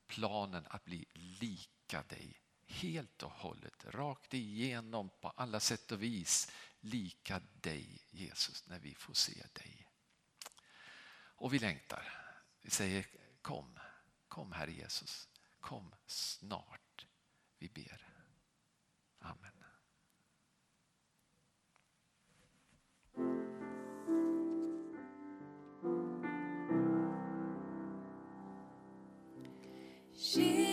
planen 0.08 0.66
att 0.70 0.86
bli 0.86 1.06
lika 1.14 2.04
dig 2.04 2.42
helt 2.66 3.24
och 3.24 3.32
hållet, 3.32 3.86
rakt 3.86 4.34
igenom 4.34 5.10
på 5.22 5.30
alla 5.30 5.60
sätt 5.60 5.92
och 5.92 6.04
vis 6.04 6.52
lika 6.80 7.42
dig 7.62 8.02
Jesus 8.12 8.68
när 8.68 8.80
vi 8.80 8.96
får 8.96 9.14
se 9.14 9.46
dig. 9.54 9.85
Och 11.36 11.54
vi 11.54 11.60
längtar. 11.60 12.14
Vi 12.62 12.70
säger 12.70 13.06
kom, 13.42 13.80
kom 14.28 14.52
Herre 14.52 14.72
Jesus, 14.72 15.30
kom 15.60 15.96
snart. 16.06 17.08
Vi 17.60 17.70
ber. 17.70 18.08
Amen. 19.20 19.52
Jesus, 30.14 30.65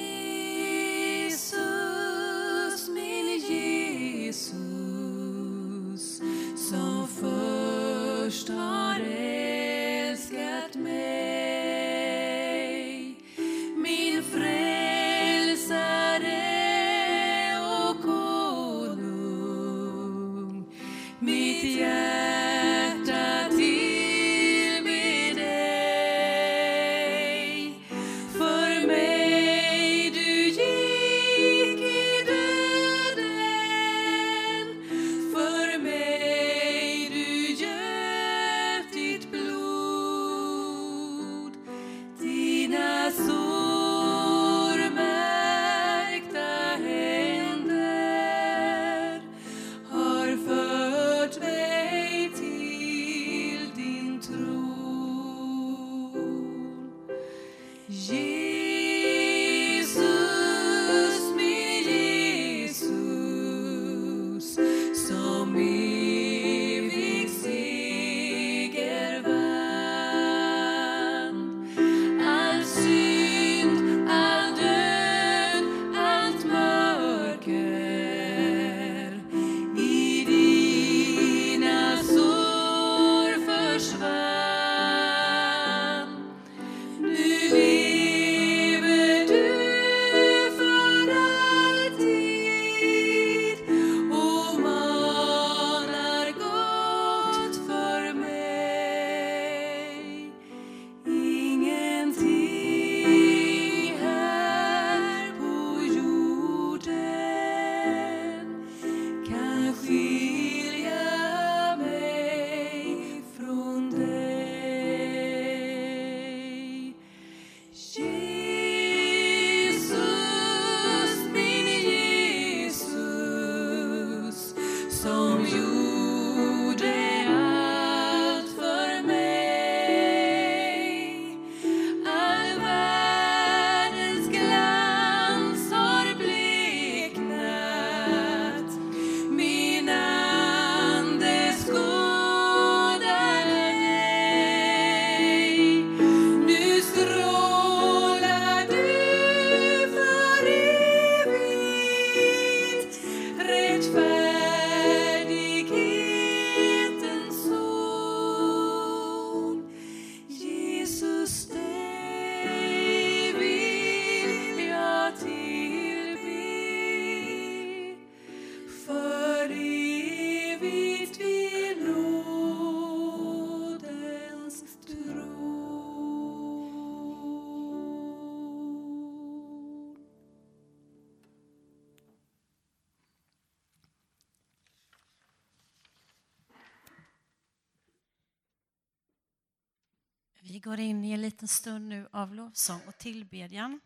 Vi 190.44 190.60
går 190.60 190.80
in 190.80 191.04
i 191.04 191.12
en 191.12 191.20
liten 191.20 191.48
stund 191.48 191.88
nu 191.88 192.08
av 192.12 192.34
lovsång 192.34 192.80
och 192.86 192.98
tillbedjan. 192.98 193.80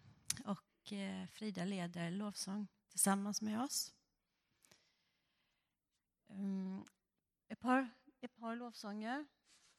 Och 0.45 0.93
eh, 0.93 1.27
Frida 1.27 1.65
leder 1.65 2.11
lovsång 2.11 2.69
tillsammans 2.89 3.43
med 3.43 3.61
oss. 3.61 3.95
Mm, 6.29 6.85
ett, 7.49 7.61
par, 7.61 7.91
ett 8.21 8.37
par 8.37 8.57
lovsånger 8.57 9.27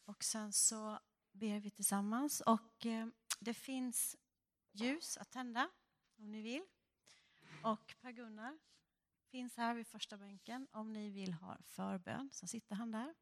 och 0.06 0.24
sen 0.24 0.54
så 0.54 1.00
ber 1.32 1.60
vi 1.60 1.70
tillsammans. 1.70 2.42
Och 2.42 2.86
eh, 2.86 3.08
det 3.40 3.54
finns 3.54 4.16
ljus 4.72 5.18
att 5.18 5.32
tända 5.32 5.70
om 6.18 6.32
ni 6.32 6.42
vill. 6.42 6.66
Och 7.64 7.96
Per-Gunnar 8.02 8.58
finns 9.32 9.58
här 9.58 9.76
vid 9.76 9.88
första 9.88 10.18
bänken 10.18 10.68
om 10.72 10.94
ni 10.94 11.10
vill 11.10 11.34
ha 11.34 11.58
förbön. 11.64 12.30
Så 12.34 12.48
sitter 12.48 12.76
han 12.76 12.92
där. 12.92 13.16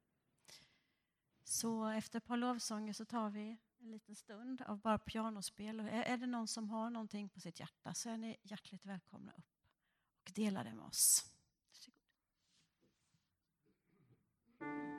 Så 1.48 1.86
efter 1.86 2.18
ett 2.18 2.26
par 2.26 2.38
lovsånger 2.38 2.93
så 2.93 3.06
tar 3.06 3.30
vi 3.30 3.58
en 3.80 3.91
liten 3.91 4.16
stund 4.16 4.62
av 4.62 4.80
bara 4.80 4.98
pianospel. 5.00 5.80
Och 5.80 5.88
är 5.89 6.18
det 6.18 6.28
någon 6.28 6.48
som 6.48 6.70
har 6.70 6.89
någonting 6.89 7.30
på 7.30 7.39
sitt 7.39 7.60
hjärta 7.60 7.93
så 7.93 8.10
är 8.10 8.18
ni 8.18 8.38
hjärtligt 8.41 8.86
välkomna 8.86 9.32
upp 9.38 9.46
och 10.24 10.32
dela 10.34 10.64
det 10.64 10.74
med 10.74 10.86
oss. 10.86 11.26
Varsågod. 14.60 14.95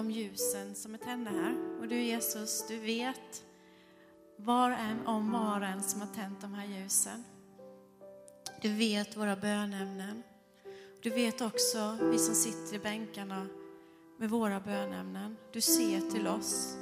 De 0.00 0.10
ljusen 0.10 0.74
som 0.74 0.94
är 0.94 0.98
tända 0.98 1.30
här. 1.30 1.78
Och 1.80 1.88
du 1.88 2.02
Jesus, 2.02 2.64
du 2.68 2.78
vet 2.78 3.44
var 4.36 4.70
en 4.70 5.06
om 5.06 5.32
var 5.32 5.60
en 5.60 5.82
som 5.82 6.00
har 6.00 6.08
tänt 6.08 6.40
de 6.40 6.54
här 6.54 6.66
ljusen. 6.66 7.24
Du 8.62 8.74
vet 8.74 9.16
våra 9.16 9.36
bönämnen. 9.36 10.22
Du 11.02 11.10
vet 11.10 11.40
också 11.40 11.96
vi 12.00 12.18
som 12.18 12.34
sitter 12.34 12.74
i 12.74 12.78
bänkarna 12.78 13.46
med 14.18 14.30
våra 14.30 14.60
bönämnen. 14.60 15.36
Du 15.52 15.60
ser 15.60 16.10
till 16.10 16.26
oss. 16.26 16.76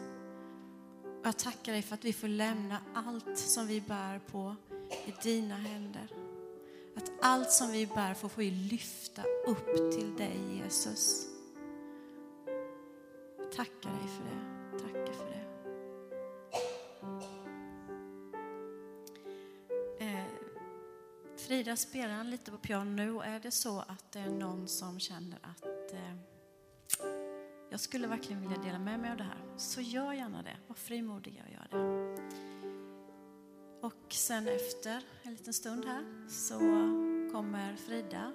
Jag 1.24 1.38
tackar 1.38 1.72
dig 1.72 1.82
för 1.82 1.94
att 1.94 2.04
vi 2.04 2.12
får 2.12 2.28
lämna 2.28 2.80
allt 2.94 3.38
som 3.38 3.66
vi 3.66 3.80
bär 3.80 4.18
på 4.18 4.56
i 5.06 5.14
dina 5.22 5.56
händer. 5.56 6.08
Att 6.96 7.12
allt 7.20 7.50
som 7.50 7.72
vi 7.72 7.86
bär 7.86 8.14
får 8.14 8.30
vi 8.36 8.50
lyfta 8.50 9.22
upp 9.46 9.92
till 9.92 10.16
dig 10.16 10.60
Jesus. 10.64 11.37
Tackar 13.58 13.90
dig 13.90 14.08
för 14.08 14.24
det. 14.24 14.78
Tackar 14.78 15.12
för 15.12 15.26
det. 15.30 15.44
Eh, 20.04 20.26
Frida 21.36 21.76
spelar 21.76 22.24
lite 22.24 22.50
på 22.50 22.58
piano 22.58 22.90
nu 22.90 23.12
och 23.14 23.26
är 23.26 23.40
det 23.40 23.50
så 23.50 23.80
att 23.80 24.12
det 24.12 24.18
är 24.18 24.30
någon 24.30 24.68
som 24.68 25.00
känner 25.00 25.38
att 25.42 25.92
eh, 25.92 26.14
jag 27.70 27.80
skulle 27.80 28.06
verkligen 28.06 28.42
vilja 28.42 28.58
dela 28.58 28.78
med 28.78 29.00
mig 29.00 29.10
av 29.10 29.16
det 29.16 29.24
här, 29.24 29.44
så 29.56 29.80
gör 29.80 30.12
gärna 30.12 30.42
det. 30.42 30.56
Var 30.66 30.74
frimodiga 30.74 31.42
och 31.42 31.52
gör 31.52 31.68
det. 31.70 31.78
Och 33.86 34.12
sen 34.12 34.48
efter 34.48 35.02
en 35.22 35.32
liten 35.32 35.54
stund 35.54 35.84
här 35.84 36.28
så 36.28 36.58
kommer 37.32 37.76
Frida 37.76 38.32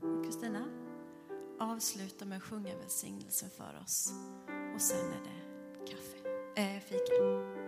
och 0.00 0.24
Kristina 0.24 0.64
avsluta 1.60 2.24
med 2.24 2.36
att 2.38 2.44
sjunga 2.44 2.76
välsignelsen 2.76 3.50
för 3.50 3.80
oss. 3.82 4.12
Och 4.74 4.80
sen 4.80 4.98
är 4.98 5.20
det 5.24 5.90
kaffe, 5.90 6.28
äh, 6.62 6.80
fika. 6.80 7.63